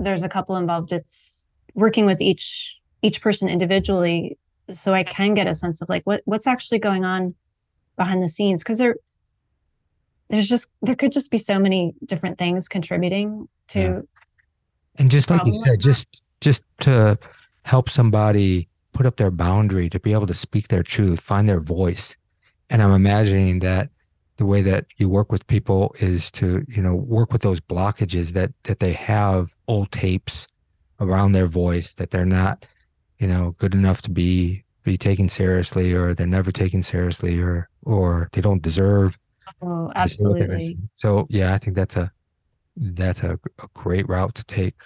there's 0.00 0.24
a 0.24 0.28
couple 0.28 0.56
involved 0.56 0.90
it's 0.90 1.44
working 1.74 2.04
with 2.04 2.20
each 2.20 2.76
each 3.02 3.22
person 3.22 3.48
individually 3.48 4.36
so 4.72 4.92
i 4.92 5.04
can 5.04 5.34
get 5.34 5.46
a 5.46 5.54
sense 5.54 5.80
of 5.80 5.88
like 5.88 6.02
what 6.02 6.20
what's 6.24 6.48
actually 6.48 6.80
going 6.80 7.04
on 7.04 7.32
behind 7.96 8.20
the 8.20 8.28
scenes 8.28 8.64
because 8.64 8.78
there 8.78 8.96
there's 10.30 10.48
just 10.48 10.68
there 10.82 10.96
could 10.96 11.12
just 11.12 11.30
be 11.30 11.38
so 11.38 11.60
many 11.60 11.94
different 12.04 12.38
things 12.38 12.68
contributing 12.68 13.48
to 13.68 13.80
yeah. 13.80 14.00
and 14.98 15.12
just 15.12 15.30
like 15.30 15.46
you 15.46 15.62
said 15.64 15.78
just 15.78 16.22
just 16.40 16.64
to 16.80 17.16
help 17.62 17.88
somebody 17.88 18.66
put 18.92 19.06
up 19.06 19.16
their 19.16 19.30
boundary 19.30 19.88
to 19.88 20.00
be 20.00 20.12
able 20.12 20.26
to 20.26 20.34
speak 20.34 20.66
their 20.66 20.82
truth 20.82 21.20
find 21.20 21.48
their 21.48 21.60
voice 21.60 22.16
and 22.70 22.82
i'm 22.82 22.92
imagining 22.92 23.58
that 23.60 23.90
the 24.36 24.46
way 24.46 24.62
that 24.62 24.86
you 24.96 25.08
work 25.08 25.32
with 25.32 25.46
people 25.46 25.94
is 25.98 26.30
to 26.30 26.64
you 26.68 26.82
know 26.82 26.94
work 26.94 27.32
with 27.32 27.42
those 27.42 27.60
blockages 27.60 28.32
that 28.32 28.52
that 28.64 28.80
they 28.80 28.92
have 28.92 29.54
old 29.66 29.90
tapes 29.90 30.46
around 31.00 31.32
their 31.32 31.46
voice 31.46 31.94
that 31.94 32.10
they're 32.10 32.24
not 32.24 32.64
you 33.18 33.26
know 33.26 33.54
good 33.58 33.74
enough 33.74 34.02
to 34.02 34.10
be 34.10 34.64
be 34.84 34.96
taken 34.96 35.28
seriously 35.28 35.92
or 35.92 36.14
they're 36.14 36.26
never 36.26 36.50
taken 36.50 36.82
seriously 36.82 37.40
or 37.40 37.68
or 37.84 38.28
they 38.32 38.40
don't 38.40 38.62
deserve 38.62 39.18
Oh, 39.62 39.90
absolutely. 39.94 40.78
So 40.94 41.26
yeah, 41.30 41.54
I 41.54 41.58
think 41.58 41.76
that's 41.76 41.96
a 41.96 42.12
that's 42.76 43.22
a, 43.22 43.38
a 43.58 43.68
great 43.74 44.08
route 44.08 44.34
to 44.36 44.44
take 44.44 44.80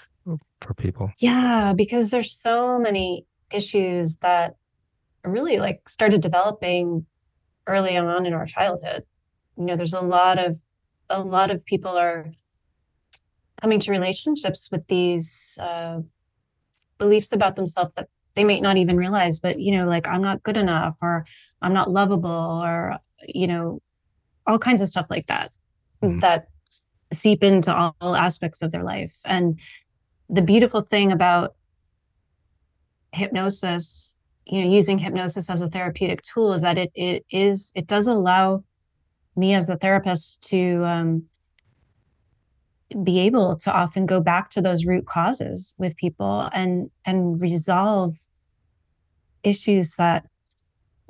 for 0.61 0.75
people. 0.75 1.13
Yeah, 1.19 1.73
because 1.75 2.11
there's 2.11 2.35
so 2.35 2.79
many 2.79 3.27
issues 3.53 4.17
that 4.17 4.55
really 5.25 5.59
like 5.59 5.89
started 5.89 6.23
developing 6.23 7.07
early 7.67 7.97
on 7.97 8.27
in 8.27 8.33
our 8.33 8.47
childhood. 8.47 9.05
you 9.57 9.65
know, 9.65 9.77
there's 9.77 9.95
a 9.95 10.01
lot 10.01 10.39
of 10.39 10.59
a 11.11 11.23
lot 11.23 11.51
of 11.51 11.65
people 11.67 11.91
are 11.91 12.31
coming 13.61 13.79
to 13.81 13.91
relationships 13.91 14.69
with 14.73 14.87
these 14.89 15.59
uh, 15.61 16.01
beliefs 16.99 17.33
about 17.33 17.57
themselves 17.57 17.93
that 17.97 18.09
they 18.35 18.45
may 18.45 18.61
not 18.61 18.77
even 18.77 18.97
realize, 18.97 19.39
but 19.39 19.61
you 19.61 19.77
know, 19.77 19.87
like 19.87 20.09
I'm 20.09 20.23
not 20.23 20.43
good 20.43 20.57
enough 20.57 20.97
or 21.03 21.27
I'm 21.61 21.75
not 21.75 21.91
lovable 21.91 22.61
or 22.63 22.99
you 23.29 23.47
know, 23.47 23.81
all 24.47 24.59
kinds 24.59 24.83
of 24.83 24.89
stuff 24.89 25.07
like 25.11 25.27
that 25.29 25.53
mm. 26.03 26.21
that 26.21 26.49
seep 27.13 27.45
into 27.45 27.75
all, 27.75 27.95
all 28.01 28.17
aspects 28.17 28.63
of 28.63 28.73
their 28.73 28.83
life. 28.83 29.21
And 29.25 29.61
the 30.29 30.43
beautiful 30.43 30.81
thing 30.81 31.13
about 31.13 31.55
hypnosis, 33.13 34.17
you 34.53 34.63
know, 34.63 34.71
using 34.71 34.99
hypnosis 34.99 35.49
as 35.49 35.63
a 35.63 35.71
therapeutic 35.71 36.21
tool 36.21 36.53
is 36.53 36.61
that 36.61 36.77
it 36.77 36.93
it 36.95 37.25
is 37.31 37.73
it 37.75 37.87
does 37.87 38.07
allow 38.07 38.63
me 39.35 39.55
as 39.55 39.71
a 39.71 39.79
therapist 39.79 40.43
to 40.43 40.85
um, 40.85 41.25
be 43.03 43.21
able 43.21 43.57
to 43.57 43.73
often 43.73 44.05
go 44.05 44.21
back 44.21 44.51
to 44.51 44.61
those 44.61 44.85
root 44.85 45.07
causes 45.07 45.75
with 45.79 45.97
people 45.97 46.51
and 46.53 46.91
and 47.07 47.41
resolve 47.41 48.13
issues 49.43 49.97
that 49.97 50.27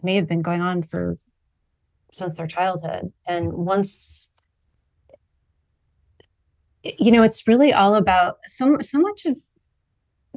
may 0.04 0.14
have 0.14 0.28
been 0.28 0.42
going 0.42 0.60
on 0.60 0.84
for 0.84 1.16
since 2.12 2.36
their 2.36 2.46
childhood. 2.46 3.12
And 3.26 3.52
once 3.52 4.30
you 6.84 7.10
know 7.10 7.24
it's 7.24 7.48
really 7.48 7.72
all 7.72 7.96
about 7.96 8.36
so 8.46 8.78
so 8.80 9.00
much 9.00 9.26
of 9.26 9.36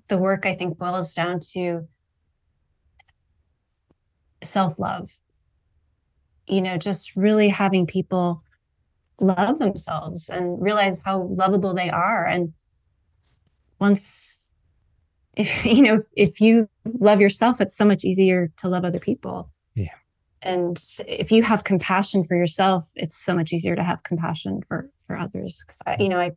the 0.08 0.18
work 0.18 0.46
i 0.46 0.54
think 0.54 0.78
boils 0.78 1.14
down 1.16 1.40
to 1.40 1.88
self-love. 4.46 5.12
You 6.48 6.62
know 6.62 6.78
just 6.78 7.16
really 7.16 7.50
having 7.50 7.88
people 7.88 8.44
love 9.20 9.60
themselves 9.60 10.30
and 10.30 10.62
realize 10.62 11.02
how 11.04 11.24
lovable 11.24 11.74
they 11.74 11.90
are. 11.90 12.26
And 12.26 12.54
once 13.80 14.48
if 15.36 15.66
you 15.78 15.82
know 15.82 16.02
if 16.16 16.40
you 16.40 16.70
love 16.86 17.20
yourself 17.20 17.60
it's 17.60 17.76
so 17.76 17.86
much 17.86 18.04
easier 18.04 18.52
to 18.58 18.70
love 18.70 18.86
other 18.86 19.00
people. 19.00 19.52
Yeah. 19.74 19.96
And 20.42 20.82
if 21.08 21.32
you 21.32 21.42
have 21.44 21.64
compassion 21.64 22.24
for 22.24 22.36
yourself 22.36 22.92
it's 22.96 23.16
so 23.16 23.36
much 23.36 23.54
easier 23.54 23.76
to 23.76 23.84
have 23.84 24.04
compassion 24.04 24.62
for 24.68 24.90
for 25.08 25.18
others. 25.18 25.64
Because 25.66 25.82
i 25.86 25.98
you 26.00 26.10
know 26.10 26.20
i 26.20 26.32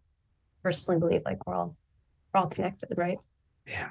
personally 0.62 0.98
believe 0.98 1.22
like 1.24 1.46
we're 1.46 1.54
all 1.54 1.76
we're 2.32 2.40
all 2.40 2.48
connected 2.48 2.90
right? 2.96 3.18
Yeah. 3.66 3.90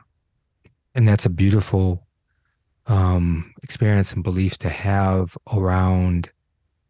And 0.95 1.07
that's 1.07 1.25
a 1.25 1.29
beautiful 1.29 2.06
um 2.87 3.53
experience 3.63 4.13
and 4.13 4.23
beliefs 4.23 4.57
to 4.57 4.69
have 4.69 5.37
around 5.53 6.31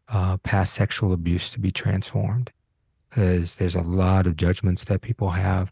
uh, 0.09 0.37
past 0.37 0.73
sexual 0.73 1.11
abuse 1.11 1.49
to 1.49 1.59
be 1.59 1.71
transformed 1.71 2.51
because 3.09 3.55
there's 3.55 3.75
a 3.75 3.81
lot 3.81 4.27
of 4.27 4.35
judgments 4.35 4.85
that 4.85 5.01
people 5.01 5.29
have 5.29 5.71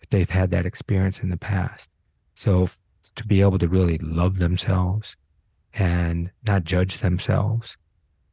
if 0.00 0.08
they've 0.08 0.30
had 0.30 0.50
that 0.50 0.66
experience 0.66 1.22
in 1.22 1.30
the 1.30 1.36
past. 1.36 1.90
So 2.34 2.70
to 3.16 3.26
be 3.26 3.40
able 3.40 3.58
to 3.58 3.68
really 3.68 3.98
love 3.98 4.38
themselves 4.38 5.16
and 5.74 6.30
not 6.46 6.64
judge 6.64 6.98
themselves 6.98 7.76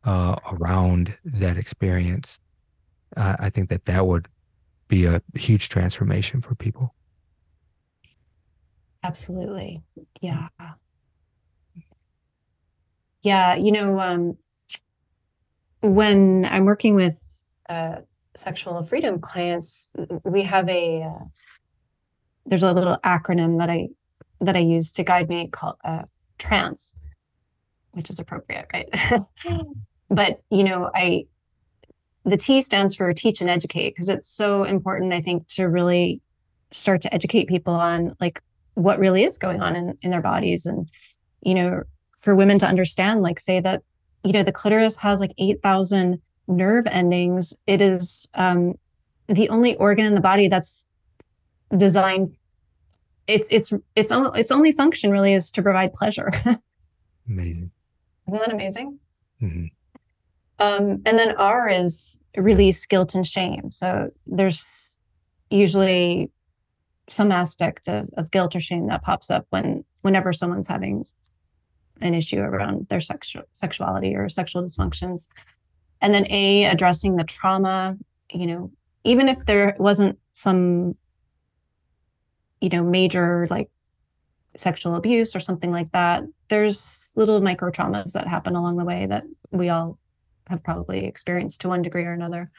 uh, 0.03 0.35
around 0.51 1.17
that 1.23 1.57
experience, 1.57 2.39
I 3.15 3.49
think 3.49 3.69
that 3.69 3.85
that 3.85 4.07
would 4.07 4.27
be 4.87 5.05
a 5.05 5.21
huge 5.35 5.69
transformation 5.69 6.41
for 6.41 6.55
people. 6.55 6.93
Absolutely. 9.03 9.81
Yeah. 10.21 10.47
Yeah. 13.23 13.55
You 13.55 13.71
know, 13.71 13.99
um, 13.99 14.37
when 15.81 16.45
I'm 16.45 16.65
working 16.65 16.95
with 16.95 17.21
uh, 17.69 17.97
sexual 18.35 18.81
freedom 18.83 19.19
clients, 19.19 19.91
we 20.23 20.43
have 20.43 20.69
a 20.69 21.03
uh, 21.03 21.25
there's 22.45 22.63
a 22.63 22.73
little 22.73 22.97
acronym 23.03 23.59
that 23.59 23.69
I 23.69 23.89
that 24.41 24.55
I 24.55 24.59
use 24.59 24.91
to 24.93 25.03
guide 25.03 25.29
me 25.29 25.47
called 25.47 25.77
uh, 25.83 26.03
TRANCE, 26.37 26.95
which 27.91 28.09
is 28.09 28.19
appropriate, 28.19 28.67
right? 28.73 28.89
but 30.09 30.41
you 30.49 30.63
know, 30.63 30.89
I 30.93 31.25
the 32.25 32.37
T 32.37 32.61
stands 32.61 32.95
for 32.95 33.13
teach 33.13 33.41
and 33.41 33.49
educate 33.49 33.91
because 33.91 34.09
it's 34.09 34.27
so 34.27 34.63
important, 34.63 35.13
I 35.13 35.21
think, 35.21 35.47
to 35.49 35.65
really 35.65 36.21
start 36.71 37.01
to 37.01 37.13
educate 37.13 37.47
people 37.47 37.73
on 37.73 38.15
like 38.19 38.41
what 38.75 38.99
really 38.99 39.23
is 39.23 39.37
going 39.37 39.61
on 39.61 39.75
in, 39.75 39.97
in 40.01 40.11
their 40.11 40.21
bodies 40.21 40.65
and 40.65 40.89
you 41.41 41.53
know 41.53 41.83
for 42.23 42.33
women 42.33 42.57
to 42.59 42.65
understand 42.65 43.21
like 43.21 43.39
say 43.39 43.59
that 43.59 43.83
you 44.23 44.31
know, 44.31 44.43
the 44.43 44.51
clitoris 44.51 44.97
has 44.97 45.19
like 45.19 45.33
8,000 45.37 46.21
nerve 46.47 46.87
endings. 46.87 47.53
It 47.67 47.81
is 47.81 48.27
um, 48.33 48.75
the 49.27 49.49
only 49.49 49.75
organ 49.75 50.05
in 50.05 50.15
the 50.15 50.21
body 50.21 50.47
that's 50.47 50.85
designed. 51.75 52.35
It's 53.27 53.49
it's 53.51 53.71
its 53.95 54.11
own 54.11 54.35
its 54.37 54.51
only 54.51 54.73
function 54.73 55.09
really 55.09 55.33
is 55.33 55.51
to 55.51 55.61
provide 55.61 55.93
pleasure. 55.93 56.29
amazing. 57.29 57.71
Isn't 58.27 58.39
that 58.39 58.53
amazing? 58.53 58.99
Mm-hmm. 59.41 59.65
Um, 60.59 61.01
and 61.05 61.19
then 61.19 61.35
R 61.37 61.69
is 61.69 62.17
release 62.37 62.85
guilt 62.85 63.15
and 63.15 63.25
shame. 63.25 63.71
So 63.71 64.09
there's 64.27 64.97
usually 65.49 66.31
some 67.07 67.31
aspect 67.31 67.87
of, 67.87 68.09
of 68.17 68.31
guilt 68.31 68.55
or 68.55 68.59
shame 68.59 68.87
that 68.87 69.03
pops 69.03 69.29
up 69.29 69.45
when 69.49 69.85
whenever 70.01 70.33
someone's 70.33 70.67
having 70.67 71.05
an 72.03 72.13
issue 72.13 72.39
around 72.39 72.87
their 72.89 72.99
sexual 72.99 73.43
sexuality 73.53 74.15
or 74.15 74.29
sexual 74.29 74.63
dysfunctions. 74.63 75.27
And 76.01 76.13
then 76.13 76.27
A, 76.29 76.65
addressing 76.65 77.15
the 77.15 77.23
trauma, 77.23 77.97
you 78.31 78.45
know, 78.45 78.71
even 79.03 79.29
if 79.29 79.45
there 79.45 79.75
wasn't 79.79 80.19
some, 80.33 80.95
you 82.61 82.69
know, 82.69 82.83
major 82.83 83.47
like 83.49 83.69
sexual 84.55 84.95
abuse 84.95 85.35
or 85.35 85.39
something 85.39 85.71
like 85.71 85.91
that, 85.93 86.23
there's 86.49 87.11
little 87.15 87.41
micro 87.41 87.71
traumas 87.71 88.11
that 88.13 88.27
happen 88.27 88.55
along 88.55 88.77
the 88.77 88.85
way 88.85 89.05
that 89.05 89.23
we 89.51 89.69
all 89.69 89.97
have 90.47 90.63
probably 90.63 91.05
experienced 91.05 91.61
to 91.61 91.69
one 91.69 91.81
degree 91.81 92.03
or 92.03 92.11
another. 92.11 92.51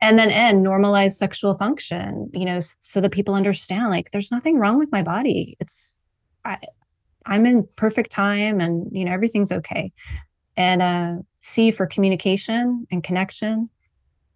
And 0.00 0.18
then 0.18 0.30
N, 0.30 0.64
normalize 0.64 1.12
sexual 1.12 1.58
function, 1.58 2.30
you 2.32 2.46
know, 2.46 2.60
so 2.80 3.00
that 3.00 3.12
people 3.12 3.34
understand 3.34 3.90
like 3.90 4.12
there's 4.12 4.30
nothing 4.30 4.58
wrong 4.58 4.78
with 4.78 4.90
my 4.92 5.02
body. 5.02 5.56
It's 5.60 5.98
I, 6.44 6.58
I'm 7.26 7.46
in 7.46 7.68
perfect 7.76 8.10
time 8.10 8.60
and 8.60 8.88
you 8.92 9.04
know 9.04 9.12
everything's 9.12 9.52
okay. 9.52 9.92
And 10.56 10.82
uh, 10.82 11.14
C 11.40 11.70
for 11.70 11.86
communication 11.86 12.86
and 12.90 13.02
connection, 13.02 13.70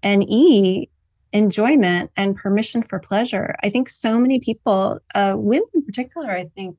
and 0.03 0.25
E 0.29 0.89
enjoyment 1.33 2.11
and 2.17 2.37
permission 2.37 2.83
for 2.83 3.01
pleasure. 3.01 3.57
I 3.63 3.69
think 3.69 3.89
so 3.89 4.21
many 4.21 4.39
people, 4.39 5.01
uh, 5.15 5.35
women 5.37 5.69
in 5.75 5.85
particular, 5.85 6.31
I 6.31 6.45
think, 6.55 6.77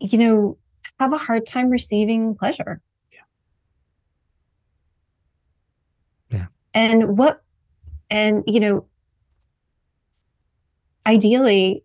you 0.00 0.18
know, 0.18 0.58
have 0.98 1.12
a 1.12 1.18
hard 1.18 1.46
time 1.46 1.70
receiving 1.70 2.34
pleasure. 2.34 2.80
Yeah. 3.12 3.18
Yeah. 6.30 6.46
And 6.74 7.16
what, 7.16 7.42
and 8.10 8.42
you 8.46 8.58
know, 8.58 8.86
ideally, 11.06 11.84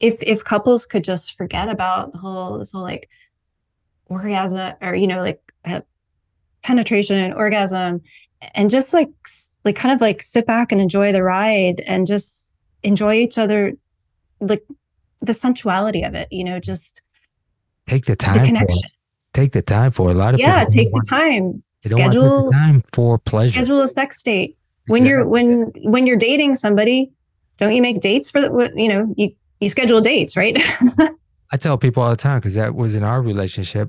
if 0.00 0.22
if 0.22 0.44
couples 0.44 0.86
could 0.86 1.04
just 1.04 1.36
forget 1.36 1.68
about 1.68 2.12
the 2.12 2.18
whole 2.18 2.58
this 2.58 2.72
whole 2.72 2.82
like 2.82 3.08
orgasm 4.06 4.74
or 4.80 4.94
you 4.94 5.06
know 5.06 5.20
like 5.20 5.52
uh, 5.64 5.80
penetration 6.62 7.16
and 7.16 7.34
orgasm 7.34 8.00
and 8.54 8.70
just 8.70 8.94
like 8.94 9.10
like 9.64 9.76
kind 9.76 9.94
of 9.94 10.00
like 10.00 10.22
sit 10.22 10.46
back 10.46 10.72
and 10.72 10.80
enjoy 10.80 11.12
the 11.12 11.22
ride 11.22 11.82
and 11.86 12.06
just 12.06 12.50
enjoy 12.82 13.14
each 13.14 13.38
other 13.38 13.72
like 14.40 14.64
the 15.20 15.34
sensuality 15.34 16.02
of 16.02 16.14
it 16.14 16.28
you 16.30 16.44
know 16.44 16.60
just 16.60 17.02
take 17.88 18.06
the 18.06 18.16
time 18.16 18.38
the 18.40 18.46
connection. 18.46 18.90
Take 19.34 19.52
the 19.52 19.62
time 19.62 19.90
for 19.90 20.10
a 20.10 20.14
lot 20.14 20.34
of 20.34 20.40
yeah 20.40 20.64
take 20.64 20.90
the 20.92 21.04
time. 21.08 21.62
schedule 21.84 22.46
the 22.46 22.50
time 22.50 22.82
for 22.92 23.18
pleasure. 23.18 23.52
schedule 23.52 23.80
a 23.80 23.88
sex 23.88 24.22
date. 24.22 24.56
When 24.86 25.02
exactly. 25.02 25.10
you're 25.10 25.28
when 25.28 25.72
when 25.92 26.06
you're 26.06 26.16
dating 26.16 26.56
somebody 26.56 27.12
don't 27.58 27.74
you 27.74 27.82
make 27.82 28.00
dates 28.00 28.30
for 28.30 28.40
the 28.40 28.72
you 28.74 28.88
know 28.88 29.14
you 29.16 29.30
you 29.60 29.68
schedule 29.68 30.00
dates, 30.00 30.36
right? 30.36 30.58
I 31.52 31.56
tell 31.56 31.78
people 31.78 32.02
all 32.02 32.10
the 32.10 32.16
time 32.16 32.38
because 32.38 32.54
that 32.54 32.74
was 32.74 32.94
in 32.94 33.02
our 33.02 33.22
relationship 33.22 33.88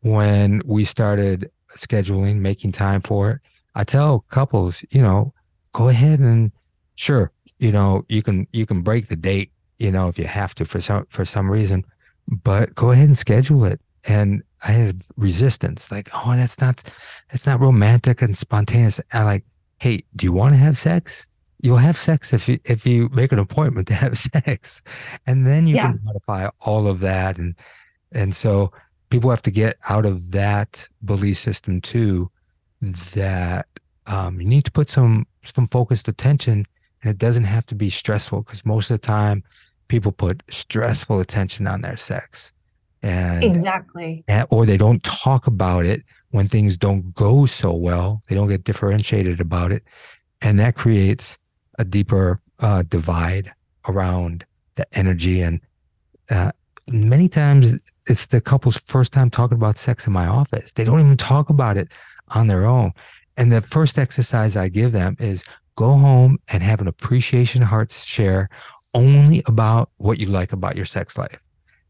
when 0.00 0.62
we 0.64 0.84
started 0.84 1.50
scheduling, 1.76 2.36
making 2.36 2.72
time 2.72 3.02
for 3.02 3.30
it. 3.30 3.40
I 3.74 3.84
tell 3.84 4.24
couples, 4.30 4.82
you 4.90 5.02
know, 5.02 5.34
go 5.72 5.88
ahead 5.88 6.20
and 6.20 6.50
sure, 6.94 7.30
you 7.58 7.70
know, 7.70 8.04
you 8.08 8.22
can 8.22 8.46
you 8.52 8.64
can 8.66 8.82
break 8.82 9.08
the 9.08 9.16
date, 9.16 9.50
you 9.78 9.90
know, 9.90 10.08
if 10.08 10.18
you 10.18 10.24
have 10.26 10.54
to 10.56 10.64
for 10.64 10.80
some 10.80 11.06
for 11.10 11.24
some 11.24 11.50
reason, 11.50 11.84
but 12.28 12.74
go 12.74 12.90
ahead 12.92 13.08
and 13.08 13.18
schedule 13.18 13.64
it. 13.64 13.80
And 14.04 14.42
I 14.62 14.72
had 14.72 15.02
resistance, 15.16 15.90
like, 15.90 16.08
oh, 16.14 16.34
that's 16.36 16.60
not 16.60 16.82
that's 17.30 17.46
not 17.46 17.60
romantic 17.60 18.22
and 18.22 18.36
spontaneous. 18.36 19.00
I 19.12 19.24
like, 19.24 19.44
hey, 19.78 20.04
do 20.14 20.24
you 20.24 20.32
want 20.32 20.54
to 20.54 20.58
have 20.58 20.78
sex? 20.78 21.26
You'll 21.60 21.76
have 21.76 21.96
sex 21.96 22.32
if 22.32 22.48
you 22.48 22.58
if 22.64 22.86
you 22.86 23.08
make 23.10 23.32
an 23.32 23.38
appointment 23.38 23.88
to 23.88 23.94
have 23.94 24.18
sex. 24.18 24.82
And 25.26 25.46
then 25.46 25.66
you 25.66 25.76
yeah. 25.76 25.92
can 25.92 26.00
modify 26.04 26.48
all 26.60 26.86
of 26.86 27.00
that. 27.00 27.38
And 27.38 27.54
and 28.12 28.34
so 28.34 28.72
people 29.10 29.30
have 29.30 29.42
to 29.42 29.50
get 29.50 29.78
out 29.88 30.06
of 30.06 30.32
that 30.32 30.88
belief 31.04 31.38
system 31.38 31.80
too 31.80 32.30
that 33.14 33.66
um, 34.06 34.40
you 34.40 34.46
need 34.46 34.64
to 34.64 34.72
put 34.72 34.88
some 34.88 35.26
some 35.44 35.66
focused 35.68 36.08
attention 36.08 36.64
and 37.02 37.10
it 37.10 37.18
doesn't 37.18 37.44
have 37.44 37.66
to 37.66 37.74
be 37.74 37.90
stressful 37.90 38.42
because 38.42 38.64
most 38.64 38.90
of 38.90 39.00
the 39.00 39.06
time 39.06 39.42
people 39.88 40.12
put 40.12 40.42
stressful 40.50 41.20
attention 41.20 41.66
on 41.66 41.82
their 41.82 41.96
sex. 41.96 42.52
And 43.02 43.44
exactly. 43.44 44.24
and, 44.26 44.48
or 44.50 44.66
they 44.66 44.76
don't 44.76 45.02
talk 45.04 45.46
about 45.46 45.86
it 45.86 46.02
when 46.30 46.48
things 46.48 46.76
don't 46.76 47.14
go 47.14 47.46
so 47.46 47.72
well. 47.72 48.22
They 48.28 48.34
don't 48.34 48.48
get 48.48 48.64
differentiated 48.64 49.40
about 49.40 49.70
it. 49.70 49.84
And 50.40 50.58
that 50.58 50.74
creates 50.74 51.38
a 51.78 51.84
deeper 51.84 52.40
uh, 52.60 52.82
divide 52.82 53.52
around 53.88 54.44
the 54.76 54.86
energy 54.96 55.42
and 55.42 55.60
uh, 56.30 56.50
many 56.88 57.28
times 57.28 57.78
it's 58.06 58.26
the 58.26 58.40
couple's 58.40 58.78
first 58.78 59.12
time 59.12 59.30
talking 59.30 59.56
about 59.56 59.78
sex 59.78 60.06
in 60.06 60.12
my 60.12 60.26
office. 60.26 60.72
They 60.72 60.84
don't 60.84 61.00
even 61.00 61.16
talk 61.16 61.50
about 61.50 61.76
it 61.76 61.88
on 62.28 62.46
their 62.46 62.64
own. 62.64 62.92
And 63.36 63.52
the 63.52 63.60
first 63.60 63.98
exercise 63.98 64.56
i 64.56 64.68
give 64.68 64.92
them 64.92 65.16
is 65.18 65.44
go 65.76 65.92
home 65.92 66.38
and 66.48 66.62
have 66.62 66.80
an 66.80 66.88
appreciation 66.88 67.60
heart 67.62 67.92
share 67.92 68.48
only 68.94 69.42
about 69.46 69.90
what 69.98 70.18
you 70.18 70.26
like 70.26 70.52
about 70.52 70.76
your 70.76 70.86
sex 70.86 71.18
life. 71.18 71.38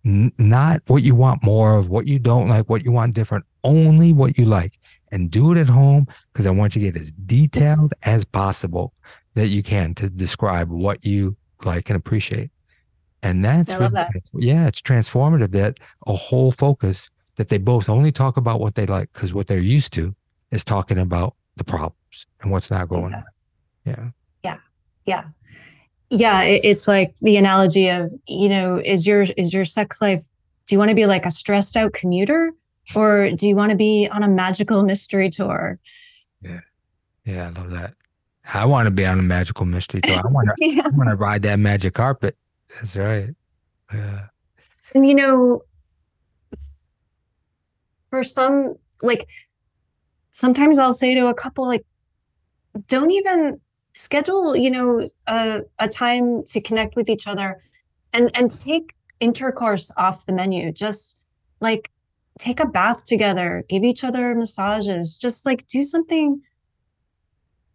N- 0.04 0.32
not 0.38 0.82
what 0.86 1.02
you 1.02 1.14
want 1.14 1.42
more 1.42 1.76
of 1.76 1.88
what 1.88 2.06
you 2.06 2.18
don't 2.18 2.48
like 2.48 2.68
what 2.68 2.84
you 2.84 2.92
want 2.92 3.14
different 3.14 3.44
only 3.64 4.12
what 4.12 4.38
you 4.38 4.44
like. 4.44 4.78
And 5.12 5.30
do 5.30 5.52
it 5.52 5.58
at 5.58 5.68
home 5.68 6.08
because 6.32 6.46
i 6.46 6.50
want 6.50 6.74
you 6.74 6.82
to 6.82 6.90
get 6.90 7.00
as 7.00 7.12
detailed 7.12 7.94
as 8.02 8.24
possible 8.24 8.92
that 9.36 9.48
you 9.48 9.62
can 9.62 9.94
to 9.94 10.10
describe 10.10 10.70
what 10.70 11.04
you 11.04 11.36
like 11.64 11.88
and 11.88 11.96
appreciate. 11.96 12.50
And 13.22 13.44
that's 13.44 13.70
I 13.72 13.78
love 13.78 13.92
that. 13.92 14.10
yeah 14.34 14.66
it's 14.66 14.80
transformative 14.80 15.50
that 15.52 15.78
a 16.06 16.12
whole 16.14 16.50
focus 16.52 17.10
that 17.36 17.48
they 17.50 17.58
both 17.58 17.88
only 17.88 18.10
talk 18.12 18.36
about 18.36 18.60
what 18.60 18.74
they 18.74 18.86
like 18.86 19.12
because 19.12 19.32
what 19.34 19.46
they're 19.46 19.58
used 19.58 19.92
to 19.94 20.14
is 20.52 20.64
talking 20.64 20.98
about 20.98 21.34
the 21.56 21.64
problems 21.64 22.26
and 22.42 22.50
what's 22.50 22.70
not 22.70 22.88
going 22.88 23.04
Exactly. 23.06 23.94
on 23.94 24.12
yeah. 24.44 24.58
Yeah. 25.06 25.24
Yeah 26.10 26.42
it, 26.42 26.60
it's 26.64 26.88
like 26.88 27.14
the 27.20 27.36
analogy 27.36 27.88
of 27.88 28.10
you 28.26 28.48
know 28.48 28.80
is 28.84 29.06
your 29.06 29.22
is 29.36 29.52
your 29.52 29.64
sex 29.64 30.00
life 30.00 30.24
do 30.66 30.74
you 30.74 30.78
want 30.78 30.90
to 30.90 30.94
be 30.94 31.06
like 31.06 31.26
a 31.26 31.30
stressed 31.30 31.76
out 31.76 31.92
commuter 31.94 32.52
or 32.94 33.30
do 33.32 33.48
you 33.48 33.56
want 33.56 33.70
to 33.70 33.76
be 33.76 34.08
on 34.12 34.22
a 34.22 34.28
magical 34.28 34.82
mystery 34.84 35.30
tour? 35.30 35.78
Yeah. 36.42 36.60
yeah 37.24 37.46
i 37.54 37.60
love 37.60 37.70
that 37.70 37.94
i 38.54 38.64
want 38.64 38.86
to 38.86 38.90
be 38.90 39.04
on 39.06 39.18
a 39.18 39.22
magical 39.22 39.66
mystery 39.66 40.00
tour. 40.00 40.16
I 40.16 40.22
want 40.30 40.48
to 40.56 40.66
yeah. 40.66 40.82
I 40.84 40.90
want 40.90 41.10
to 41.10 41.16
ride 41.16 41.42
that 41.42 41.58
magic 41.58 41.94
carpet. 41.94 42.36
That's 42.74 42.96
right. 42.96 43.30
Yeah. 43.92 44.26
And 44.94 45.08
you 45.08 45.14
know 45.14 45.62
for 48.10 48.22
some 48.22 48.76
like 49.02 49.28
sometimes 50.32 50.78
i'll 50.78 50.92
say 50.92 51.14
to 51.14 51.26
a 51.26 51.34
couple 51.34 51.66
like 51.66 51.84
don't 52.88 53.10
even 53.10 53.60
schedule 53.94 54.56
you 54.56 54.70
know 54.70 55.04
a, 55.26 55.62
a 55.78 55.88
time 55.88 56.44
to 56.44 56.60
connect 56.60 56.96
with 56.96 57.08
each 57.08 57.26
other 57.26 57.60
and 58.12 58.30
and 58.34 58.50
take 58.50 58.94
intercourse 59.20 59.90
off 59.96 60.26
the 60.26 60.32
menu. 60.32 60.72
Just 60.72 61.16
like 61.60 61.90
take 62.38 62.60
a 62.60 62.66
bath 62.66 63.04
together 63.04 63.64
give 63.68 63.82
each 63.82 64.04
other 64.04 64.34
massages. 64.34 65.16
Just 65.16 65.46
like 65.46 65.66
do 65.68 65.82
something 65.82 66.40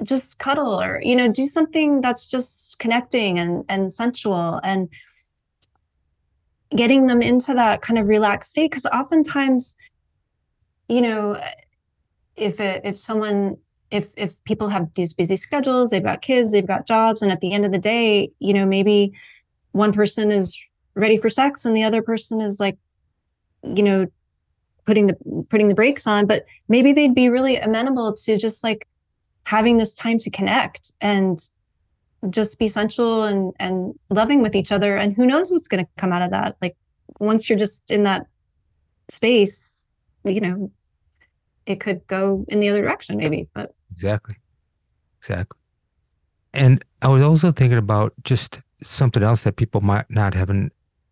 just 0.04 0.40
cuddle 0.40 0.82
or 0.82 1.00
you 1.04 1.16
know 1.16 1.32
do 1.32 1.46
something 1.46 2.02
that's 2.02 2.26
just 2.26 2.80
connecting 2.80 3.38
and 3.38 3.64
and 3.70 3.94
sensual 3.94 4.60
and 4.64 4.90
getting 6.76 7.08
them 7.08 7.22
into 7.22 7.54
that 7.54 7.82
kind 7.82 8.00
of 8.00 8.08
relaxed 8.08 8.52
state. 8.52 8.72
Because 8.72 8.86
oftentimes 8.88 9.76
you 10.88 11.02
know 11.02 11.38
if 12.36 12.60
it, 12.60 12.82
if 12.84 13.00
someone 13.00 13.58
if 13.92 14.14
if 14.18 14.44
people 14.46 14.70
have 14.70 14.94
these 14.96 15.14
busy 15.14 15.36
schedules 15.36 15.90
they've 15.90 16.04
got 16.04 16.22
kids 16.22 16.52
they've 16.52 16.68
got 16.68 16.88
jobs 16.88 17.22
and 17.22 17.32
at 17.32 17.42
the 17.42 17.54
end 17.54 17.66
of 17.66 17.72
the 17.72 17.78
day 17.78 18.32
you 18.40 18.54
know 18.54 18.66
maybe 18.66 19.14
one 19.74 19.94
person 19.94 20.32
is 20.32 20.58
ready 20.96 21.18
for 21.18 21.30
sex 21.30 21.66
and 21.66 21.76
the 21.76 21.84
other 21.84 22.02
person 22.02 22.42
is 22.42 22.60
like 22.60 22.78
you 23.64 23.84
know 23.84 24.08
putting 24.86 25.08
the 25.08 25.46
putting 25.50 25.68
the 25.68 25.76
brakes 25.76 26.08
on 26.08 26.26
but 26.26 26.46
maybe 26.68 26.94
they'd 26.94 27.16
be 27.16 27.30
really 27.30 27.58
amenable 27.58 28.14
to 28.14 28.38
just 28.38 28.64
like 28.64 28.88
having 29.52 29.78
this 29.78 29.94
time 29.94 30.18
to 30.18 30.30
connect 30.30 30.94
and 31.02 31.50
just 32.30 32.58
be 32.60 32.68
sensual 32.68 33.24
and 33.24 33.54
and 33.60 33.94
loving 34.10 34.42
with 34.42 34.56
each 34.56 34.72
other 34.72 34.96
and 34.96 35.16
who 35.16 35.26
knows 35.26 35.52
what's 35.52 35.68
going 35.68 35.84
to 35.84 35.92
come 35.98 36.12
out 36.14 36.22
of 36.22 36.32
that 36.32 36.56
like 36.62 36.76
once 37.20 37.50
you're 37.50 37.58
just 37.60 37.92
in 37.92 38.04
that 38.04 38.26
space 39.10 39.84
you 40.24 40.40
know 40.40 40.72
it 41.66 41.80
could 41.80 42.06
go 42.08 42.46
in 42.48 42.60
the 42.60 42.70
other 42.70 42.82
direction 42.82 43.18
maybe 43.18 43.48
but 43.54 43.72
Exactly. 43.92 44.36
Exactly. 45.20 45.60
And 46.54 46.84
I 47.02 47.08
was 47.08 47.22
also 47.22 47.52
thinking 47.52 47.78
about 47.78 48.14
just 48.24 48.62
something 48.82 49.24
else 49.24 49.44
that 49.44 49.56
people 49.56 49.82
might 49.82 50.10
not 50.10 50.34
have 50.34 50.50
an 50.50 50.72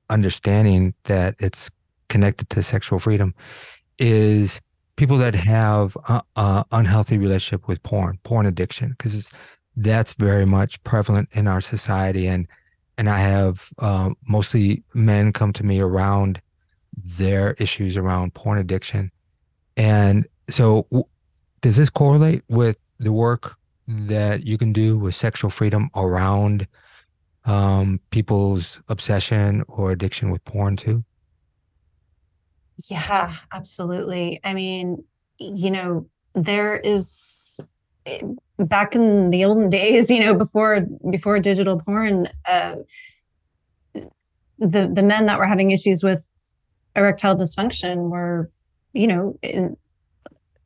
understanding 0.10 0.94
that 1.04 1.36
it's 1.40 1.70
connected 2.10 2.50
to 2.50 2.64
sexual 2.64 3.00
freedom 3.00 3.36
is 4.00 4.60
people 5.00 5.18
that 5.18 5.34
have 5.34 5.96
a, 6.10 6.22
a 6.36 6.66
unhealthy 6.74 7.18
relationship 7.18 7.70
with 7.70 7.82
porn, 7.84 8.20
porn 8.26 8.46
addiction, 8.46 8.90
because 8.90 9.32
that's 9.78 10.14
very 10.14 10.46
much 10.46 10.84
prevalent 10.84 11.30
in 11.32 11.48
our 11.48 11.62
society. 11.62 12.28
And 12.28 12.48
and 12.98 13.10
I 13.10 13.20
have 13.20 13.70
uh, 13.80 14.10
mostly 14.28 14.84
men 14.94 15.32
come 15.32 15.54
to 15.54 15.66
me 15.66 15.80
around 15.80 16.42
their 17.18 17.54
issues 17.54 17.96
around 17.96 18.34
porn 18.34 18.58
addiction, 18.58 19.10
and 19.78 20.28
so 20.50 20.86
w- 20.92 21.06
does 21.62 21.78
this 21.78 21.90
correlate 21.90 22.44
with 22.50 22.78
the 23.00 23.14
work 23.14 23.56
that 23.88 24.46
you 24.46 24.58
can 24.58 24.74
do 24.74 24.98
with 24.98 25.16
sexual 25.16 25.50
freedom 25.50 25.90
around 25.96 26.68
um, 27.46 28.02
people's 28.12 28.82
obsession 28.90 29.64
or 29.70 29.92
addiction 29.92 30.30
with 30.30 30.44
porn 30.44 30.76
too? 30.76 31.06
Yeah 32.88 33.34
absolutely. 33.52 34.40
I 34.44 34.54
mean 34.54 35.04
you 35.38 35.72
know 35.72 36.08
there 36.34 36.78
is 36.78 37.60
eh, 38.06 38.22
back 38.58 38.96
in 38.96 39.30
the 39.30 39.46
olden 39.46 39.70
days 39.70 40.10
you 40.10 40.20
know 40.20 40.34
before 40.34 40.86
before 41.10 41.40
digital 41.40 41.80
porn 41.80 42.28
uh 42.46 42.76
the 44.60 44.92
the 44.94 45.04
men 45.04 45.26
that 45.26 45.40
were 45.40 45.46
having 45.46 45.72
issues 45.72 46.04
with 46.04 46.30
erectile 46.96 47.36
dysfunction 47.36 48.10
were 48.10 48.50
you 48.94 49.08
know 49.08 49.38
in, 49.42 49.78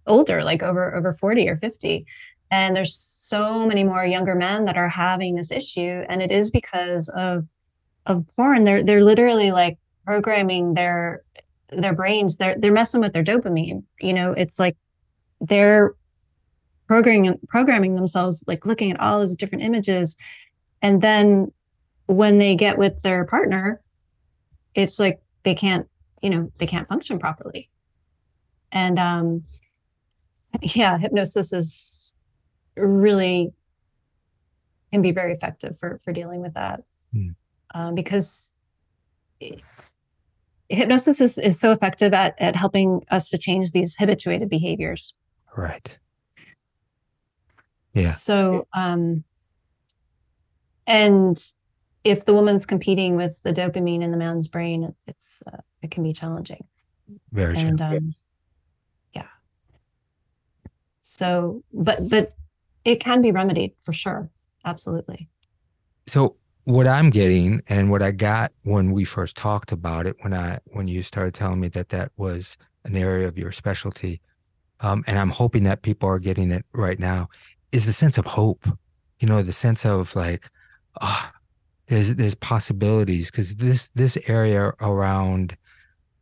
older 0.08 0.44
like 0.44 0.64
over 0.64 0.96
over 0.96 1.14
40 1.14 1.48
or 1.48 1.56
50 1.56 2.06
and 2.52 2.76
there's 2.76 2.96
so 2.96 3.68
many 3.68 3.84
more 3.84 4.06
younger 4.06 4.36
men 4.36 4.66
that 4.66 4.76
are 4.76 4.90
having 4.90 5.36
this 5.36 5.52
issue 5.52 6.04
and 6.10 6.22
it 6.22 6.32
is 6.32 6.52
because 6.52 7.10
of 7.10 7.48
of 8.06 8.26
porn. 8.36 8.64
They're 8.64 8.84
they're 8.84 9.04
literally 9.04 9.52
like 9.52 9.78
programming 10.06 10.74
their 10.74 11.24
their 11.78 11.94
brains 11.94 12.38
they're 12.38 12.56
they're 12.58 12.72
messing 12.72 13.02
with 13.02 13.14
their 13.14 13.24
dopamine 13.24 13.84
you 14.00 14.14
know? 14.14 14.34
It's 14.34 14.60
like 14.60 14.76
they're 15.42 15.94
programming 16.88 17.40
programming 17.48 17.96
themselves 17.96 18.44
like 18.48 18.66
looking 18.66 18.92
at 18.92 19.00
all 19.00 19.22
these 19.22 19.36
different 19.36 19.64
images. 19.64 20.18
And 20.82 21.02
then 21.02 21.52
when 22.08 22.38
they 22.38 22.56
get 22.56 22.78
with 22.78 23.02
their 23.02 23.26
partner 23.26 23.82
it's 24.76 25.00
like 25.00 25.22
they 25.44 25.54
can't 25.54 25.88
you 26.22 26.30
know 26.30 26.52
they 26.58 26.68
can't 26.68 26.88
function 26.88 27.20
properly. 27.20 27.70
And 28.72 29.00
um 29.00 29.44
yeah 30.62 30.98
hypnosis 30.98 31.54
is 31.54 32.14
really 32.76 33.54
can 34.92 35.02
be 35.02 35.12
very 35.12 35.34
effective 35.34 35.78
for 35.78 35.98
for 36.00 36.14
dealing 36.14 36.42
with 36.42 36.54
that. 36.54 36.84
Hmm. 37.12 37.30
um, 37.76 37.96
because 37.96 38.54
hypnosis 40.70 41.22
is, 41.22 41.38
is 41.38 41.60
so 41.60 41.72
effective 41.72 42.14
at, 42.14 42.36
at 42.40 42.56
helping 42.56 43.02
us 43.12 43.30
to 43.30 43.38
change 43.38 43.72
these 43.72 43.96
habituated 43.98 44.50
behaviors 44.50 45.14
Right. 45.56 45.98
Yeah. 47.94 48.10
so 48.10 48.68
um 48.74 49.24
and 50.88 51.38
if 52.04 52.26
the 52.26 52.34
woman's 52.34 52.66
competing 52.66 53.16
with 53.16 53.42
the 53.44 53.54
dopamine 53.54 54.02
in 54.04 54.12
the 54.12 54.18
man's 54.18 54.48
brain 54.48 54.94
it's 55.08 55.42
uh, 55.52 55.58
it 55.82 55.92
can 55.92 56.04
be 56.04 56.12
challenging 56.14 56.64
Very 57.32 57.56
true. 57.56 57.68
and 57.68 57.82
um 57.82 58.16
yeah 59.14 59.28
so 61.02 61.64
but 61.72 62.00
but 62.10 62.34
it 62.84 63.00
can 63.00 63.22
be 63.22 63.32
remedied 63.32 63.74
for 63.80 63.94
sure 63.94 64.30
absolutely 64.66 65.30
so 66.08 66.36
what 66.66 66.88
I'm 66.88 67.10
getting 67.10 67.62
and 67.68 67.92
what 67.92 68.02
I 68.02 68.12
got 68.12 68.52
when 68.64 68.92
we 68.92 69.04
first 69.04 69.36
talked 69.36 69.72
about 69.72 70.08
it, 70.08 70.16
when 70.22 70.34
I 70.34 70.60
when 70.68 70.88
you 70.88 71.04
started 71.04 71.34
telling 71.34 71.60
me 71.60 71.68
that 71.70 71.90
that 71.90 72.12
was 72.18 72.58
an 72.86 72.96
area 72.96 73.28
of 73.28 73.38
your 73.38 73.52
specialty, 73.52 74.22
um, 74.80 75.04
and 75.08 75.20
I'm 75.20 75.30
hoping 75.30 75.64
that 75.64 75.82
people 75.82 76.08
are 76.10 76.20
getting 76.20 76.52
it 76.52 76.66
right 76.74 77.00
now, 77.00 77.30
is 77.72 77.86
the 77.86 77.94
sense 77.94 78.18
of 78.18 78.26
hope. 78.26 78.66
You 79.20 79.28
know, 79.28 79.42
the 79.42 79.52
sense 79.52 79.86
of 79.86 80.16
like, 80.16 80.50
ah, 81.02 81.32
there's 81.88 82.16
there's 82.16 82.36
possibilities 82.36 83.30
because 83.30 83.56
this 83.58 83.90
this 83.94 84.18
area 84.28 84.74
around 84.80 85.58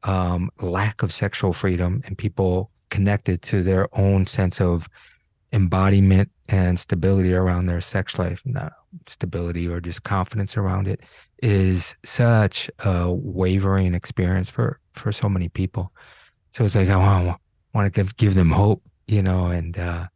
um, 0.03 0.49
lack 0.59 1.03
of 1.03 1.13
sexual 1.13 1.53
freedom 1.53 2.01
and 2.05 2.17
people 2.17 2.71
connected 2.89 3.41
to 3.43 3.61
their 3.61 3.87
own 3.97 4.25
sense 4.25 4.59
of 4.59 4.87
embodiment 5.53 6.29
and 6.49 6.79
stability 6.79 7.33
around 7.33 7.67
their 7.67 7.81
sex 7.81 8.17
life, 8.17 8.41
not 8.45 8.73
stability 9.07 9.67
or 9.67 9.79
just 9.79 10.03
confidence 10.03 10.57
around 10.57 10.87
it, 10.87 11.01
is 11.41 11.95
such 12.03 12.69
a 12.79 13.11
wavering 13.11 13.93
experience 13.93 14.49
for 14.49 14.79
for 14.93 15.11
so 15.11 15.29
many 15.29 15.49
people. 15.49 15.91
So 16.51 16.65
it's 16.65 16.75
like 16.75 16.89
I 16.89 16.97
want, 16.97 17.39
want 17.73 17.91
to 17.91 17.97
give 17.97 18.15
give 18.17 18.35
them 18.35 18.51
hope, 18.51 18.83
you 19.07 19.21
know. 19.21 19.47
And 19.47 19.77
uh, 19.77 20.07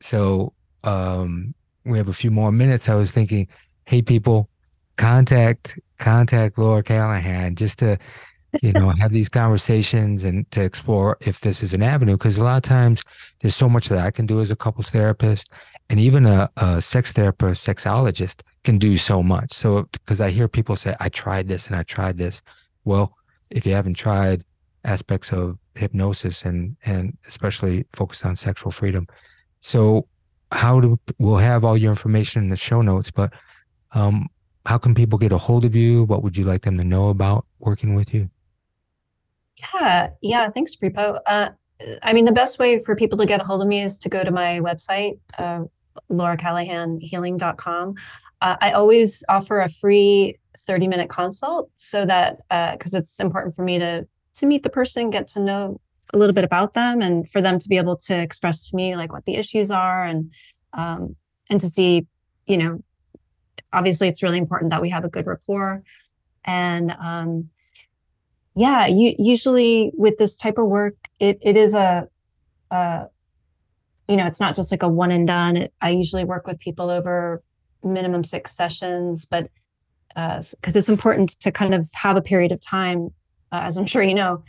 so 0.00 0.52
um, 0.84 1.54
we 1.84 1.98
have 1.98 2.08
a 2.08 2.12
few 2.12 2.30
more 2.30 2.52
minutes. 2.52 2.88
I 2.88 2.94
was 2.94 3.10
thinking, 3.10 3.48
hey, 3.86 4.02
people, 4.02 4.48
contact 4.96 5.78
contact 5.98 6.58
Laura 6.58 6.82
Callahan 6.82 7.56
just 7.56 7.78
to 7.78 7.98
you 8.62 8.72
know 8.72 8.90
have 8.90 9.12
these 9.12 9.28
conversations 9.28 10.24
and 10.24 10.48
to 10.50 10.62
explore 10.62 11.16
if 11.20 11.40
this 11.40 11.62
is 11.62 11.74
an 11.74 11.82
avenue 11.82 12.16
because 12.16 12.38
a 12.38 12.44
lot 12.44 12.56
of 12.56 12.62
times 12.62 13.02
there's 13.40 13.56
so 13.56 13.68
much 13.68 13.88
that 13.88 13.98
i 13.98 14.10
can 14.10 14.26
do 14.26 14.40
as 14.40 14.50
a 14.50 14.56
couples 14.56 14.90
therapist 14.90 15.50
and 15.94 16.00
even 16.00 16.26
a, 16.26 16.50
a 16.56 16.82
sex 16.82 17.12
therapist 17.12 17.64
sexologist 17.64 18.40
can 18.64 18.78
do 18.78 18.98
so 18.98 19.22
much 19.22 19.52
so 19.52 19.88
because 19.92 20.20
i 20.20 20.28
hear 20.28 20.48
people 20.48 20.74
say 20.74 20.92
i 20.98 21.08
tried 21.08 21.46
this 21.46 21.68
and 21.68 21.76
i 21.76 21.84
tried 21.84 22.18
this 22.18 22.42
well 22.84 23.16
if 23.50 23.64
you 23.64 23.72
haven't 23.72 23.94
tried 23.94 24.42
aspects 24.84 25.32
of 25.32 25.56
hypnosis 25.76 26.44
and 26.44 26.76
and 26.84 27.16
especially 27.28 27.86
focused 27.92 28.26
on 28.26 28.34
sexual 28.34 28.72
freedom 28.72 29.06
so 29.60 30.04
how 30.50 30.80
do 30.80 30.98
we'll 31.20 31.36
have 31.36 31.64
all 31.64 31.76
your 31.76 31.92
information 31.92 32.42
in 32.42 32.48
the 32.48 32.56
show 32.56 32.82
notes 32.82 33.12
but 33.12 33.32
um 33.92 34.26
how 34.66 34.76
can 34.76 34.96
people 34.96 35.16
get 35.16 35.30
a 35.30 35.38
hold 35.38 35.64
of 35.64 35.76
you 35.76 36.02
what 36.06 36.24
would 36.24 36.36
you 36.36 36.44
like 36.44 36.62
them 36.62 36.76
to 36.76 36.82
know 36.82 37.08
about 37.08 37.46
working 37.60 37.94
with 37.94 38.12
you 38.12 38.28
yeah, 39.72 40.10
yeah. 40.20 40.50
Thanks, 40.50 40.76
Prepo. 40.76 41.20
Uh, 41.26 41.50
I 42.02 42.12
mean, 42.12 42.24
the 42.24 42.32
best 42.32 42.58
way 42.58 42.80
for 42.80 42.94
people 42.94 43.16
to 43.18 43.24
get 43.24 43.40
a 43.40 43.44
hold 43.44 43.62
of 43.62 43.68
me 43.68 43.80
is 43.80 43.98
to 44.00 44.08
go 44.08 44.22
to 44.22 44.30
my 44.30 44.60
website, 44.60 45.18
uh, 45.38 45.62
lauracallahanhealing.com. 46.10 47.94
Uh, 48.40 48.56
I 48.60 48.72
always 48.72 49.24
offer 49.28 49.60
a 49.60 49.68
free 49.68 50.38
30 50.58 50.88
minute 50.88 51.08
consult 51.08 51.70
so 51.76 52.04
that, 52.06 52.38
because 52.72 52.94
uh, 52.94 52.98
it's 52.98 53.18
important 53.20 53.54
for 53.54 53.62
me 53.62 53.78
to, 53.78 54.06
to 54.34 54.46
meet 54.46 54.62
the 54.62 54.70
person, 54.70 55.10
get 55.10 55.26
to 55.28 55.40
know 55.40 55.80
a 56.12 56.18
little 56.18 56.34
bit 56.34 56.44
about 56.44 56.74
them 56.74 57.00
and 57.00 57.28
for 57.28 57.40
them 57.40 57.58
to 57.58 57.68
be 57.68 57.76
able 57.76 57.96
to 57.96 58.16
express 58.16 58.68
to 58.68 58.76
me 58.76 58.96
like 58.96 59.12
what 59.12 59.24
the 59.24 59.36
issues 59.36 59.70
are 59.70 60.04
and, 60.04 60.32
um, 60.74 61.16
and 61.50 61.60
to 61.60 61.68
see, 61.68 62.06
you 62.46 62.56
know, 62.56 62.82
obviously 63.72 64.08
it's 64.08 64.22
really 64.22 64.38
important 64.38 64.70
that 64.70 64.82
we 64.82 64.90
have 64.90 65.04
a 65.04 65.08
good 65.08 65.26
rapport 65.26 65.82
and, 66.44 66.94
um, 67.00 67.48
yeah, 68.56 68.86
you 68.86 69.14
usually 69.18 69.92
with 69.96 70.16
this 70.16 70.36
type 70.36 70.58
of 70.58 70.66
work, 70.66 70.94
it 71.18 71.38
it 71.42 71.56
is 71.56 71.74
a, 71.74 72.08
a 72.70 73.06
you 74.08 74.16
know, 74.16 74.26
it's 74.26 74.40
not 74.40 74.54
just 74.54 74.70
like 74.70 74.82
a 74.82 74.88
one 74.88 75.10
and 75.10 75.26
done. 75.26 75.68
I 75.80 75.90
usually 75.90 76.24
work 76.24 76.46
with 76.46 76.58
people 76.58 76.90
over 76.90 77.42
minimum 77.82 78.24
six 78.24 78.54
sessions, 78.54 79.24
but 79.24 79.50
because 80.08 80.54
uh, 80.54 80.78
it's 80.78 80.88
important 80.88 81.40
to 81.40 81.50
kind 81.50 81.74
of 81.74 81.90
have 81.94 82.16
a 82.16 82.22
period 82.22 82.52
of 82.52 82.60
time, 82.60 83.10
uh, 83.52 83.62
as 83.64 83.76
I'm 83.76 83.86
sure 83.86 84.02
you 84.02 84.14
know, 84.14 84.42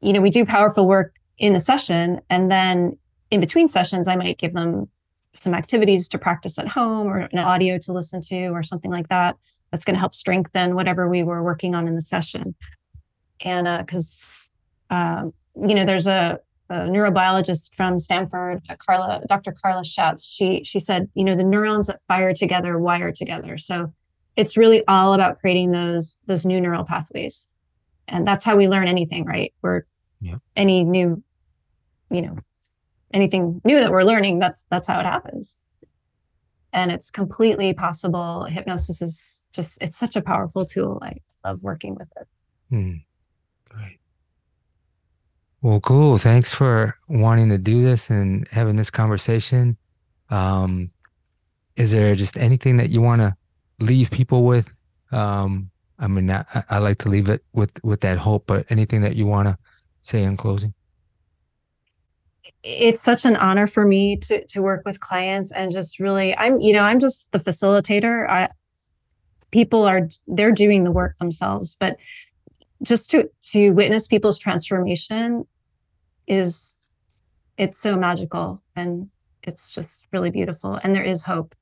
you 0.00 0.12
know, 0.12 0.20
we 0.20 0.30
do 0.30 0.44
powerful 0.44 0.86
work 0.86 1.14
in 1.38 1.52
the 1.52 1.60
session, 1.60 2.20
and 2.30 2.50
then 2.50 2.96
in 3.30 3.40
between 3.40 3.68
sessions, 3.68 4.06
I 4.06 4.16
might 4.16 4.38
give 4.38 4.52
them 4.52 4.88
some 5.32 5.54
activities 5.54 6.08
to 6.10 6.18
practice 6.18 6.58
at 6.58 6.68
home 6.68 7.08
or 7.08 7.28
an 7.32 7.38
audio 7.38 7.76
to 7.78 7.92
listen 7.92 8.20
to 8.20 8.48
or 8.48 8.62
something 8.62 8.90
like 8.90 9.08
that. 9.08 9.36
That's 9.72 9.84
going 9.84 9.94
to 9.94 10.00
help 10.00 10.14
strengthen 10.14 10.76
whatever 10.76 11.08
we 11.08 11.24
were 11.24 11.42
working 11.42 11.74
on 11.74 11.88
in 11.88 11.96
the 11.96 12.00
session 12.00 12.54
and 13.44 13.86
because 13.86 14.42
uh, 14.90 15.22
um, 15.24 15.32
you 15.68 15.74
know 15.74 15.84
there's 15.84 16.06
a, 16.06 16.38
a, 16.70 16.74
neurobiologist 16.74 17.74
from 17.74 17.98
Stanford, 17.98 18.62
Carla, 18.78 19.22
Dr. 19.28 19.52
Carla 19.52 19.82
Shatz. 19.82 20.24
She 20.34 20.62
she 20.64 20.78
said 20.78 21.08
you 21.14 21.24
know 21.24 21.34
the 21.34 21.44
neurons 21.44 21.86
that 21.88 22.00
fire 22.02 22.34
together 22.34 22.78
wire 22.78 23.12
together. 23.12 23.58
So 23.58 23.92
it's 24.36 24.56
really 24.56 24.82
all 24.88 25.14
about 25.14 25.38
creating 25.38 25.70
those 25.70 26.18
those 26.26 26.44
new 26.44 26.60
neural 26.60 26.84
pathways, 26.84 27.46
and 28.08 28.26
that's 28.26 28.44
how 28.44 28.56
we 28.56 28.68
learn 28.68 28.88
anything, 28.88 29.24
right? 29.24 29.52
We're 29.62 29.82
yeah. 30.20 30.36
any 30.56 30.84
new, 30.84 31.22
you 32.10 32.22
know, 32.22 32.38
anything 33.12 33.60
new 33.64 33.78
that 33.78 33.90
we're 33.90 34.04
learning. 34.04 34.38
That's 34.38 34.64
that's 34.70 34.86
how 34.86 35.00
it 35.00 35.06
happens 35.06 35.56
and 36.74 36.90
it's 36.90 37.10
completely 37.10 37.72
possible. 37.72 38.44
Hypnosis 38.44 39.00
is 39.00 39.42
just, 39.52 39.78
it's 39.80 39.96
such 39.96 40.16
a 40.16 40.20
powerful 40.20 40.66
tool. 40.66 40.98
I 41.00 41.14
love 41.44 41.62
working 41.62 41.94
with 41.94 42.08
it. 42.20 42.26
Hmm. 42.68 42.92
Great. 43.68 44.00
Well, 45.64 45.80
cool. 45.80 46.18
Thanks 46.18 46.52
for 46.52 46.94
wanting 47.08 47.48
to 47.48 47.56
do 47.56 47.82
this 47.82 48.10
and 48.10 48.46
having 48.48 48.76
this 48.76 48.90
conversation. 48.90 49.78
Um, 50.28 50.90
is 51.76 51.90
there 51.90 52.14
just 52.14 52.36
anything 52.36 52.76
that 52.76 52.90
you 52.90 53.00
want 53.00 53.22
to 53.22 53.34
leave 53.80 54.10
people 54.10 54.44
with? 54.44 54.78
Um, 55.10 55.70
I 55.98 56.06
mean, 56.06 56.30
I, 56.30 56.44
I 56.68 56.80
like 56.80 56.98
to 56.98 57.08
leave 57.08 57.30
it 57.30 57.42
with 57.54 57.70
with 57.82 58.02
that 58.02 58.18
hope, 58.18 58.44
but 58.46 58.66
anything 58.68 59.00
that 59.00 59.16
you 59.16 59.24
want 59.24 59.48
to 59.48 59.56
say 60.02 60.22
in 60.22 60.36
closing? 60.36 60.74
It's 62.62 63.00
such 63.00 63.24
an 63.24 63.34
honor 63.36 63.66
for 63.66 63.86
me 63.86 64.18
to 64.18 64.44
to 64.48 64.60
work 64.60 64.82
with 64.84 65.00
clients 65.00 65.50
and 65.50 65.72
just 65.72 65.98
really, 65.98 66.36
I'm 66.36 66.60
you 66.60 66.74
know, 66.74 66.82
I'm 66.82 67.00
just 67.00 67.32
the 67.32 67.40
facilitator. 67.40 68.28
I 68.28 68.50
people 69.50 69.84
are 69.84 70.08
they're 70.26 70.52
doing 70.52 70.84
the 70.84 70.92
work 70.92 71.16
themselves, 71.16 71.74
but 71.80 71.96
just 72.82 73.10
to 73.12 73.30
to 73.44 73.70
witness 73.70 74.06
people's 74.06 74.38
transformation 74.38 75.46
is 76.26 76.76
it's 77.56 77.78
so 77.78 77.96
magical 77.96 78.62
and 78.74 79.08
it's 79.42 79.72
just 79.72 80.02
really 80.12 80.30
beautiful. 80.30 80.78
And 80.82 80.94
there 80.94 81.04
is 81.04 81.22
hope. 81.22 81.54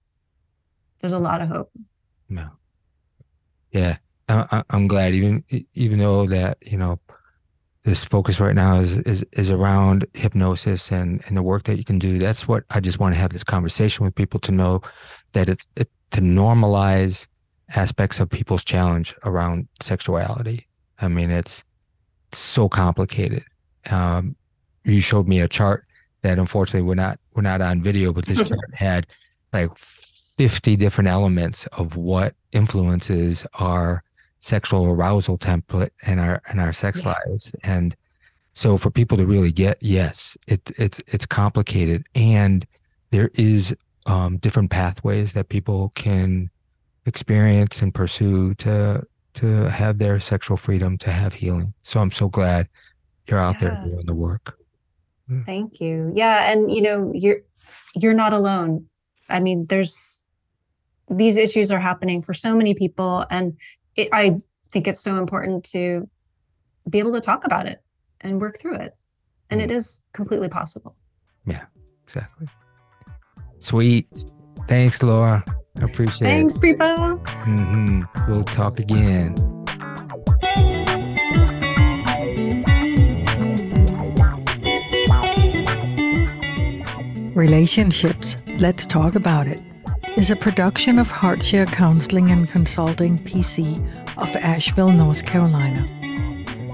There's 1.01 1.13
a 1.13 1.19
lot 1.19 1.41
of 1.41 1.49
hope. 1.49 1.71
Yeah. 2.29 2.49
Yeah. 3.71 3.97
I, 4.29 4.63
i'm 4.71 4.87
glad 4.87 5.13
even 5.13 5.45
even 5.75 5.99
though 5.99 6.27
that 6.27 6.57
you 6.63 6.79
know 6.79 6.99
this 7.85 8.03
focus 8.03 8.41
right 8.41 8.55
now 8.55 8.79
is 8.79 8.97
is 9.01 9.27
is 9.33 9.51
around 9.51 10.07
hypnosis 10.15 10.91
and 10.91 11.23
and 11.27 11.37
the 11.37 11.43
work 11.43 11.65
that 11.65 11.77
you 11.77 11.85
can 11.85 11.99
do 11.99 12.19
that's 12.19 12.49
what 12.49 12.65
i 12.71 12.81
just 12.81 12.99
want 12.99 13.15
to 13.15 13.21
have 13.21 13.33
this 13.33 13.45
conversation 13.45 14.07
with 14.07 14.15
people 14.15 14.41
to 14.41 14.53
know 14.53 14.81
that 15.33 15.51
it's 15.51 15.67
it, 15.77 15.91
to 16.13 16.21
normalize 16.21 17.27
aspects 17.75 18.21
of 18.21 18.29
people's 18.29 18.65
challenge 18.65 19.15
around 19.25 19.69
sexuality. 19.81 20.69
I 21.01 21.09
mean, 21.09 21.31
it's 21.31 21.65
so 22.33 22.69
complicated. 22.69 23.45
Um, 23.91 24.37
you 24.85 25.01
showed 25.01 25.29
me 25.29 25.41
a 25.41 25.49
chart 25.49 25.85
that 26.23 26.39
unfortunately 26.39 26.87
we're 26.87 26.95
not 26.95 27.19
we're 27.35 27.43
not 27.43 27.61
on 27.61 27.83
video, 27.83 28.13
but 28.13 28.27
this 28.27 28.39
chart 28.49 28.75
had 28.75 29.07
like 29.53 29.77
50 29.77 30.77
different 30.77 31.09
elements 31.09 31.67
of 31.69 31.97
what 31.97 32.35
influences 32.53 33.47
our 33.55 34.03
sexual 34.41 34.87
arousal 34.87 35.39
template 35.39 35.91
and 36.07 36.19
our 36.21 36.43
and 36.49 36.61
our 36.61 36.73
sex 36.73 37.05
yeah. 37.05 37.15
lives. 37.27 37.55
And 37.63 37.95
so 38.55 38.77
for 38.77 38.91
people 38.91 39.17
to 39.17 39.27
really 39.27 39.53
get, 39.53 39.79
yes, 39.81 40.37
it, 40.47 40.71
it's 40.79 41.03
it's 41.07 41.27
complicated, 41.27 42.05
and 42.15 42.67
there 43.11 43.31
is 43.35 43.75
um, 44.07 44.39
different 44.39 44.71
pathways 44.71 45.33
that 45.33 45.49
people 45.49 45.93
can 45.95 46.51
experience 47.07 47.83
and 47.83 47.95
pursue 47.95 48.55
to 48.57 49.07
to 49.35 49.47
have 49.71 49.99
their 49.99 50.21
sexual 50.21 50.57
freedom, 50.57 50.99
to 50.99 51.11
have 51.11 51.33
healing. 51.33 51.73
So 51.83 52.01
I'm 52.01 52.11
so 52.11 52.29
glad 52.29 52.69
you're 53.27 53.39
out 53.39 53.57
yeah. 53.61 53.69
there 53.69 53.85
doing 53.85 54.07
the 54.07 54.15
work. 54.15 54.59
Mm. 55.33 55.47
Thank 55.47 55.81
you. 55.81 56.13
Yeah, 56.15 56.53
and 56.53 56.71
you 56.71 56.83
know, 56.83 57.11
you're 57.15 57.39
you're 57.95 58.15
not 58.15 58.33
alone. 58.33 58.87
I 59.29 59.41
mean, 59.41 59.67
there's 59.67 60.23
these 61.11 61.37
issues 61.37 61.71
are 61.73 61.81
happening 61.81 62.23
for 62.23 62.35
so 62.35 62.57
many 62.57 62.75
people 62.75 63.27
and 63.31 63.57
it, 63.97 64.09
I 64.13 64.41
think 64.71 64.89
it's 64.89 65.01
so 65.01 65.17
important 65.17 65.65
to 65.67 66.09
be 66.89 66.99
able 66.99 67.13
to 67.13 67.21
talk 67.21 67.45
about 67.45 67.67
it 67.67 67.83
and 68.21 68.41
work 68.41 68.59
through 68.59 68.77
it. 68.77 68.97
And 69.51 69.61
mm. 69.61 69.65
it 69.65 69.71
is 69.71 70.01
completely 70.13 70.49
possible. 70.49 70.97
Yeah, 71.47 71.65
exactly. 72.05 72.49
Sweet. 73.59 74.09
Thanks, 74.67 75.03
Laura. 75.03 75.45
I 75.81 75.85
appreciate 75.85 76.27
Thanks, 76.27 76.57
it. 76.57 76.61
Thanks, 76.61 76.79
people. 76.81 77.19
Mm-hmm. 77.27 78.31
We'll 78.31 78.45
talk 78.45 78.79
again. 78.79 79.52
Relationships, 87.43 88.37
Let's 88.61 88.87
Talk 88.87 89.17
About 89.17 89.49
It, 89.49 89.61
is 90.17 90.31
a 90.31 90.37
production 90.37 91.01
of 91.01 91.11
Heartshare 91.11 91.67
Counseling 91.67 92.31
and 92.31 92.49
Consulting 92.49 93.19
PC 93.19 93.67
of 94.17 94.37
Asheville, 94.37 94.93
North 94.93 95.27
Carolina. 95.27 95.85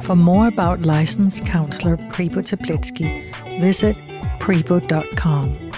For 0.03 0.15
more 0.15 0.47
about 0.47 0.83
licensed 0.83 1.47
counselor 1.47 1.97
Prepo 2.13 2.43
Teplitsky, 2.45 3.09
visit 3.59 3.97
prepo.com. 4.41 5.73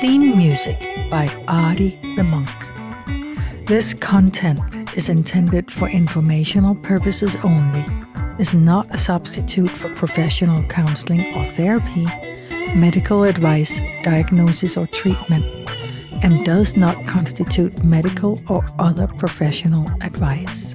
Theme 0.00 0.36
music 0.36 0.78
by 1.10 1.26
Adi 1.48 1.98
the 2.14 2.22
Monk. 2.22 3.66
This 3.66 3.94
content 3.94 4.96
is 4.96 5.08
intended 5.08 5.72
for 5.72 5.88
informational 5.88 6.76
purposes 6.76 7.36
only 7.42 7.84
is 8.38 8.54
not 8.54 8.86
a 8.94 8.98
substitute 8.98 9.70
for 9.70 9.92
professional 9.96 10.62
counseling 10.68 11.34
or 11.34 11.44
therapy, 11.46 12.06
medical 12.74 13.24
advice, 13.24 13.80
diagnosis, 14.02 14.76
or 14.76 14.86
treatment, 14.86 15.44
and 16.22 16.44
does 16.44 16.76
not 16.76 17.06
constitute 17.06 17.84
medical 17.84 18.40
or 18.48 18.64
other 18.78 19.06
professional 19.06 19.86
advice. 20.00 20.74